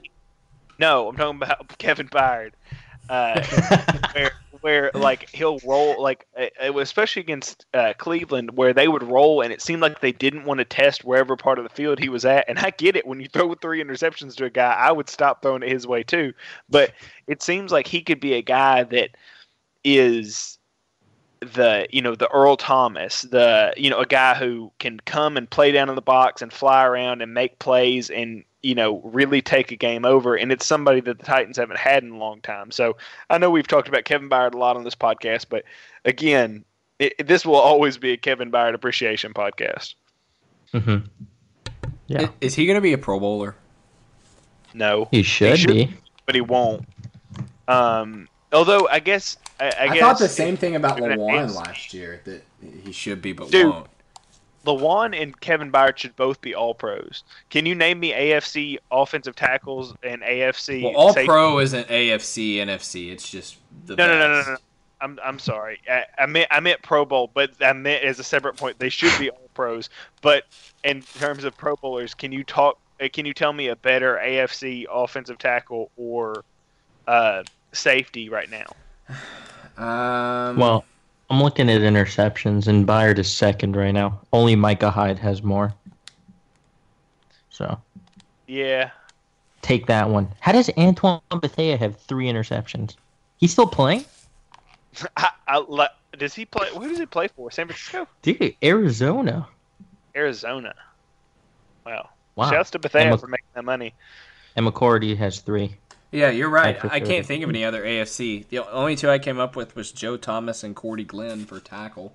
"No, 0.78 1.08
I'm 1.08 1.16
talking 1.16 1.42
about 1.42 1.76
Kevin 1.78 2.08
Byard." 2.08 2.52
Uh, 3.08 3.42
where 4.12 4.32
where 4.60 4.90
like 4.94 5.28
he'll 5.30 5.58
roll 5.64 6.00
like 6.02 6.26
it 6.36 6.74
was 6.74 6.88
especially 6.88 7.20
against 7.20 7.66
uh, 7.74 7.92
Cleveland 7.98 8.56
where 8.56 8.72
they 8.72 8.88
would 8.88 9.02
roll 9.02 9.42
and 9.42 9.52
it 9.52 9.62
seemed 9.62 9.82
like 9.82 10.00
they 10.00 10.12
didn't 10.12 10.44
want 10.44 10.58
to 10.58 10.64
test 10.64 11.04
wherever 11.04 11.36
part 11.36 11.58
of 11.58 11.64
the 11.64 11.74
field 11.74 11.98
he 11.98 12.08
was 12.08 12.24
at 12.24 12.44
and 12.48 12.58
I 12.58 12.70
get 12.70 12.96
it 12.96 13.06
when 13.06 13.20
you 13.20 13.28
throw 13.28 13.54
three 13.54 13.82
interceptions 13.82 14.36
to 14.36 14.44
a 14.44 14.50
guy 14.50 14.72
I 14.72 14.92
would 14.92 15.08
stop 15.08 15.42
throwing 15.42 15.62
it 15.62 15.70
his 15.70 15.86
way 15.86 16.02
too 16.02 16.32
but 16.68 16.92
it 17.26 17.42
seems 17.42 17.72
like 17.72 17.86
he 17.86 18.02
could 18.02 18.20
be 18.20 18.34
a 18.34 18.42
guy 18.42 18.84
that 18.84 19.10
is 19.84 20.58
the 21.40 21.86
you 21.90 22.02
know 22.02 22.14
the 22.14 22.28
Earl 22.28 22.56
Thomas 22.56 23.22
the 23.22 23.72
you 23.76 23.90
know 23.90 23.98
a 23.98 24.06
guy 24.06 24.34
who 24.34 24.72
can 24.78 24.98
come 25.00 25.36
and 25.36 25.48
play 25.48 25.72
down 25.72 25.88
in 25.88 25.94
the 25.94 26.02
box 26.02 26.42
and 26.42 26.52
fly 26.52 26.84
around 26.84 27.22
and 27.22 27.32
make 27.32 27.58
plays 27.58 28.10
and 28.10 28.44
you 28.62 28.74
know, 28.74 29.00
really 29.04 29.40
take 29.40 29.70
a 29.70 29.76
game 29.76 30.04
over. 30.04 30.34
And 30.36 30.50
it's 30.50 30.66
somebody 30.66 31.00
that 31.00 31.18
the 31.18 31.24
Titans 31.24 31.56
haven't 31.56 31.78
had 31.78 32.02
in 32.02 32.10
a 32.10 32.16
long 32.16 32.40
time. 32.40 32.70
So 32.70 32.96
I 33.30 33.38
know 33.38 33.50
we've 33.50 33.66
talked 33.66 33.88
about 33.88 34.04
Kevin 34.04 34.28
Byard 34.28 34.54
a 34.54 34.58
lot 34.58 34.76
on 34.76 34.84
this 34.84 34.94
podcast, 34.94 35.46
but 35.48 35.64
again, 36.04 36.64
it, 36.98 37.26
this 37.26 37.46
will 37.46 37.56
always 37.56 37.98
be 37.98 38.12
a 38.12 38.16
Kevin 38.16 38.50
Byard 38.50 38.74
appreciation 38.74 39.32
podcast. 39.32 39.94
Mm-hmm. 40.74 41.06
Yeah. 42.08 42.28
Is 42.40 42.54
he 42.54 42.66
going 42.66 42.76
to 42.76 42.80
be 42.80 42.92
a 42.92 42.98
Pro 42.98 43.20
Bowler? 43.20 43.54
No. 44.74 45.08
He 45.10 45.22
should, 45.22 45.52
he 45.52 45.56
should 45.56 45.70
be. 45.70 45.94
But 46.26 46.34
he 46.34 46.40
won't. 46.40 46.86
Um, 47.68 48.28
although, 48.52 48.88
I 48.88 48.98
guess. 48.98 49.36
I, 49.60 49.66
I, 49.66 49.68
I 49.78 49.88
guess 49.88 50.00
thought 50.00 50.18
the 50.18 50.28
same 50.28 50.56
thing 50.56 50.76
about 50.76 50.98
Lewan 50.98 51.54
last 51.54 51.94
year, 51.94 52.20
that 52.24 52.44
he 52.84 52.92
should 52.92 53.22
be, 53.22 53.32
but 53.32 53.50
Dude, 53.50 53.66
won't. 53.66 53.86
Lewan 54.68 55.20
and 55.20 55.38
Kevin 55.40 55.72
Byard 55.72 55.96
should 55.96 56.14
both 56.16 56.40
be 56.40 56.54
All 56.54 56.74
Pros. 56.74 57.24
Can 57.48 57.64
you 57.64 57.74
name 57.74 58.00
me 58.00 58.12
AFC 58.12 58.78
offensive 58.90 59.34
tackles 59.34 59.94
and 60.02 60.20
AFC? 60.22 60.82
Well, 60.82 60.94
All 60.94 61.12
safety? 61.14 61.26
Pro 61.26 61.58
isn't 61.58 61.88
AFC, 61.88 62.56
NFC. 62.56 63.10
It's 63.10 63.28
just 63.28 63.56
the 63.86 63.96
no, 63.96 64.06
no, 64.06 64.18
no, 64.18 64.42
no, 64.42 64.50
no, 64.52 64.56
I'm 65.00 65.18
I'm 65.24 65.38
sorry. 65.38 65.80
I, 65.90 66.04
I, 66.18 66.26
meant 66.26 66.48
I 66.50 66.60
meant 66.60 66.82
Pro 66.82 67.06
Bowl, 67.06 67.30
but 67.32 67.50
I 67.60 67.72
meant 67.72 68.04
as 68.04 68.18
a 68.18 68.24
separate 68.24 68.56
point. 68.56 68.78
They 68.78 68.90
should 68.90 69.18
be 69.18 69.30
All 69.30 69.48
Pros. 69.54 69.88
But 70.20 70.44
in 70.84 71.02
terms 71.02 71.44
of 71.44 71.56
Pro 71.56 71.76
Bowlers, 71.76 72.12
can 72.14 72.30
you 72.30 72.44
talk? 72.44 72.78
Uh, 73.00 73.08
can 73.10 73.24
you 73.24 73.32
tell 73.32 73.52
me 73.52 73.68
a 73.68 73.76
better 73.76 74.20
AFC 74.22 74.84
offensive 74.90 75.38
tackle 75.38 75.90
or 75.96 76.44
uh, 77.06 77.42
safety 77.72 78.28
right 78.28 78.50
now? 78.50 78.66
Um, 79.78 80.56
well, 80.56 80.84
I'm 81.30 81.42
looking 81.42 81.68
at 81.68 81.82
interceptions, 81.82 82.68
and 82.68 82.86
Byard 82.86 83.18
is 83.18 83.30
second 83.30 83.76
right 83.76 83.92
now. 83.92 84.20
Only 84.32 84.56
Micah 84.56 84.90
Hyde 84.90 85.18
has 85.18 85.42
more. 85.42 85.74
So. 87.50 87.78
Yeah. 88.46 88.90
Take 89.60 89.86
that 89.86 90.08
one. 90.08 90.28
How 90.40 90.52
does 90.52 90.70
Antoine 90.78 91.20
Bethea 91.40 91.76
have 91.76 91.98
three 91.98 92.26
interceptions? 92.26 92.96
He's 93.36 93.52
still 93.52 93.66
playing? 93.66 94.04
I, 95.16 95.30
I, 95.46 95.88
does 96.16 96.34
he 96.34 96.44
play? 96.44 96.68
Who 96.70 96.88
does 96.88 96.98
he 96.98 97.06
play 97.06 97.28
for? 97.28 97.50
San 97.50 97.66
Francisco? 97.66 98.08
Dude, 98.22 98.54
Arizona. 98.62 99.46
Arizona. 100.16 100.74
Wow. 101.84 102.08
Wow. 102.36 102.50
Shouts 102.50 102.70
to 102.70 102.78
Bethea 102.78 103.16
for 103.18 103.26
making 103.26 103.46
that 103.54 103.64
money. 103.64 103.94
And 104.56 104.66
McCourty 104.66 105.16
has 105.16 105.40
three. 105.40 105.76
Yeah, 106.10 106.30
you're 106.30 106.48
right. 106.48 106.82
I 106.84 107.00
can't 107.00 107.26
think 107.26 107.44
of 107.44 107.50
any 107.50 107.64
other 107.64 107.84
AFC. 107.84 108.48
The 108.48 108.66
only 108.70 108.96
two 108.96 109.10
I 109.10 109.18
came 109.18 109.38
up 109.38 109.56
with 109.56 109.76
was 109.76 109.92
Joe 109.92 110.16
Thomas 110.16 110.64
and 110.64 110.74
Cordy 110.74 111.04
Glenn 111.04 111.44
for 111.44 111.60
tackle. 111.60 112.14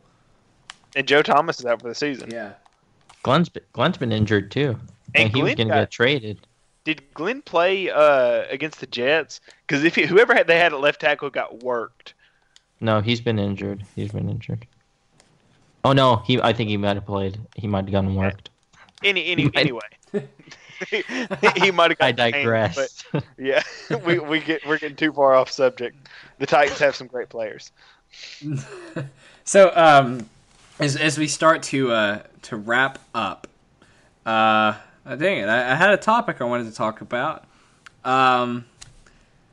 And 0.95 1.07
Joe 1.07 1.21
Thomas 1.21 1.59
is 1.59 1.65
out 1.65 1.81
for 1.81 1.89
the 1.89 1.95
season. 1.95 2.31
Yeah. 2.31 2.53
Glenn's 3.21 3.49
been, 3.49 3.63
Glenn's 3.71 3.97
been 3.97 4.11
injured 4.11 4.51
too. 4.51 4.79
And, 5.15 5.25
and 5.25 5.35
he 5.35 5.43
was 5.43 5.55
going 5.55 5.67
to 5.67 5.73
get 5.75 5.91
traded. 5.91 6.39
Did 6.83 7.13
Glenn 7.13 7.41
play 7.41 7.89
uh, 7.89 8.45
against 8.49 8.79
the 8.79 8.87
Jets? 8.87 9.41
Because 9.65 9.83
if 9.83 9.95
he, 9.95 10.05
whoever 10.05 10.33
had, 10.33 10.47
they 10.47 10.57
had 10.57 10.73
at 10.73 10.79
left 10.79 11.01
tackle 11.01 11.29
got 11.29 11.63
worked. 11.63 12.13
No, 12.81 12.99
he's 12.99 13.21
been 13.21 13.39
injured. 13.39 13.85
He's 13.95 14.11
been 14.11 14.27
injured. 14.27 14.67
Oh 15.85 15.93
no, 15.93 16.17
he. 16.17 16.41
I 16.41 16.53
think 16.53 16.69
he 16.69 16.77
might 16.77 16.95
have 16.95 17.05
played. 17.05 17.39
He 17.55 17.67
might 17.67 17.85
have 17.85 17.91
gotten 17.91 18.15
worked. 18.15 18.49
Any, 19.03 19.25
any 19.27 19.49
anyway. 19.55 19.81
he, 21.55 21.71
might 21.71 21.91
have. 21.91 21.97
I 21.99 22.11
digress. 22.11 23.03
but 23.11 23.23
yeah, 23.37 23.63
we 24.05 24.19
we 24.19 24.39
get 24.39 24.65
we're 24.65 24.77
getting 24.77 24.95
too 24.95 25.11
far 25.11 25.33
off 25.35 25.51
subject. 25.51 26.07
The 26.39 26.45
Titans 26.45 26.79
have 26.79 26.95
some 26.95 27.07
great 27.07 27.29
players. 27.29 27.71
so, 29.43 29.71
um, 29.75 30.29
as 30.79 30.95
as 30.95 31.17
we 31.17 31.27
start 31.27 31.63
to 31.63 31.91
uh 31.91 32.23
to 32.43 32.57
wrap 32.57 32.99
up, 33.13 33.47
uh, 34.25 34.73
dang 35.05 35.39
it, 35.39 35.49
I, 35.49 35.71
I 35.71 35.75
had 35.75 35.91
a 35.91 35.97
topic 35.97 36.41
I 36.41 36.45
wanted 36.45 36.65
to 36.65 36.75
talk 36.75 37.01
about. 37.01 37.45
Um, 38.03 38.65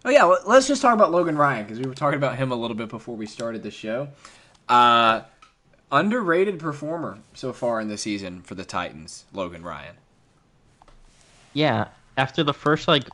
oh 0.04 0.10
yeah, 0.10 0.24
let's 0.24 0.66
just 0.66 0.82
talk 0.82 0.94
about 0.94 1.12
Logan 1.12 1.36
Ryan 1.36 1.64
because 1.64 1.78
we 1.78 1.86
were 1.86 1.94
talking 1.94 2.18
about 2.18 2.36
him 2.36 2.52
a 2.52 2.56
little 2.56 2.76
bit 2.76 2.88
before 2.88 3.16
we 3.16 3.26
started 3.26 3.62
the 3.62 3.70
show. 3.70 4.08
Uh, 4.68 5.22
underrated 5.92 6.58
performer 6.58 7.18
so 7.34 7.52
far 7.52 7.80
in 7.80 7.88
the 7.88 7.98
season 7.98 8.42
for 8.42 8.54
the 8.54 8.64
Titans, 8.64 9.24
Logan 9.32 9.62
Ryan 9.62 9.96
yeah, 11.52 11.88
after 12.16 12.42
the 12.42 12.54
first 12.54 12.88
like 12.88 13.04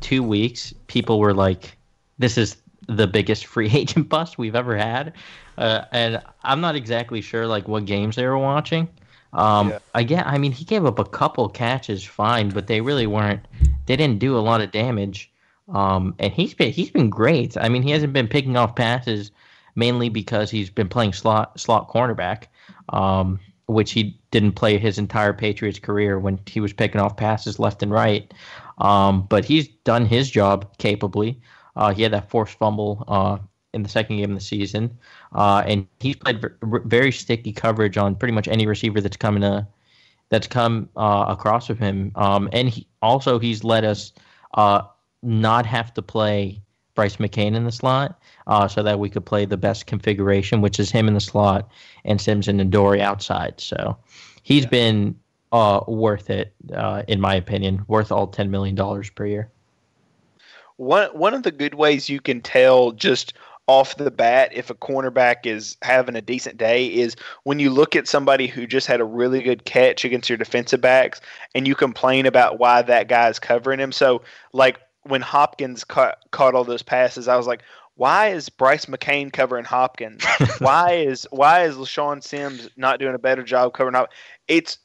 two 0.00 0.22
weeks, 0.22 0.74
people 0.86 1.18
were 1.18 1.34
like, 1.34 1.76
"This 2.18 2.38
is 2.38 2.56
the 2.86 3.06
biggest 3.06 3.46
free 3.52 3.70
agent 3.70 4.08
bust 4.08 4.38
we've 4.38 4.54
ever 4.54 4.76
had," 4.76 5.14
uh, 5.58 5.82
and 5.92 6.22
I'm 6.42 6.60
not 6.60 6.76
exactly 6.76 7.20
sure 7.20 7.46
like 7.46 7.68
what 7.68 7.84
games 7.84 8.16
they 8.16 8.26
were 8.26 8.38
watching. 8.38 8.88
Um, 9.32 9.70
yeah. 9.70 9.78
Again, 9.94 10.24
I 10.26 10.38
mean, 10.38 10.52
he 10.52 10.64
gave 10.64 10.84
up 10.84 10.98
a 10.98 11.04
couple 11.04 11.48
catches, 11.48 12.04
fine, 12.04 12.48
but 12.48 12.66
they 12.66 12.80
really 12.80 13.06
weren't. 13.06 13.46
They 13.86 13.96
didn't 13.96 14.18
do 14.18 14.36
a 14.36 14.40
lot 14.40 14.60
of 14.60 14.72
damage. 14.72 15.30
Um, 15.68 16.16
and 16.18 16.32
he's 16.32 16.52
been 16.52 16.72
he's 16.72 16.90
been 16.90 17.10
great. 17.10 17.56
I 17.56 17.68
mean, 17.68 17.82
he 17.82 17.90
hasn't 17.90 18.12
been 18.12 18.26
picking 18.28 18.56
off 18.56 18.74
passes 18.74 19.30
mainly 19.76 20.08
because 20.08 20.50
he's 20.50 20.68
been 20.68 20.88
playing 20.88 21.12
slot 21.12 21.58
slot 21.60 21.88
cornerback. 21.88 22.44
Um, 22.88 23.38
which 23.66 23.92
he 23.92 24.18
didn't 24.30 24.52
play 24.52 24.78
his 24.78 24.98
entire 24.98 25.32
Patriots 25.32 25.78
career 25.78 26.18
when 26.18 26.38
he 26.46 26.60
was 26.60 26.72
picking 26.72 27.00
off 27.00 27.16
passes 27.16 27.58
left 27.58 27.82
and 27.82 27.92
right. 27.92 28.32
Um, 28.78 29.26
but 29.28 29.44
he's 29.44 29.68
done 29.84 30.06
his 30.06 30.30
job 30.30 30.76
capably. 30.78 31.40
Uh, 31.76 31.92
he 31.92 32.02
had 32.02 32.12
that 32.12 32.30
forced 32.30 32.58
fumble 32.58 33.04
uh, 33.08 33.38
in 33.74 33.82
the 33.82 33.88
second 33.88 34.16
game 34.16 34.30
of 34.30 34.36
the 34.36 34.44
season, 34.44 34.96
uh, 35.34 35.62
and 35.66 35.86
he's 36.00 36.16
played 36.16 36.44
very 36.62 37.12
sticky 37.12 37.52
coverage 37.52 37.96
on 37.96 38.14
pretty 38.16 38.32
much 38.32 38.48
any 38.48 38.66
receiver 38.66 39.00
that's 39.00 39.16
coming 39.16 39.42
to 39.42 39.66
that's 40.30 40.46
come 40.46 40.88
uh, 40.96 41.26
across 41.28 41.68
with 41.68 41.78
him. 41.78 42.12
Um, 42.14 42.48
and 42.52 42.68
he, 42.68 42.86
also 43.02 43.38
he's 43.38 43.64
let 43.64 43.84
us 43.84 44.12
uh, 44.54 44.82
not 45.22 45.66
have 45.66 45.92
to 45.94 46.02
play 46.02 46.60
Bryce 46.94 47.16
McCain 47.16 47.54
in 47.54 47.64
the 47.64 47.72
slot 47.72 48.19
uh, 48.46 48.68
so 48.68 48.82
that 48.82 48.98
we 48.98 49.08
could 49.08 49.24
play 49.24 49.44
the 49.44 49.56
best 49.56 49.86
configuration, 49.86 50.60
which 50.60 50.80
is 50.80 50.90
him 50.90 51.08
in 51.08 51.14
the 51.14 51.20
slot 51.20 51.68
and 52.04 52.20
Sims 52.20 52.48
and 52.48 52.60
Adoree 52.60 53.00
outside. 53.00 53.60
So 53.60 53.96
he's 54.42 54.64
yeah. 54.64 54.70
been 54.70 55.20
uh, 55.52 55.80
worth 55.86 56.30
it, 56.30 56.52
uh, 56.74 57.02
in 57.08 57.20
my 57.20 57.34
opinion, 57.34 57.84
worth 57.88 58.12
all 58.12 58.28
$10 58.28 58.48
million 58.50 58.76
per 59.14 59.26
year. 59.26 59.50
One, 60.76 61.08
one 61.08 61.34
of 61.34 61.42
the 61.42 61.50
good 61.50 61.74
ways 61.74 62.08
you 62.08 62.20
can 62.20 62.40
tell 62.40 62.92
just 62.92 63.34
off 63.70 63.96
the 63.96 64.10
bat 64.10 64.50
if 64.52 64.68
a 64.68 64.74
cornerback 64.74 65.46
is 65.46 65.76
having 65.82 66.16
a 66.16 66.20
decent 66.20 66.56
day 66.56 66.86
is 66.86 67.14
when 67.44 67.60
you 67.60 67.70
look 67.70 67.94
at 67.94 68.08
somebody 68.08 68.48
who 68.48 68.66
just 68.66 68.88
had 68.88 69.00
a 69.00 69.04
really 69.04 69.42
good 69.42 69.64
catch 69.64 70.04
against 70.04 70.28
your 70.28 70.36
defensive 70.36 70.80
backs 70.80 71.20
and 71.54 71.68
you 71.68 71.76
complain 71.76 72.26
about 72.26 72.58
why 72.58 72.82
that 72.82 73.06
guy 73.06 73.28
is 73.28 73.38
covering 73.38 73.78
him. 73.78 73.92
So, 73.92 74.22
like 74.52 74.80
when 75.04 75.20
Hopkins 75.20 75.84
caught, 75.84 76.18
caught 76.32 76.54
all 76.54 76.64
those 76.64 76.82
passes, 76.82 77.28
I 77.28 77.36
was 77.36 77.46
like, 77.46 77.62
why 78.00 78.28
is 78.28 78.48
Bryce 78.48 78.86
McCain 78.86 79.30
covering 79.30 79.66
Hopkins? 79.66 80.24
why 80.58 80.92
is 80.92 81.26
why 81.30 81.64
is 81.64 81.76
LeShaun 81.76 82.22
Sims 82.22 82.70
not 82.74 82.98
doing 82.98 83.14
a 83.14 83.18
better 83.18 83.42
job 83.42 83.74
covering 83.74 83.94
Hopkins? 83.94 84.18
It's 84.48 84.78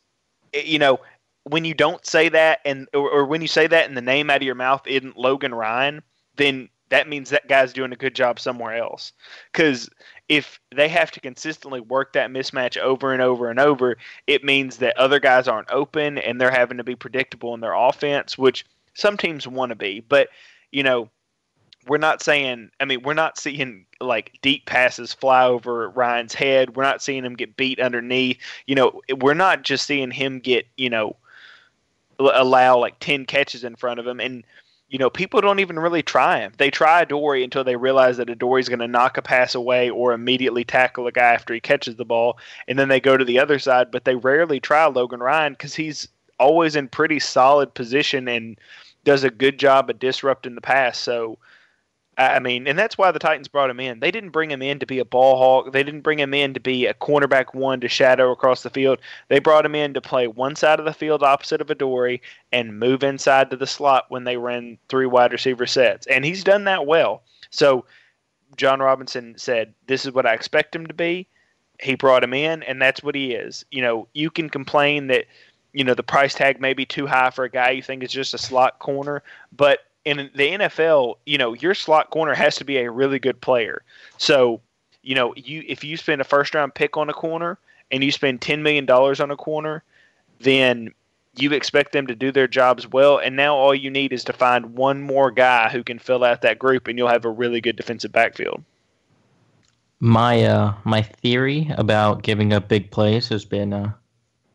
you 0.53 0.79
know 0.79 0.99
when 1.43 1.63
you 1.63 1.73
don't 1.73 2.05
say 2.05 2.27
that 2.27 2.59
and 2.65 2.89
or, 2.93 3.09
or, 3.09 3.25
when 3.25 3.41
you 3.41 3.47
say 3.47 3.67
that 3.67 3.87
and 3.87 3.95
the 3.95 4.01
name 4.01 4.29
out 4.29 4.37
of 4.37 4.43
your 4.43 4.53
mouth 4.53 4.85
isn't 4.85 5.15
Logan 5.15 5.55
Ryan, 5.55 6.03
then 6.35 6.67
that 6.89 7.07
means 7.07 7.29
that 7.29 7.47
guy's 7.47 7.71
doing 7.71 7.93
a 7.93 7.95
good 7.95 8.15
job 8.15 8.37
somewhere 8.37 8.75
else. 8.75 9.13
Because 9.49 9.89
if 10.27 10.59
they 10.75 10.89
have 10.89 11.11
to 11.11 11.21
consistently 11.21 11.79
work 11.79 12.11
that 12.13 12.31
mismatch 12.31 12.75
over 12.75 13.13
and 13.13 13.21
over 13.21 13.49
and 13.49 13.61
over, 13.61 13.95
it 14.27 14.43
means 14.43 14.75
that 14.77 14.97
other 14.97 15.21
guys 15.21 15.47
aren't 15.47 15.71
open 15.71 16.17
and 16.17 16.41
they're 16.41 16.51
having 16.51 16.79
to 16.79 16.83
be 16.83 16.97
predictable 16.97 17.53
in 17.53 17.61
their 17.61 17.75
offense, 17.75 18.37
which 18.37 18.65
some 18.93 19.15
teams 19.15 19.47
want 19.47 19.69
to 19.69 19.75
be. 19.77 20.01
But 20.01 20.27
you 20.73 20.83
know, 20.83 21.09
we're 21.87 21.97
not 21.97 22.21
saying 22.21 22.71
I 22.79 22.85
mean, 22.85 23.03
we're 23.03 23.13
not 23.13 23.37
seeing 23.37 23.85
like 24.01 24.37
deep 24.41 24.65
passes 24.65 25.13
fly 25.13 25.45
over 25.45 25.89
Ryan's 25.89 26.33
head. 26.33 26.75
We're 26.75 26.83
not 26.83 27.01
seeing 27.01 27.23
him 27.23 27.35
get 27.35 27.57
beat 27.57 27.79
underneath. 27.79 28.37
You 28.65 28.75
know, 28.75 29.01
we're 29.17 29.33
not 29.33 29.63
just 29.63 29.85
seeing 29.85 30.11
him 30.11 30.39
get, 30.39 30.67
you 30.77 30.89
know, 30.89 31.15
allow 32.19 32.77
like 32.77 32.99
10 32.99 33.25
catches 33.25 33.63
in 33.63 33.75
front 33.75 33.99
of 33.99 34.07
him 34.07 34.19
and 34.19 34.43
you 34.87 34.99
know, 34.99 35.09
people 35.09 35.41
don't 35.41 35.59
even 35.59 35.79
really 35.79 36.03
try 36.03 36.39
him. 36.39 36.53
They 36.57 36.69
try 36.69 37.03
dory 37.05 37.43
until 37.43 37.63
they 37.63 37.75
realize 37.75 38.17
that 38.17 38.29
Adoree's 38.29 38.69
going 38.69 38.79
to 38.79 38.87
knock 38.87 39.17
a 39.17 39.21
pass 39.21 39.55
away 39.55 39.89
or 39.89 40.13
immediately 40.13 40.63
tackle 40.63 41.07
a 41.07 41.11
guy 41.11 41.33
after 41.33 41.53
he 41.53 41.59
catches 41.59 41.95
the 41.95 42.05
ball, 42.05 42.37
and 42.67 42.77
then 42.77 42.87
they 42.87 42.99
go 42.99 43.17
to 43.17 43.25
the 43.25 43.39
other 43.39 43.57
side. 43.57 43.89
But 43.89 44.05
they 44.05 44.15
rarely 44.15 44.59
try 44.59 44.85
Logan 44.85 45.21
Ryan 45.21 45.53
because 45.53 45.73
he's 45.73 46.07
always 46.39 46.75
in 46.75 46.87
pretty 46.87 47.19
solid 47.19 47.73
position 47.73 48.27
and 48.27 48.59
does 49.05 49.23
a 49.23 49.31
good 49.31 49.57
job 49.57 49.89
of 49.89 49.99
disrupting 49.99 50.55
the 50.55 50.61
pass. 50.61 50.99
So 50.99 51.39
I 52.17 52.39
mean, 52.39 52.65
and 52.65 52.79
that's 52.79 52.97
why 52.97 53.11
the 53.11 53.19
Titans 53.19 53.49
brought 53.49 53.69
him 53.69 53.79
in. 53.79 53.99
They 53.99 54.11
didn't 54.11 54.29
bring 54.29 54.49
him 54.49 54.61
in 54.61 54.79
to 54.79 54.85
be 54.85 54.99
a 54.99 55.05
ball 55.05 55.37
hawk. 55.37 55.73
They 55.73 55.83
didn't 55.83 56.01
bring 56.01 56.17
him 56.17 56.33
in 56.33 56.53
to 56.53 56.61
be 56.61 56.85
a 56.85 56.93
cornerback 56.93 57.53
one 57.53 57.81
to 57.81 57.89
shadow 57.89 58.31
across 58.31 58.63
the 58.63 58.69
field. 58.69 58.99
They 59.27 59.39
brought 59.39 59.65
him 59.65 59.75
in 59.75 59.93
to 59.95 60.01
play 60.01 60.27
one 60.27 60.55
side 60.55 60.79
of 60.79 60.85
the 60.85 60.93
field 60.93 61.23
opposite 61.23 61.59
of 61.59 61.69
Adoree' 61.69 62.21
and 62.53 62.79
move 62.79 63.03
inside 63.03 63.49
to 63.49 63.57
the 63.57 63.67
slot 63.67 64.05
when 64.07 64.23
they 64.23 64.37
ran 64.37 64.77
three 64.87 65.05
wide 65.05 65.33
receiver 65.33 65.65
sets. 65.65 66.07
And 66.07 66.23
he's 66.23 66.43
done 66.43 66.63
that 66.65 66.85
well. 66.85 67.23
So 67.49 67.85
Jon 68.55 68.79
Robinson 68.79 69.37
said, 69.37 69.73
This 69.87 70.05
is 70.05 70.13
what 70.13 70.25
I 70.25 70.33
expect 70.33 70.75
him 70.75 70.87
to 70.87 70.93
be. 70.93 71.27
He 71.81 71.95
brought 71.95 72.23
him 72.23 72.33
in, 72.33 72.63
and 72.63 72.81
that's 72.81 73.03
what 73.03 73.15
he 73.15 73.33
is. 73.33 73.65
You 73.71 73.81
know, 73.81 74.07
you 74.13 74.29
can 74.29 74.49
complain 74.49 75.07
that, 75.07 75.25
you 75.73 75.83
know, 75.83 75.93
the 75.93 76.03
price 76.03 76.33
tag 76.33 76.61
may 76.61 76.73
be 76.73 76.85
too 76.85 77.07
high 77.07 77.31
for 77.31 77.43
a 77.43 77.49
guy 77.49 77.71
you 77.71 77.81
think 77.81 78.03
is 78.03 78.11
just 78.11 78.33
a 78.33 78.37
slot 78.37 78.79
corner, 78.79 79.21
but 79.51 79.79
in 80.05 80.29
the 80.35 80.51
NFL, 80.51 81.15
you 81.25 81.37
know, 81.37 81.53
your 81.53 81.73
slot 81.73 82.11
corner 82.11 82.33
has 82.33 82.55
to 82.57 82.63
be 82.63 82.77
a 82.77 82.89
really 82.89 83.19
good 83.19 83.41
player. 83.41 83.81
So, 84.17 84.61
you 85.01 85.15
know, 85.15 85.33
you 85.35 85.63
if 85.67 85.83
you 85.83 85.97
spend 85.97 86.21
a 86.21 86.23
first 86.23 86.53
round 86.53 86.75
pick 86.75 86.95
on 86.95 87.09
a 87.09 87.13
corner 87.13 87.57
and 87.91 88.03
you 88.03 88.11
spend 88.11 88.41
ten 88.41 88.63
million 88.63 88.85
dollars 88.85 89.19
on 89.19 89.31
a 89.31 89.35
corner, 89.35 89.83
then 90.39 90.93
you 91.37 91.51
expect 91.51 91.91
them 91.91 92.07
to 92.07 92.15
do 92.15 92.31
their 92.31 92.47
jobs 92.47 92.87
well. 92.87 93.17
And 93.17 93.35
now 93.35 93.55
all 93.55 93.75
you 93.75 93.89
need 93.89 94.13
is 94.13 94.23
to 94.25 94.33
find 94.33 94.75
one 94.75 95.01
more 95.01 95.31
guy 95.31 95.69
who 95.69 95.83
can 95.83 95.99
fill 95.99 96.23
out 96.23 96.41
that 96.43 96.59
group, 96.59 96.87
and 96.87 96.97
you'll 96.97 97.09
have 97.09 97.25
a 97.25 97.29
really 97.29 97.59
good 97.59 97.75
defensive 97.75 98.11
backfield. 98.11 98.63
My 99.99 100.43
uh, 100.43 100.75
my 100.83 101.01
theory 101.01 101.71
about 101.77 102.21
giving 102.21 102.53
up 102.53 102.67
big 102.67 102.91
plays 102.91 103.27
has 103.29 103.43
been 103.43 103.73
uh, 103.73 103.91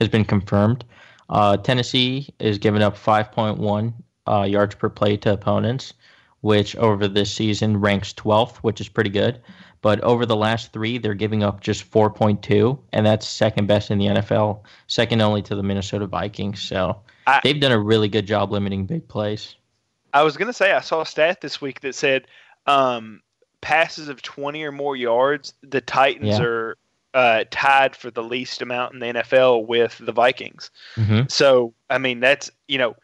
has 0.01 0.09
been 0.09 0.25
confirmed. 0.25 0.85
Uh, 1.29 1.57
Tennessee 1.57 2.29
is 2.41 2.59
giving 2.59 2.83
up 2.83 2.97
5.1 2.97 3.95
uh, 4.31 4.45
yards 4.45 4.75
per 4.75 4.89
play 4.89 5.17
to 5.19 5.33
opponents, 5.33 5.95
which 6.41 6.77
over 6.77 7.09
this 7.09 7.33
season 7.33 7.81
ranks 7.81 8.13
12th, 8.13 8.57
which 8.59 8.81
is 8.81 8.89
pretty 8.89 9.11
good. 9.11 9.41
But 9.83 10.01
over 10.03 10.27
the 10.27 10.37
last 10.37 10.73
three, 10.73 10.99
they're 10.99 11.15
giving 11.15 11.43
up 11.43 11.61
just 11.61 11.91
4.2, 11.91 12.79
and 12.93 13.07
that's 13.07 13.27
second 13.27 13.67
best 13.67 13.91
in 13.91 13.99
the 13.99 14.07
NFL, 14.07 14.61
second 14.89 15.23
only 15.23 15.41
to 15.43 15.57
the 15.57 15.63
Minnesota 15.63 16.07
Vikings. 16.07 16.61
So 16.61 17.01
I, 17.27 17.41
they've 17.43 17.59
done 17.59 17.73
a 17.73 17.79
really 17.79 18.09
good 18.09 18.27
job 18.27 18.53
limiting 18.53 18.85
big 18.85 19.09
plays. 19.09 19.57
I 20.13 20.23
was 20.23 20.37
going 20.37 20.49
to 20.49 20.53
say, 20.53 20.73
I 20.73 20.81
saw 20.81 21.01
a 21.01 21.07
stat 21.07 21.41
this 21.41 21.61
week 21.61 21.81
that 21.81 21.95
said 21.95 22.27
um, 22.67 23.23
passes 23.61 24.09
of 24.09 24.21
20 24.21 24.63
or 24.65 24.73
more 24.73 24.97
yards, 24.97 25.55
the 25.63 25.81
Titans 25.81 26.39
yeah. 26.39 26.43
are 26.43 26.77
uh, 27.15 27.45
tied 27.51 27.97
for 27.97 28.11
the 28.11 28.23
least 28.23 28.61
amount 28.61 28.95
in 28.95 29.01
the 29.01 29.07
NFL 29.07 29.67
with 29.67 29.99
the 29.99 30.13
Vikings. 30.13 30.71
Mm-hmm. 30.97 31.23
So, 31.29 31.75
I 31.89 31.99
mean, 31.99 32.21
that's, 32.21 32.51
you 32.69 32.79
know, 32.79 32.97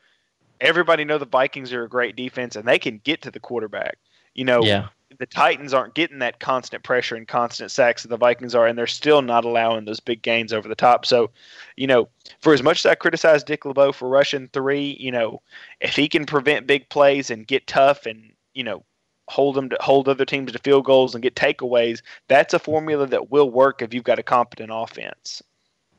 everybody 0.60 1.04
know 1.04 1.18
the 1.18 1.26
Vikings 1.26 1.72
are 1.72 1.84
a 1.84 1.88
great 1.88 2.16
defense 2.16 2.56
and 2.56 2.66
they 2.66 2.78
can 2.78 3.00
get 3.04 3.22
to 3.22 3.30
the 3.30 3.40
quarterback. 3.40 3.98
You 4.34 4.44
know, 4.44 4.62
yeah. 4.62 4.88
the 5.18 5.26
Titans 5.26 5.72
aren't 5.72 5.94
getting 5.94 6.18
that 6.18 6.40
constant 6.40 6.82
pressure 6.82 7.16
and 7.16 7.26
constant 7.26 7.70
sacks 7.70 8.02
that 8.02 8.08
the 8.08 8.18
Vikings 8.18 8.54
are, 8.54 8.66
and 8.66 8.78
they're 8.78 8.86
still 8.86 9.22
not 9.22 9.46
allowing 9.46 9.86
those 9.86 10.00
big 10.00 10.20
gains 10.20 10.52
over 10.52 10.68
the 10.68 10.74
top. 10.74 11.06
So, 11.06 11.30
you 11.76 11.86
know, 11.86 12.08
for 12.40 12.52
as 12.52 12.62
much 12.62 12.80
as 12.80 12.86
I 12.86 12.94
criticize 12.96 13.42
Dick 13.42 13.64
LeBeau 13.64 13.92
for 13.92 14.08
rushing 14.08 14.48
three, 14.48 14.96
you 15.00 15.10
know, 15.10 15.40
if 15.80 15.96
he 15.96 16.06
can 16.06 16.26
prevent 16.26 16.66
big 16.66 16.88
plays 16.90 17.30
and 17.30 17.46
get 17.46 17.66
tough 17.66 18.04
and, 18.04 18.32
you 18.52 18.62
know, 18.62 18.84
hold 19.28 19.56
them 19.56 19.70
to 19.70 19.76
hold 19.80 20.08
other 20.08 20.24
teams 20.24 20.52
to 20.52 20.58
field 20.58 20.84
goals 20.84 21.14
and 21.14 21.22
get 21.22 21.34
takeaways, 21.34 22.02
that's 22.28 22.52
a 22.52 22.58
formula 22.58 23.06
that 23.06 23.30
will 23.30 23.50
work 23.50 23.80
if 23.80 23.94
you've 23.94 24.04
got 24.04 24.18
a 24.18 24.22
competent 24.22 24.70
offense. 24.72 25.42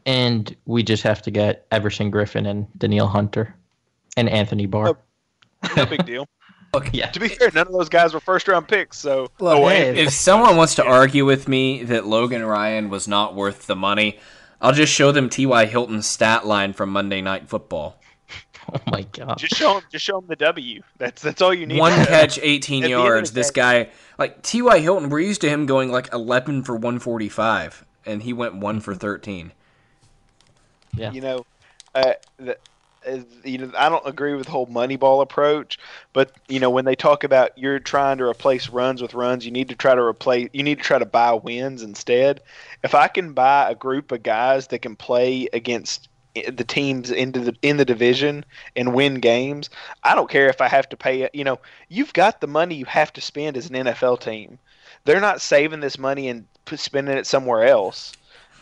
And 0.06 0.56
we 0.66 0.84
just 0.84 1.04
have 1.04 1.22
to 1.24 1.32
get 1.32 1.66
Everson 1.72 2.12
Griffen 2.12 2.48
and 2.48 2.68
Danielle 2.78 3.08
Hunter 3.08 3.54
and 4.18 4.28
Anthony 4.28 4.66
Barr. 4.66 4.86
No, 4.86 4.98
no 5.78 5.86
big 5.86 6.06
deal. 6.06 6.28
Look, 6.74 6.90
yeah. 6.92 7.10
To 7.12 7.20
be 7.20 7.30
fair, 7.30 7.50
none 7.54 7.68
of 7.68 7.74
those 7.74 7.88
guys 7.88 8.14
were 8.14 8.20
first 8.20 8.48
round 8.48 8.68
picks. 8.68 8.98
So, 8.98 9.32
Look, 9.40 9.58
oh, 9.58 9.68
hey, 9.70 9.98
if 9.98 10.12
someone 10.12 10.58
wants 10.58 10.76
to 10.76 10.86
argue 10.86 11.26
with 11.26 11.48
me 11.48 11.84
that 11.84 12.06
Logan 12.06 12.44
Ryan 12.44 12.90
was 12.90 13.08
not 13.08 13.36
worth 13.36 13.68
the 13.68 13.76
money, 13.76 14.20
I'll 14.60 14.74
just 14.74 14.92
show 14.92 15.12
them 15.12 15.30
T.Y. 15.30 15.66
Hilton's 15.66 16.06
stat 16.06 16.46
line 16.46 16.74
from 16.74 16.90
Monday 16.90 17.22
Night 17.22 17.48
Football. 17.48 18.00
Oh 18.70 18.82
my 18.88 19.04
god! 19.14 19.38
Just 19.38 19.56
show 19.56 19.76
them, 19.76 19.84
just 19.90 20.04
show 20.04 20.20
them 20.20 20.28
the 20.28 20.36
W. 20.36 20.82
That's 20.98 21.22
that's 21.22 21.42
all 21.42 21.54
you 21.54 21.66
need. 21.66 21.80
One 21.80 21.94
catch, 22.06 22.38
eighteen 22.40 22.84
yards. 22.84 23.32
This 23.32 23.50
guy, 23.50 23.92
like 24.20 24.42
T.Y. 24.42 24.80
Hilton, 24.80 25.08
we're 25.08 25.22
used 25.22 25.40
to 25.40 25.50
him 25.50 25.68
going 25.68 25.90
like 25.90 26.12
eleven 26.12 26.64
for 26.64 26.76
one 26.76 27.00
forty 27.00 27.30
five, 27.30 27.86
and 28.06 28.22
he 28.22 28.34
went 28.34 28.56
one 28.56 28.82
for 28.82 28.94
thirteen. 28.94 29.54
Yeah. 30.94 31.12
You 31.12 31.22
know, 31.22 31.46
uh, 31.96 32.14
the, 32.36 32.58
you 33.44 33.58
know, 33.58 33.72
I 33.78 33.90
don't 33.90 34.06
agree 34.08 34.34
with 34.34 34.46
the 34.46 34.52
whole 34.52 34.68
Moneyball 34.68 35.22
approach, 35.22 35.80
but 36.14 36.32
you 36.48 36.60
know, 36.60 36.70
when 36.70 36.86
they 36.86 36.96
talk 36.96 37.24
about 37.24 37.58
you're 37.58 37.80
trying 37.80 38.18
to 38.18 38.26
replace 38.26 38.70
runs 38.70 39.02
with 39.02 39.14
runs, 39.14 39.46
you 39.46 39.52
need 39.52 39.70
to 39.70 39.76
try 39.76 39.96
to 39.96 40.02
replace, 40.02 40.50
you 40.54 40.64
need 40.64 40.78
to 40.78 40.84
try 40.84 41.00
to 41.00 41.06
buy 41.06 41.34
wins 41.34 41.84
instead. 41.84 42.42
If 42.84 42.96
I 42.96 43.08
can 43.08 43.34
buy 43.34 43.70
a 43.70 43.76
group 43.76 44.12
of 44.12 44.24
guys 44.24 44.68
that 44.68 44.80
can 44.80 44.96
play 44.96 45.48
against 45.54 46.10
the 46.36 46.64
teams 46.64 47.10
into 47.10 47.40
the 47.40 47.56
in 47.62 47.78
the 47.78 47.86
division 47.86 48.46
and 48.76 48.94
win 48.94 49.16
games, 49.16 49.70
I 50.04 50.16
don't 50.16 50.30
care 50.30 50.50
if 50.50 50.62
I 50.62 50.68
have 50.68 50.90
to 50.90 50.98
pay. 50.98 51.30
You 51.34 51.44
know, 51.44 51.60
you've 51.90 52.14
got 52.14 52.42
the 52.42 52.48
money 52.48 52.76
you 52.76 52.86
have 52.86 53.14
to 53.14 53.22
spend 53.22 53.58
as 53.58 53.70
an 53.70 53.76
NFL 53.76 54.20
team. 54.20 54.60
They're 55.06 55.22
not 55.22 55.42
saving 55.42 55.80
this 55.80 55.98
money 55.98 56.28
and 56.28 56.46
spending 56.76 57.18
it 57.18 57.26
somewhere 57.26 57.64
else. 57.64 58.14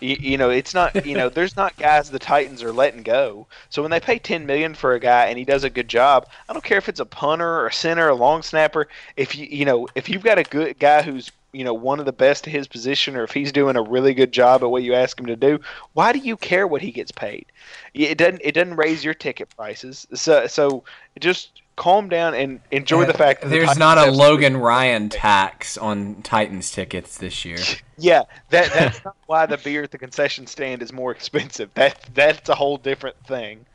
You, 0.02 0.18
you, 0.20 0.38
know, 0.38 0.50
it's 0.50 0.74
not. 0.74 1.06
You 1.06 1.16
know, 1.16 1.30
there's 1.36 1.56
not 1.56 1.78
guys 1.78 2.10
the 2.10 2.20
Titans 2.20 2.64
are 2.64 2.74
letting 2.74 3.04
go. 3.04 3.48
So 3.70 3.82
when 3.82 3.91
they 3.91 4.00
pay 4.00 4.20
ten 4.20 4.46
million 4.46 4.74
for 4.76 4.93
a 4.93 5.00
guy 5.00 5.26
and 5.26 5.38
he 5.38 5.46
does 5.46 5.64
a 5.64 5.70
good 5.70 5.88
job, 5.88 6.28
I 6.50 6.54
don't 6.54 6.64
care 6.64 6.78
if 6.78 6.89
it's 6.89 7.00
a 7.00 7.06
punter 7.06 7.48
or 7.48 7.68
a 7.68 7.74
center 7.74 8.06
or 8.06 8.10
a 8.10 8.16
long 8.16 8.41
snapper. 8.41 8.88
If 9.16 9.36
you 9.36 9.48
you 9.48 9.66
know 9.66 9.88
if 9.96 10.10
you've 10.10 10.24
got 10.24 10.38
a 10.38 10.43
good 10.43 10.80
guy 10.80 11.02
who's 11.02 11.32
you 11.54 11.64
know 11.64 11.74
one 11.74 12.00
of 12.00 12.06
the 12.06 12.14
best 12.14 12.48
at 12.48 12.54
his 12.54 12.68
position, 12.68 13.16
or 13.16 13.24
if 13.24 13.32
he's 13.32 13.52
doing 13.52 13.76
a 13.76 13.82
really 13.82 14.14
good 14.14 14.32
job 14.32 14.64
at 14.64 14.70
what 14.70 14.84
you 14.84 14.93
ask 14.93 15.20
him 15.20 15.28
to 15.28 15.36
do, 15.36 15.60
why 15.93 16.12
do 16.12 16.20
you 16.20 16.36
care 16.38 16.68
what 16.68 16.82
he 16.82 16.91
gets 16.91 17.12
paid? 17.12 17.46
It 17.93 18.18
doesn't. 18.18 18.41
It 18.43 18.54
doesn't 18.54 18.76
raise 18.76 19.04
your 19.04 19.14
ticket 19.14 19.50
prices. 19.56 20.06
So 20.14 20.48
so 20.48 20.84
just 21.20 21.62
calm 21.76 22.07
down 22.09 22.34
and 22.34 22.59
enjoy 22.71 23.03
uh, 23.03 23.05
the 23.05 23.13
fact 23.13 23.41
that 23.41 23.49
there's 23.49 23.73
the 23.73 23.80
not 23.80 23.97
a 23.97 24.11
Logan 24.11 24.57
Ryan 24.57 25.09
tax 25.09 25.78
on 25.78 26.21
Titans 26.23 26.71
tickets 26.71 27.17
this 27.17 27.45
year. 27.45 27.57
yeah, 27.97 28.23
that 28.49 28.71
that's 28.71 29.03
not 29.05 29.15
why 29.26 29.45
the 29.45 29.57
beer 29.57 29.84
at 29.84 29.91
the 29.91 29.97
concession 29.97 30.47
stand 30.47 30.82
is 30.82 30.93
more 30.93 31.11
expensive. 31.11 31.69
That 31.73 31.99
that's 32.13 32.49
a 32.49 32.55
whole 32.55 32.78
different 32.78 33.17
thing. 33.26 33.65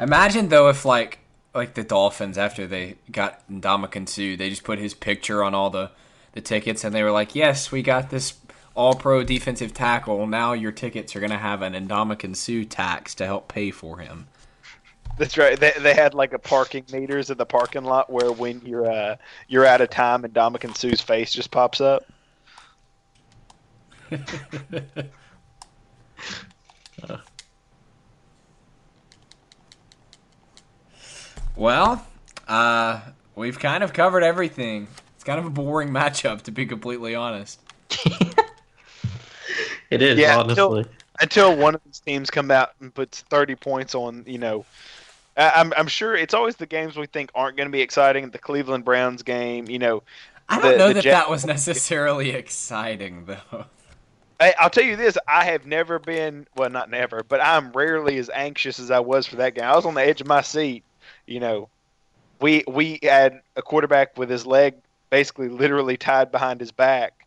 Imagine 0.00 0.48
though 0.48 0.68
if 0.68 0.84
like 0.84 1.18
like 1.54 1.74
the 1.74 1.84
Dolphins 1.84 2.38
after 2.38 2.66
they 2.66 2.96
got 3.10 3.46
Ndamukong 3.50 4.08
Suh, 4.08 4.36
they 4.36 4.50
just 4.50 4.64
put 4.64 4.78
his 4.78 4.94
picture 4.94 5.44
on 5.44 5.54
all 5.54 5.70
the 5.70 5.90
the 6.32 6.40
tickets 6.40 6.82
and 6.84 6.94
they 6.94 7.02
were 7.02 7.12
like, 7.12 7.34
"Yes, 7.34 7.70
we 7.70 7.82
got 7.82 8.10
this 8.10 8.34
all-pro 8.74 9.22
defensive 9.22 9.72
tackle. 9.72 10.26
Now 10.26 10.52
your 10.52 10.72
tickets 10.72 11.14
are 11.14 11.20
going 11.20 11.30
to 11.30 11.38
have 11.38 11.62
an 11.62 12.34
Suh 12.34 12.64
tax 12.68 13.14
to 13.16 13.26
help 13.26 13.48
pay 13.48 13.70
for 13.70 13.98
him." 13.98 14.26
That's 15.16 15.38
right. 15.38 15.58
They, 15.58 15.72
they 15.78 15.94
had 15.94 16.14
like 16.14 16.32
a 16.32 16.38
parking 16.38 16.84
meters 16.92 17.30
in 17.30 17.38
the 17.38 17.46
parking 17.46 17.84
lot 17.84 18.10
where 18.10 18.32
when 18.32 18.60
you're 18.64 18.90
uh, 18.90 19.14
you're 19.46 19.64
out 19.64 19.80
of 19.80 19.90
time 19.90 20.24
and 20.24 20.34
Ndamukong 20.34 20.76
Suh's 20.76 21.00
face 21.00 21.32
just 21.32 21.52
pops 21.52 21.80
up. 21.80 22.04
well, 31.56 32.06
uh, 32.48 33.00
we've 33.34 33.58
kind 33.58 33.82
of 33.84 33.92
covered 33.92 34.22
everything. 34.22 34.88
It's 35.14 35.24
kind 35.24 35.38
of 35.38 35.46
a 35.46 35.50
boring 35.50 35.88
matchup, 35.92 36.42
to 36.42 36.50
be 36.50 36.66
completely 36.66 37.14
honest. 37.14 37.60
it 39.90 40.02
is, 40.02 40.18
yeah, 40.18 40.38
honestly. 40.38 40.80
Until, 40.80 40.84
until 41.20 41.56
one 41.56 41.74
of 41.74 41.80
these 41.84 42.00
teams 42.00 42.30
come 42.30 42.50
out 42.50 42.70
and 42.80 42.92
puts 42.94 43.22
30 43.22 43.54
points 43.56 43.94
on, 43.94 44.24
you 44.26 44.38
know, 44.38 44.64
I'm 45.36 45.72
I'm 45.76 45.88
sure 45.88 46.14
it's 46.14 46.34
always 46.34 46.56
the 46.56 46.66
games 46.66 46.96
we 46.96 47.06
think 47.06 47.30
aren't 47.34 47.56
going 47.56 47.68
to 47.68 47.72
be 47.72 47.80
exciting. 47.80 48.30
The 48.30 48.38
Cleveland 48.38 48.84
Browns 48.84 49.22
game, 49.22 49.68
you 49.68 49.78
know. 49.78 50.02
I 50.48 50.60
don't 50.60 50.72
the, 50.72 50.78
know 50.78 50.88
the 50.88 50.94
that 50.94 51.04
Jet- 51.04 51.12
that 51.12 51.30
was 51.30 51.46
necessarily 51.46 52.30
exciting 52.30 53.24
though. 53.24 53.64
Hey, 54.40 54.52
I'll 54.58 54.70
tell 54.70 54.84
you 54.84 54.96
this: 54.96 55.16
I 55.26 55.44
have 55.44 55.66
never 55.66 55.98
been 55.98 56.46
well, 56.56 56.70
not 56.70 56.90
never, 56.90 57.22
but 57.22 57.40
I'm 57.40 57.72
rarely 57.72 58.18
as 58.18 58.30
anxious 58.30 58.78
as 58.78 58.90
I 58.90 59.00
was 59.00 59.26
for 59.26 59.36
that 59.36 59.54
game. 59.54 59.64
I 59.64 59.74
was 59.74 59.86
on 59.86 59.94
the 59.94 60.02
edge 60.02 60.20
of 60.20 60.26
my 60.26 60.42
seat. 60.42 60.84
You 61.26 61.40
know, 61.40 61.68
we 62.40 62.64
we 62.68 63.00
had 63.02 63.40
a 63.56 63.62
quarterback 63.62 64.16
with 64.18 64.28
his 64.28 64.46
leg 64.46 64.74
basically 65.10 65.48
literally 65.48 65.96
tied 65.96 66.30
behind 66.30 66.60
his 66.60 66.72
back, 66.72 67.26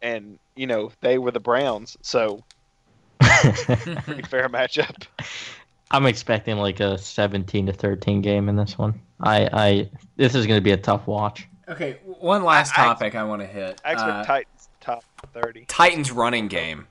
and 0.00 0.38
you 0.54 0.66
know 0.66 0.92
they 1.00 1.18
were 1.18 1.32
the 1.32 1.40
Browns, 1.40 1.96
so 2.00 2.44
pretty 3.20 4.22
fair 4.22 4.48
matchup. 4.48 5.06
I'm 5.90 6.06
expecting 6.06 6.56
like 6.56 6.80
a 6.80 6.98
17 6.98 7.66
to 7.66 7.72
13 7.72 8.20
game 8.20 8.48
in 8.48 8.56
this 8.56 8.76
one. 8.76 9.00
I, 9.20 9.48
I 9.52 9.90
this 10.16 10.34
is 10.34 10.46
going 10.46 10.58
to 10.58 10.64
be 10.64 10.72
a 10.72 10.76
tough 10.76 11.06
watch. 11.06 11.48
Okay, 11.68 11.98
one 12.04 12.44
last 12.44 12.74
topic 12.74 13.14
I, 13.14 13.18
I, 13.18 13.22
I 13.22 13.24
want 13.24 13.42
to 13.42 13.46
hit. 13.46 13.80
I 13.84 13.92
expect 13.92 14.12
uh, 14.12 14.24
Titans 14.24 14.68
top 14.80 15.04
30. 15.32 15.64
Titans 15.66 16.12
running 16.12 16.48
game. 16.48 16.86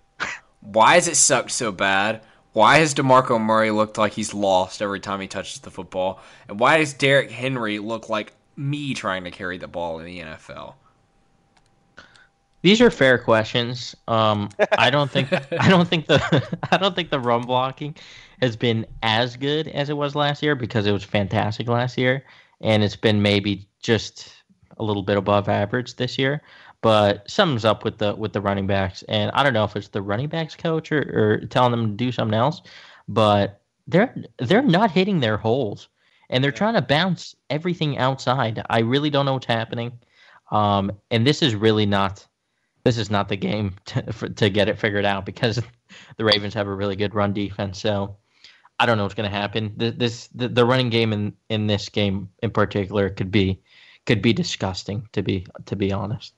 Why 0.62 0.96
has 0.96 1.08
it 1.08 1.16
sucked 1.16 1.52
so 1.52 1.72
bad? 1.72 2.22
Why 2.54 2.78
has 2.78 2.94
DeMarco 2.94 3.40
Murray 3.40 3.72
looked 3.72 3.98
like 3.98 4.14
he's 4.14 4.34
lost 4.34 4.82
every 4.82 5.00
time 5.00 5.20
he 5.20 5.28
touches 5.28 5.60
the 5.60 5.70
football? 5.70 6.20
And 6.48 6.60
why 6.60 6.78
does 6.78 6.94
Derrick 6.94 7.30
Henry 7.30 7.80
look 7.80 8.10
like 8.10 8.34
me 8.56 8.94
trying 8.94 9.26
to 9.26 9.32
carry 9.32 9.58
the 9.58 9.68
ball 9.68 10.00
in 10.00 10.06
the 10.06 10.20
NFL? 10.20 10.76
These 12.66 12.82
are 12.82 12.90
fair 12.90 13.20
questions. 13.20 13.96
Um, 14.08 14.50
I 14.80 14.90
don't 14.90 15.12
think 15.12 15.32
I 15.60 15.70
don't 15.70 15.88
think 15.88 16.08
the 16.08 16.58
I 16.72 16.78
don't 16.78 16.96
think 16.96 17.12
the 17.12 17.20
run 17.20 17.44
blocking 17.44 17.94
has 18.42 18.56
been 18.56 18.88
as 19.04 19.38
good 19.38 19.68
as 19.68 19.92
it 19.92 19.98
was 19.98 20.16
last 20.16 20.42
year 20.42 20.56
because 20.56 20.88
it 20.88 20.92
was 20.92 21.04
fantastic 21.04 21.68
last 21.68 21.96
year, 21.96 22.24
and 22.62 22.84
it's 22.84 22.96
been 22.96 23.22
maybe 23.22 23.68
just 23.84 24.34
a 24.78 24.84
little 24.84 25.04
bit 25.04 25.16
above 25.16 25.48
average 25.48 25.98
this 25.98 26.18
year. 26.18 26.42
But 26.82 27.30
something's 27.30 27.66
up 27.66 27.84
with 27.84 28.00
the 28.00 28.16
with 28.16 28.34
the 28.34 28.42
running 28.42 28.66
backs, 28.66 29.04
and 29.10 29.30
I 29.36 29.44
don't 29.44 29.54
know 29.54 29.66
if 29.66 29.76
it's 29.76 29.90
the 29.90 30.02
running 30.02 30.30
backs 30.30 30.56
coach 30.56 30.92
or, 30.92 31.02
or 31.02 31.46
telling 31.46 31.70
them 31.70 31.92
to 31.92 31.94
do 31.94 32.12
something 32.12 32.34
else, 32.34 32.64
but 33.08 33.62
they're 33.86 34.16
they're 34.40 34.64
not 34.64 34.90
hitting 34.90 35.20
their 35.20 35.38
holes, 35.38 35.88
and 36.32 36.44
they're 36.44 36.52
trying 36.52 36.74
to 36.74 36.82
bounce 36.82 37.36
everything 37.52 38.00
outside. 38.00 38.64
I 38.72 38.80
really 38.80 39.12
don't 39.12 39.28
know 39.28 39.34
what's 39.34 39.46
happening, 39.46 39.92
um, 40.50 40.92
and 41.12 41.28
this 41.28 41.44
is 41.44 41.54
really 41.54 41.86
not 41.86 42.26
this 42.86 42.98
is 43.00 43.10
not 43.10 43.28
the 43.28 43.36
game 43.36 43.74
to, 43.86 44.14
for, 44.14 44.30
to 44.30 44.50
get 44.50 44.70
it 44.70 44.80
figured 44.80 45.04
out 45.04 45.26
because 45.26 45.62
the 46.18 46.24
Ravens 46.24 46.54
have 46.54 46.68
a 46.68 46.74
really 46.74 46.96
good 46.96 47.14
run 47.14 47.34
defense. 47.34 47.82
So 47.82 48.16
I 48.80 48.86
don't 48.86 48.98
know 48.98 49.04
what's 49.04 49.16
going 49.16 49.30
to 49.30 49.36
happen. 49.36 49.74
This 49.76 50.28
the, 50.28 50.48
the 50.48 50.66
running 50.66 50.90
game 50.90 51.12
in, 51.12 51.34
in 51.50 51.68
this 51.68 51.90
game 51.90 52.30
in 52.42 52.52
particular 52.52 53.10
could 53.10 53.32
be 53.32 53.60
could 54.06 54.22
be 54.22 54.34
disgusting 54.34 55.10
to 55.12 55.24
be 55.24 55.46
to 55.66 55.76
be 55.76 55.92
honest. 55.92 56.34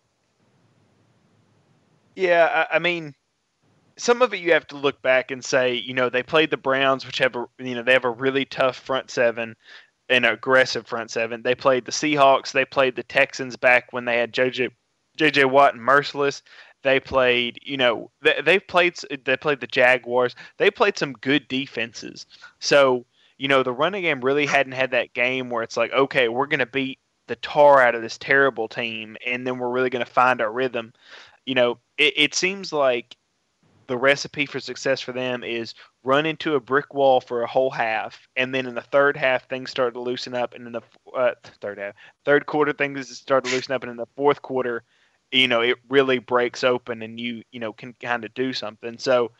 Yeah, 2.16 2.66
I, 2.72 2.78
I 2.78 2.80
mean, 2.80 3.14
some 3.98 4.22
of 4.22 4.34
it 4.34 4.39
you 4.39 4.54
have 4.54 4.66
to 4.68 4.78
look 4.78 5.02
back 5.02 5.30
and 5.32 5.43
say, 5.43 5.74
you 5.74 5.93
know, 5.93 6.10
they 6.10 6.24
played 6.24 6.50
the 6.50 6.58
Browns, 6.58 7.06
which 7.06 7.18
have 7.18 7.36
a 7.36 7.45
you 7.60 7.76
know 7.76 7.84
they 7.84 7.93
have 7.93 8.06
a 8.06 8.10
really 8.10 8.45
tough 8.45 8.78
front 8.78 9.10
seven, 9.12 9.56
an 10.10 10.24
aggressive 10.24 10.88
front 10.88 11.12
seven. 11.12 11.41
They 11.41 11.56
played 11.56 11.86
the 11.86 11.91
Seahawks. 11.91 12.52
They 12.52 12.66
played 12.66 12.95
the 12.95 13.04
Texans 13.04 13.58
back 13.58 13.91
when 13.91 14.06
they 14.06 14.18
had 14.18 14.32
JJ 14.32 14.70
JJ 15.18 15.49
Watt 15.49 15.74
and 15.74 15.84
Mercilus. 15.84 16.41
They 16.84 16.99
played, 16.99 17.59
you 17.63 17.76
know, 17.76 18.11
they, 18.22 18.41
they've 18.43 18.65
played. 18.65 18.95
They 19.26 19.38
played 19.38 19.59
the 19.59 19.68
Jaguars. 19.68 20.36
They 20.57 20.72
played 20.72 20.97
some 20.97 21.13
good 21.13 21.47
defenses. 21.47 22.26
So, 22.59 23.05
you 23.38 23.47
know, 23.47 23.63
the 23.63 23.74
running 23.74 24.03
game 24.03 24.22
really 24.22 24.45
hadn't 24.45 24.74
had 24.74 24.91
that 24.91 25.13
game 25.13 25.49
where 25.49 25.63
it's 25.63 25.78
like, 25.78 25.91
okay, 25.91 26.30
we're 26.30 26.47
going 26.47 26.59
to 26.59 26.65
beat 26.65 26.99
the 27.28 27.36
tar 27.38 27.82
out 27.82 27.95
of 27.95 28.01
this 28.01 28.18
terrible 28.18 28.68
team, 28.68 29.18
and 29.26 29.45
then 29.45 29.57
we're 29.57 29.70
really 29.70 29.89
going 29.89 30.05
to 30.05 30.11
find 30.11 30.41
our 30.41 30.51
rhythm. 30.51 30.93
You 31.45 31.55
know, 31.55 31.78
it, 31.97 32.13
it 32.15 32.36
seems 32.36 32.72
like 32.72 33.15
the 33.88 33.97
recipe 33.97 34.45
for 34.45 34.59
success 34.59 34.99
for 34.99 35.13
them 35.13 35.43
is 35.43 35.74
run 36.03 36.26
into 36.26 36.55
a 36.55 36.59
brick 36.59 36.93
wall 36.93 37.22
for 37.22 37.41
a 37.41 37.47
whole 37.47 37.70
half, 37.70 38.28
and 38.36 38.53
then 38.53 38.65
in 38.65 38.76
the 38.76 38.82
third 38.82 39.18
half 39.18 39.47
things 39.49 39.72
start 39.72 39.93
to 39.93 39.99
loosen 39.99 40.34
up, 40.34 40.53
and 40.53 40.68
in 40.68 40.74
the 40.74 40.82
uh, 41.15 41.32
third 41.61 41.78
half, 41.78 41.93
third 42.26 42.45
quarter 42.45 42.74
things 42.74 43.15
start 43.18 43.45
to 43.45 43.51
loosen 43.51 43.74
up, 43.74 43.84
and 43.84 43.91
in 43.91 43.97
the 43.97 44.07
fourth 44.15 44.41
quarter 44.41 44.84
you 45.32 45.47
know 45.47 45.61
it 45.61 45.78
really 45.89 46.19
breaks 46.19 46.63
open 46.63 47.01
and 47.01 47.19
you 47.19 47.43
you 47.51 47.59
know 47.59 47.73
can 47.73 47.93
kind 48.01 48.25
of 48.25 48.34
do 48.34 48.53
something. 48.53 48.97
So 48.97 49.32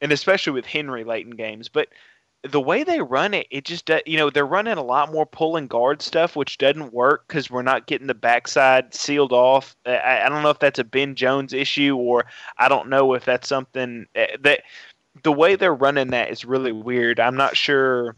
and 0.00 0.12
especially 0.12 0.52
with 0.52 0.64
henry 0.64 1.04
late 1.04 1.26
in 1.26 1.32
games 1.32 1.68
but 1.68 1.88
the 2.42 2.60
way 2.60 2.84
they 2.84 3.02
run 3.02 3.34
it 3.34 3.46
it 3.50 3.64
just 3.64 3.90
you 4.06 4.16
know 4.16 4.30
they're 4.30 4.46
running 4.46 4.78
a 4.78 4.82
lot 4.82 5.12
more 5.12 5.26
pull 5.26 5.56
and 5.56 5.68
guard 5.68 6.00
stuff 6.00 6.36
which 6.36 6.56
doesn't 6.56 6.94
work 6.94 7.28
because 7.28 7.50
we're 7.50 7.60
not 7.60 7.86
getting 7.86 8.06
the 8.06 8.14
backside 8.14 8.94
sealed 8.94 9.32
off. 9.32 9.76
I, 9.84 10.22
I 10.24 10.28
don't 10.30 10.42
know 10.42 10.48
if 10.48 10.58
that's 10.58 10.78
a 10.78 10.84
ben 10.84 11.14
jones 11.14 11.52
issue 11.52 11.96
or 11.96 12.24
i 12.56 12.66
don't 12.68 12.88
know 12.88 13.12
if 13.12 13.26
that's 13.26 13.46
something 13.46 14.06
eh, 14.14 14.36
that 14.40 14.62
the 15.22 15.32
way 15.32 15.56
they're 15.56 15.74
running 15.74 16.08
that 16.08 16.30
is 16.30 16.44
really 16.44 16.72
weird. 16.72 17.20
I'm 17.20 17.36
not 17.36 17.56
sure 17.56 18.16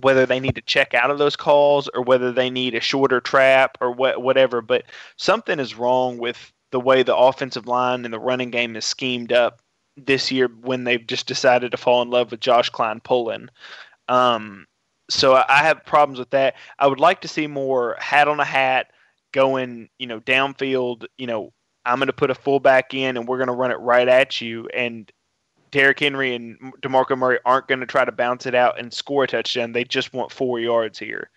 whether 0.00 0.26
they 0.26 0.40
need 0.40 0.56
to 0.56 0.62
check 0.62 0.94
out 0.94 1.10
of 1.10 1.18
those 1.18 1.36
calls 1.36 1.88
or 1.94 2.02
whether 2.02 2.32
they 2.32 2.50
need 2.50 2.74
a 2.74 2.80
shorter 2.80 3.20
trap 3.20 3.78
or 3.80 3.92
what, 3.92 4.20
whatever. 4.22 4.60
But 4.60 4.84
something 5.16 5.60
is 5.60 5.76
wrong 5.76 6.18
with 6.18 6.52
the 6.72 6.80
way 6.80 7.02
the 7.02 7.16
offensive 7.16 7.66
line 7.66 8.04
and 8.04 8.12
the 8.12 8.18
running 8.18 8.50
game 8.50 8.74
is 8.76 8.84
schemed 8.84 9.32
up 9.32 9.60
this 9.96 10.32
year 10.32 10.48
when 10.48 10.84
they've 10.84 11.06
just 11.06 11.26
decided 11.26 11.70
to 11.70 11.76
fall 11.76 12.02
in 12.02 12.10
love 12.10 12.30
with 12.30 12.40
Josh 12.40 12.68
Kline 12.70 13.00
pulling. 13.00 13.48
Um, 14.08 14.66
so 15.08 15.34
I 15.34 15.58
have 15.58 15.84
problems 15.84 16.18
with 16.18 16.30
that. 16.30 16.56
I 16.78 16.86
would 16.86 17.00
like 17.00 17.20
to 17.20 17.28
see 17.28 17.46
more 17.46 17.96
hat 18.00 18.26
on 18.26 18.40
a 18.40 18.44
hat 18.44 18.90
going, 19.32 19.88
you 19.98 20.06
know, 20.06 20.20
downfield. 20.20 21.04
You 21.18 21.26
know, 21.26 21.52
I'm 21.84 21.98
going 21.98 22.06
to 22.06 22.12
put 22.12 22.30
a 22.30 22.34
fullback 22.34 22.94
in 22.94 23.16
and 23.16 23.28
we're 23.28 23.38
going 23.38 23.48
to 23.48 23.54
run 23.54 23.70
it 23.70 23.78
right 23.80 24.08
at 24.08 24.40
you. 24.40 24.66
And 24.74 25.10
Derrick 25.74 25.98
Henry 25.98 26.36
and 26.36 26.56
DeMarco 26.82 27.18
Murray 27.18 27.40
aren't 27.44 27.66
going 27.66 27.80
to 27.80 27.86
try 27.86 28.04
to 28.04 28.12
bounce 28.12 28.46
it 28.46 28.54
out 28.54 28.78
and 28.78 28.94
score 28.94 29.24
a 29.24 29.26
touchdown. 29.26 29.72
They 29.72 29.82
just 29.82 30.14
want 30.14 30.30
four 30.30 30.60
yards 30.60 31.00
here. 31.00 31.30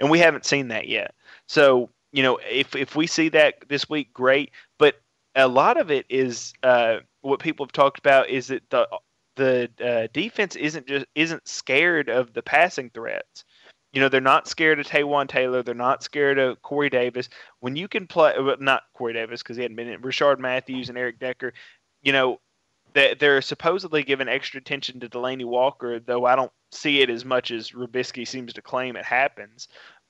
And 0.00 0.10
we 0.10 0.18
haven't 0.18 0.44
seen 0.44 0.66
that 0.68 0.88
yet. 0.88 1.14
So, 1.46 1.90
you 2.10 2.24
know, 2.24 2.40
if, 2.50 2.74
if 2.74 2.96
we 2.96 3.06
see 3.06 3.28
that 3.28 3.68
this 3.68 3.88
week, 3.88 4.12
great. 4.12 4.50
But 4.76 4.96
a 5.36 5.46
lot 5.46 5.76
of 5.76 5.92
it 5.92 6.04
is 6.08 6.52
uh, 6.64 6.96
what 7.20 7.38
people 7.38 7.64
have 7.64 7.72
talked 7.72 8.00
about 8.00 8.28
is 8.28 8.48
that 8.48 8.68
the 8.70 8.88
the 9.36 9.70
uh, 9.80 10.08
defense 10.12 10.56
isn't 10.56 10.88
just 10.88 11.06
isn't 11.14 11.46
scared 11.46 12.08
of 12.08 12.32
the 12.32 12.42
passing 12.42 12.90
threats. 12.90 13.44
You 13.92 14.00
know, 14.00 14.08
they're 14.08 14.20
not 14.20 14.48
scared 14.48 14.80
of 14.80 14.86
Taywan 14.86 15.28
Taylor. 15.28 15.62
They're 15.62 15.74
not 15.74 16.02
scared 16.02 16.40
of 16.40 16.60
Corey 16.62 16.90
Davis. 16.90 17.28
When 17.60 17.76
you 17.76 17.86
can 17.86 18.08
play, 18.08 18.34
well, 18.36 18.56
not 18.58 18.82
Corey 18.94 19.12
Davis 19.12 19.42
because 19.42 19.56
he 19.56 19.62
hadn't 19.62 19.76
been 19.76 19.88
in, 19.88 20.02
Rishard 20.02 20.40
Matthews 20.40 20.88
and 20.88 20.98
Eric 20.98 21.20
Decker, 21.20 21.52
you 22.02 22.12
know, 22.12 22.40
they're 23.18 23.42
supposedly 23.42 24.02
giving 24.02 24.28
extra 24.28 24.58
attention 24.58 25.00
to 25.00 25.08
Delanie 25.08 25.44
Walker, 25.44 26.00
though 26.00 26.24
I 26.24 26.36
don't 26.36 26.52
see 26.72 27.00
it 27.02 27.10
as 27.10 27.24
much 27.24 27.50
as 27.50 27.72
Robiskie 27.72 28.26
seems 28.26 28.52
to 28.54 28.62
claim 28.62 28.96
it 28.96 29.04
happens. 29.04 29.68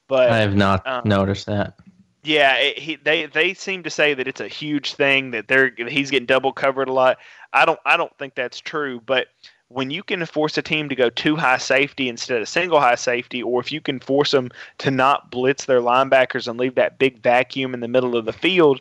But 0.09 0.30
I 0.30 0.39
have 0.39 0.55
not 0.55 0.87
um, 0.87 1.03
noticed 1.05 1.47
that. 1.47 1.78
Yeah, 2.22 2.57
it, 2.57 2.78
he, 2.78 2.97
they 2.97 3.26
they 3.26 3.55
seem 3.55 3.82
to 3.82 3.91
say 3.91 4.14
that 4.14 4.26
it's 4.26 4.41
a 4.41 4.49
huge 4.49 4.95
thing 4.95 5.30
that 5.32 5.49
they're 5.49 5.72
he's 5.89 6.11
getting 6.11 6.26
double 6.26 6.53
covered 6.53 6.89
a 6.89 6.93
lot. 6.93 7.18
I 7.53 7.64
don't 7.64 7.80
I 7.84 7.97
don't 7.97 8.16
think 8.18 8.34
that's 8.34 8.59
true, 8.59 9.01
but 9.05 9.28
when 9.68 9.91
you 9.91 10.03
can 10.03 10.24
force 10.26 10.57
a 10.57 10.62
team 10.62 10.89
to 10.89 10.95
go 10.95 11.11
two 11.11 11.34
high 11.34 11.59
safety 11.59 12.09
instead 12.09 12.41
of 12.41 12.49
single 12.49 12.80
high 12.80 12.95
safety, 12.95 13.43
or 13.43 13.61
if 13.61 13.72
you 13.72 13.80
can 13.80 13.99
force 13.99 14.30
them 14.30 14.51
to 14.78 14.91
not 14.91 15.30
blitz 15.30 15.64
their 15.64 15.80
linebackers 15.80 16.47
and 16.47 16.59
leave 16.59 16.76
that 16.76 16.99
big 16.99 17.20
vacuum 17.20 17.74
in 17.74 17.80
the 17.80 17.89
middle 17.89 18.16
of 18.16 18.24
the 18.24 18.32
field, 18.32 18.80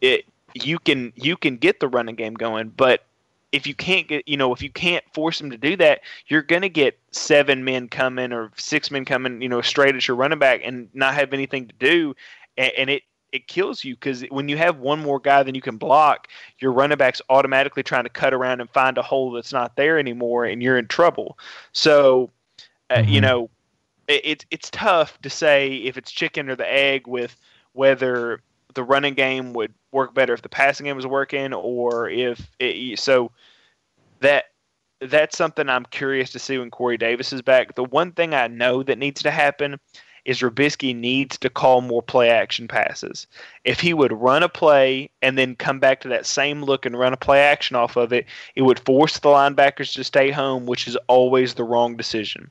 it 0.00 0.24
you 0.54 0.78
can 0.78 1.12
you 1.16 1.36
can 1.36 1.56
get 1.56 1.80
the 1.80 1.88
running 1.88 2.14
game 2.14 2.34
going. 2.34 2.70
But 2.70 3.04
if 3.54 3.68
you 3.68 3.74
can't 3.74 4.08
get 4.08 4.26
you 4.26 4.36
know 4.36 4.52
if 4.52 4.60
you 4.60 4.68
can't 4.70 5.04
force 5.14 5.38
them 5.38 5.48
to 5.48 5.56
do 5.56 5.76
that 5.76 6.00
you're 6.26 6.42
going 6.42 6.62
to 6.62 6.68
get 6.68 6.98
seven 7.12 7.64
men 7.64 7.88
coming 7.88 8.32
or 8.32 8.50
six 8.56 8.90
men 8.90 9.04
coming 9.04 9.40
you 9.40 9.48
know 9.48 9.62
straight 9.62 9.94
at 9.94 10.08
your 10.08 10.16
running 10.16 10.40
back 10.40 10.60
and 10.64 10.88
not 10.92 11.14
have 11.14 11.32
anything 11.32 11.68
to 11.68 11.74
do 11.78 12.14
and, 12.58 12.72
and 12.76 12.90
it 12.90 13.02
it 13.30 13.46
kills 13.46 13.84
you 13.84 13.94
because 13.94 14.22
when 14.30 14.48
you 14.48 14.56
have 14.56 14.78
one 14.78 15.00
more 15.00 15.20
guy 15.20 15.42
than 15.44 15.54
you 15.54 15.60
can 15.60 15.76
block 15.76 16.26
your 16.58 16.72
running 16.72 16.98
back's 16.98 17.22
automatically 17.28 17.82
trying 17.82 18.04
to 18.04 18.10
cut 18.10 18.34
around 18.34 18.60
and 18.60 18.70
find 18.70 18.98
a 18.98 19.02
hole 19.02 19.30
that's 19.30 19.52
not 19.52 19.76
there 19.76 19.98
anymore 20.00 20.44
and 20.44 20.60
you're 20.60 20.78
in 20.78 20.88
trouble 20.88 21.38
so 21.72 22.30
uh, 22.90 22.96
mm-hmm. 22.96 23.08
you 23.08 23.20
know 23.20 23.48
it, 24.08 24.20
it's 24.24 24.46
it's 24.50 24.70
tough 24.70 25.20
to 25.22 25.30
say 25.30 25.76
if 25.76 25.96
it's 25.96 26.10
chicken 26.10 26.50
or 26.50 26.56
the 26.56 26.72
egg 26.72 27.06
with 27.06 27.36
whether 27.72 28.40
the 28.74 28.82
running 28.84 29.14
game 29.14 29.52
would 29.52 29.72
work 29.92 30.14
better 30.14 30.34
if 30.34 30.42
the 30.42 30.48
passing 30.48 30.86
game 30.86 30.96
was 30.96 31.06
working, 31.06 31.52
or 31.52 32.08
if 32.08 32.50
it, 32.58 32.98
so 32.98 33.30
that 34.20 34.44
that's 35.00 35.36
something 35.36 35.68
I'm 35.68 35.86
curious 35.86 36.32
to 36.32 36.38
see 36.38 36.58
when 36.58 36.70
Corey 36.70 36.96
Davis 36.96 37.32
is 37.32 37.42
back. 37.42 37.74
The 37.74 37.84
one 37.84 38.12
thing 38.12 38.34
I 38.34 38.46
know 38.46 38.82
that 38.82 38.98
needs 38.98 39.22
to 39.22 39.30
happen 39.30 39.78
is 40.24 40.40
Robiskie 40.40 40.96
needs 40.96 41.36
to 41.38 41.50
call 41.50 41.82
more 41.82 42.02
play 42.02 42.30
action 42.30 42.66
passes. 42.66 43.26
If 43.64 43.80
he 43.80 43.92
would 43.92 44.12
run 44.12 44.42
a 44.42 44.48
play 44.48 45.10
and 45.20 45.36
then 45.36 45.54
come 45.54 45.80
back 45.80 46.00
to 46.00 46.08
that 46.08 46.24
same 46.24 46.62
look 46.62 46.86
and 46.86 46.98
run 46.98 47.12
a 47.12 47.18
play 47.18 47.40
action 47.40 47.76
off 47.76 47.96
of 47.96 48.12
it, 48.12 48.26
it 48.54 48.62
would 48.62 48.80
force 48.80 49.18
the 49.18 49.28
linebackers 49.28 49.92
to 49.94 50.04
stay 50.04 50.30
home, 50.30 50.64
which 50.64 50.88
is 50.88 50.96
always 51.08 51.54
the 51.54 51.64
wrong 51.64 51.96
decision. 51.96 52.50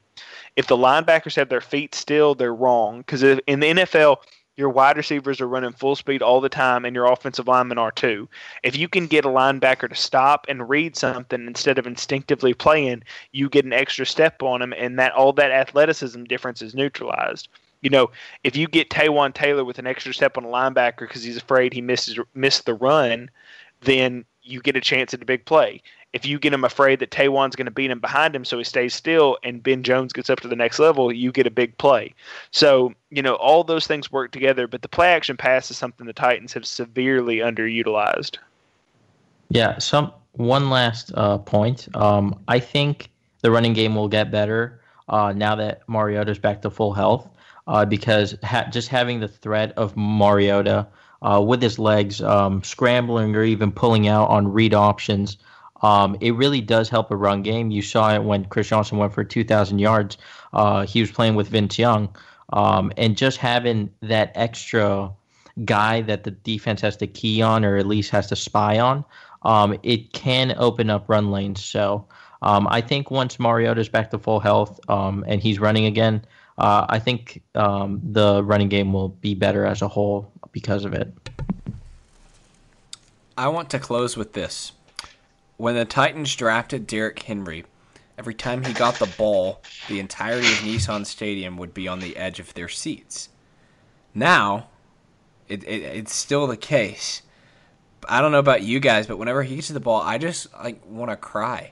If 0.55 0.67
the 0.67 0.78
linebackers 0.78 1.36
have 1.36 1.49
their 1.49 1.61
feet 1.61 1.95
still, 1.95 2.36
they're 2.36 2.53
wrong 2.53 2.99
because 2.99 3.24
in 3.24 3.59
the 3.59 3.74
NFL 3.74 4.17
your 4.55 4.69
wide 4.69 4.97
receivers 4.97 5.41
are 5.41 5.47
running 5.47 5.71
full 5.71 5.95
speed 5.95 6.21
all 6.21 6.41
the 6.41 6.49
time, 6.49 6.85
and 6.85 6.95
your 6.95 7.11
offensive 7.11 7.47
linemen 7.47 7.77
are 7.77 7.91
too. 7.91 8.29
If 8.61 8.77
you 8.77 8.87
can 8.87 9.07
get 9.07 9.25
a 9.25 9.29
linebacker 9.29 9.89
to 9.89 9.95
stop 9.95 10.45
and 10.47 10.69
read 10.69 10.95
something 10.95 11.47
instead 11.47 11.77
of 11.77 11.87
instinctively 11.87 12.53
playing, 12.53 13.03
you 13.31 13.49
get 13.49 13.65
an 13.65 13.73
extra 13.73 14.05
step 14.05 14.43
on 14.43 14.61
him, 14.61 14.73
and 14.73 14.99
that 14.99 15.13
all 15.13 15.33
that 15.33 15.51
athleticism 15.51 16.23
difference 16.25 16.61
is 16.61 16.75
neutralized. 16.75 17.47
You 17.81 17.89
know, 17.89 18.11
if 18.43 18.55
you 18.55 18.67
get 18.67 18.89
Taywan 18.89 19.33
Taylor 19.33 19.65
with 19.65 19.79
an 19.79 19.87
extra 19.87 20.13
step 20.13 20.37
on 20.37 20.45
a 20.45 20.47
linebacker 20.47 20.99
because 20.99 21.23
he's 21.23 21.37
afraid 21.37 21.73
he 21.73 21.81
misses 21.81 22.17
missed 22.33 22.65
the 22.65 22.73
run, 22.73 23.29
then 23.81 24.23
you 24.41 24.61
get 24.61 24.77
a 24.77 24.81
chance 24.81 25.13
at 25.13 25.21
a 25.21 25.25
big 25.25 25.45
play 25.45 25.81
if 26.14 26.26
you 26.26 26.39
get 26.39 26.53
him 26.53 26.64
afraid 26.64 26.99
that 26.99 27.11
Taywan's 27.11 27.55
going 27.55 27.66
to 27.66 27.72
beat 27.72 27.91
him 27.91 27.99
behind 27.99 28.36
him, 28.36 28.45
so 28.45 28.57
he 28.57 28.64
stays 28.64 28.93
still, 28.93 29.38
and 29.43 29.61
Ben 29.64 29.84
Jones 29.84 30.14
gets 30.14 30.30
up 30.30 30.39
to 30.41 30.47
the 30.47 30.55
next 30.55 30.80
level, 30.80 31.11
you 31.11 31.32
get 31.32 31.47
a 31.47 31.51
big 31.51 31.78
play. 31.78 32.14
So 32.51 32.93
you 33.09 33.22
know 33.22 33.36
all 33.36 33.64
those 33.64 33.88
things 33.88 34.11
work 34.11 34.32
together, 34.32 34.68
but 34.68 34.82
the 34.82 34.88
play 34.88 35.09
action 35.09 35.38
pass 35.38 35.72
is 35.72 35.78
something 35.78 36.05
the 36.05 36.14
Titans 36.14 36.53
have 36.53 36.66
severely 36.66 37.38
underutilized. 37.38 38.38
Yeah. 39.49 39.78
Some 39.78 40.11
one 40.34 40.70
last 40.70 41.11
uh, 41.16 41.38
point. 41.39 41.88
Um, 41.95 42.39
I 42.47 42.59
think 42.59 43.09
the 43.41 43.51
running 43.51 43.74
game 43.74 43.93
will 43.95 44.07
get 44.07 44.32
better. 44.32 44.80
uh, 45.09 45.34
now 45.36 45.55
that 45.55 45.88
Mariota's 45.88 46.39
back 46.39 46.61
to 46.61 46.70
full 46.70 46.93
health 46.93 47.28
uh, 47.68 47.86
because 47.86 48.36
ha- 48.43 48.68
just 48.72 48.89
having 48.89 49.20
the 49.20 49.28
threat 49.28 49.74
of 49.78 49.95
Mariota 49.95 50.88
uh, 51.22 51.41
with 51.41 51.61
his 51.61 51.80
legs 51.80 52.22
um, 52.22 52.64
scrambling 52.64 53.36
or 53.36 53.43
even 53.43 53.72
pulling 53.72 54.07
out 54.07 54.30
on 54.30 54.51
read 54.51 54.74
options, 54.74 55.38
um, 55.84 56.17
it 56.21 56.31
really 56.36 56.61
does 56.61 56.89
help 56.89 57.11
a 57.11 57.15
run 57.15 57.43
game. 57.43 57.69
You 57.69 57.81
saw 57.81 58.13
it 58.13 58.23
when 58.23 58.45
Chris 58.45 58.69
Johnson 58.69 58.97
went 58.97 59.13
for 59.13 59.23
2,000 59.23 59.79
yards. 59.79 60.17
Uh, 60.53 60.86
he 60.86 61.01
was 61.01 61.11
playing 61.11 61.36
with 61.36 61.49
Vince 61.49 61.77
Young. 61.77 62.15
Um, 62.53 62.91
and 62.97 63.17
just 63.17 63.38
having 63.38 63.89
that 64.01 64.31
extra 64.36 65.11
guy 65.65 66.01
that 66.01 66.23
the 66.23 66.31
defense 66.31 66.81
has 66.81 66.97
to 66.97 67.07
key 67.07 67.41
on 67.41 67.65
or 67.65 67.77
at 67.77 67.86
least 67.86 68.11
has 68.11 68.27
to 68.27 68.36
spy 68.36 68.79
on, 68.79 69.03
um, 69.43 69.77
it 69.84 70.13
can 70.13 70.55
open 70.57 70.89
up 70.89 71.09
run 71.09 71.31
lanes. 71.31 71.63
So 71.63 72.07
um, 72.41 72.67
I 72.69 72.79
think 72.79 73.11
once 73.11 73.39
Mariota's 73.39 73.89
back 73.89 74.09
to 74.11 74.19
full 74.19 74.39
health 74.39 74.79
um, 74.89 75.25
and 75.27 75.41
he's 75.41 75.59
running 75.59 75.86
again, 75.86 76.23
uh, 76.57 76.86
I 76.88 76.99
think 76.99 77.41
um, 77.55 77.99
the 78.03 78.43
running 78.43 78.69
game 78.69 78.93
will 78.93 79.09
be 79.09 79.36
better 79.36 79.65
as 79.65 79.81
a 79.81 79.88
whole 79.88 80.31
because 80.51 80.86
of 80.86 80.93
it. 80.93 81.11
I 83.38 83.47
want 83.47 83.69
to 83.71 83.79
close 83.79 84.15
with 84.15 84.34
this. 84.34 84.73
When 85.64 85.76
the 85.76 85.86
Titans 85.86 86.36
drafted 86.36 86.88
Derrick 86.88 87.24
Henry, 87.24 87.64
every 88.18 88.34
time 88.34 88.66
he 88.66 88.74
got 88.74 88.95
the 88.95 89.05
ball, 89.05 89.61
the 89.88 90.01
entirety 90.01 90.45
of 90.47 90.55
Nissan 90.55 91.05
Stadium 91.05 91.55
would 91.55 91.74
be 91.74 91.88
on 91.88 92.01
the 92.01 92.18
edge 92.18 92.41
of 92.41 92.53
their 92.53 92.68
seats. 92.68 93.30
Now, 94.14 94.68
it, 95.47 95.64
it, 95.64 95.82
it's 95.84 96.14
still 96.14 96.47
the 96.47 96.57
case. 96.57 97.22
I 98.09 98.20
don't 98.20 98.34
know 98.34 98.39
about 98.39 98.64
you 98.64 98.82
guys, 98.82 99.07
but 99.07 99.16
whenever 99.16 99.41
he 99.41 99.55
gets 99.55 99.70
the 99.70 99.80
ball, 99.80 100.01
I 100.01 100.18
just 100.18 100.53
like 100.53 100.86
want 100.86 101.11
to 101.11 101.16
cry. 101.16 101.72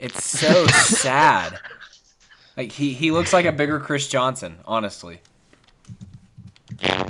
It's 0.00 0.24
so 0.24 0.66
sad. 0.72 1.60
Like 2.56 2.72
he 2.72 2.92
he 2.92 3.12
looks 3.12 3.32
like 3.32 3.46
a 3.46 3.52
bigger 3.52 3.78
Chris 3.78 4.08
Johnson, 4.08 4.56
honestly. 4.64 5.20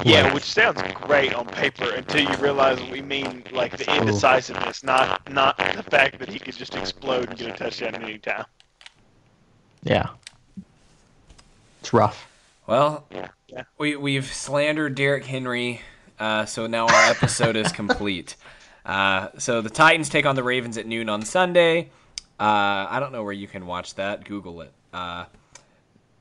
Yeah, 0.04 0.32
which 0.32 0.44
sounds 0.44 0.80
great 0.94 1.34
on 1.34 1.46
paper 1.46 1.90
until 1.90 2.20
you 2.20 2.36
realize 2.36 2.80
we 2.90 3.02
mean 3.02 3.42
like 3.52 3.76
the 3.76 3.96
indecisiveness, 3.96 4.84
not 4.84 5.30
not 5.32 5.56
the 5.58 5.82
fact 5.82 6.18
that 6.20 6.28
he 6.28 6.38
could 6.38 6.56
just 6.56 6.74
explode 6.74 7.28
and 7.30 7.38
get 7.38 7.54
a 7.54 7.56
touchdown 7.56 7.94
at 7.94 8.02
any 8.02 8.18
time. 8.18 8.44
Yeah, 9.82 10.10
it's 11.80 11.92
rough. 11.92 12.28
Well, 12.66 13.06
Yeah, 13.10 13.28
yeah. 13.48 13.62
we 13.78 13.96
we've 13.96 14.26
slandered 14.26 14.94
Derrick 14.94 15.24
Henry, 15.24 15.80
uh, 16.18 16.44
so 16.44 16.66
now 16.66 16.86
our 16.86 17.10
episode 17.10 17.56
is 17.56 17.72
complete. 17.72 18.36
Uh, 18.86 19.30
so 19.36 19.62
the 19.62 19.68
Titans 19.68 20.08
take 20.08 20.26
on 20.26 20.36
the 20.36 20.44
Ravens 20.44 20.78
at 20.78 20.86
noon 20.86 21.08
on 21.08 21.22
Sunday. 21.22 21.90
Uh, 22.38 22.86
I 22.88 22.98
don't 23.00 23.10
know 23.10 23.24
where 23.24 23.32
you 23.32 23.48
can 23.48 23.66
watch 23.66 23.96
that. 23.96 24.24
Google 24.24 24.60
it. 24.60 24.72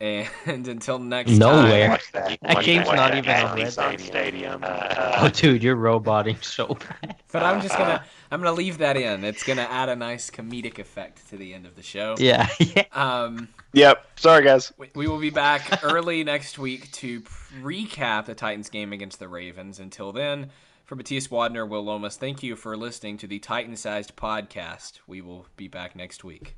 Uh, 0.01 0.25
and 0.45 0.67
until 0.67 0.99
next 0.99 1.31
Nowhere. 1.31 1.81
time. 1.83 1.89
Watch 1.91 2.11
that. 2.11 2.37
That 2.41 2.63
game's 2.63 2.87
not 2.87 3.11
at 3.11 3.17
even 3.17 3.31
on 3.31 3.57
Nissan 3.57 3.89
Red 3.91 4.01
Stadium. 4.01 4.61
Oh, 4.63 4.67
Uh, 4.67 5.29
dude, 5.29 5.63
you're 5.63 5.75
roboting 5.77 6.37
so 6.41 6.67
bad. 7.01 7.15
But 7.31 7.43
I'm 7.43 7.61
just 7.61 7.77
gonna 7.77 8.03
I'm 8.29 8.41
gonna 8.41 8.51
leave 8.55 8.79
that 8.79 8.97
in. 8.97 9.23
It's 9.23 9.43
gonna 9.43 9.61
add 9.69 9.87
a 9.87 9.95
nice 9.95 10.29
comedic 10.29 10.79
effect 10.79 11.29
to 11.29 11.37
the 11.37 11.53
end 11.53 11.65
of 11.65 11.75
the 11.77 11.81
show. 11.83 12.15
Yeah, 12.17 12.47
yeah. 12.59 12.83
Um, 12.91 13.47
yep. 13.71 14.05
Sorry, 14.17 14.43
guys. 14.43 14.73
we, 14.77 14.89
we 14.95 15.07
will 15.07 15.19
be 15.19 15.29
back 15.29 15.81
early 15.83 16.23
next 16.25 16.59
week 16.59 16.91
to 16.93 17.21
recap 17.61 18.25
the 18.25 18.35
Titans 18.35 18.69
game 18.69 18.91
against 18.91 19.19
the 19.19 19.29
Ravens. 19.29 19.79
Until 19.79 20.11
then, 20.11 20.49
for 20.83 20.95
Matthias 20.97 21.29
Wadner, 21.29 21.67
Will 21.67 21.83
Lomas, 21.85 22.17
thank 22.17 22.43
you 22.43 22.57
for 22.57 22.75
listening 22.75 23.17
to 23.19 23.27
the 23.27 23.39
Titan 23.39 23.77
Sized 23.77 24.15
Podcast. 24.17 24.99
We 25.07 25.21
will 25.21 25.45
be 25.55 25.69
back 25.69 25.95
next 25.95 26.23
week. 26.25 26.57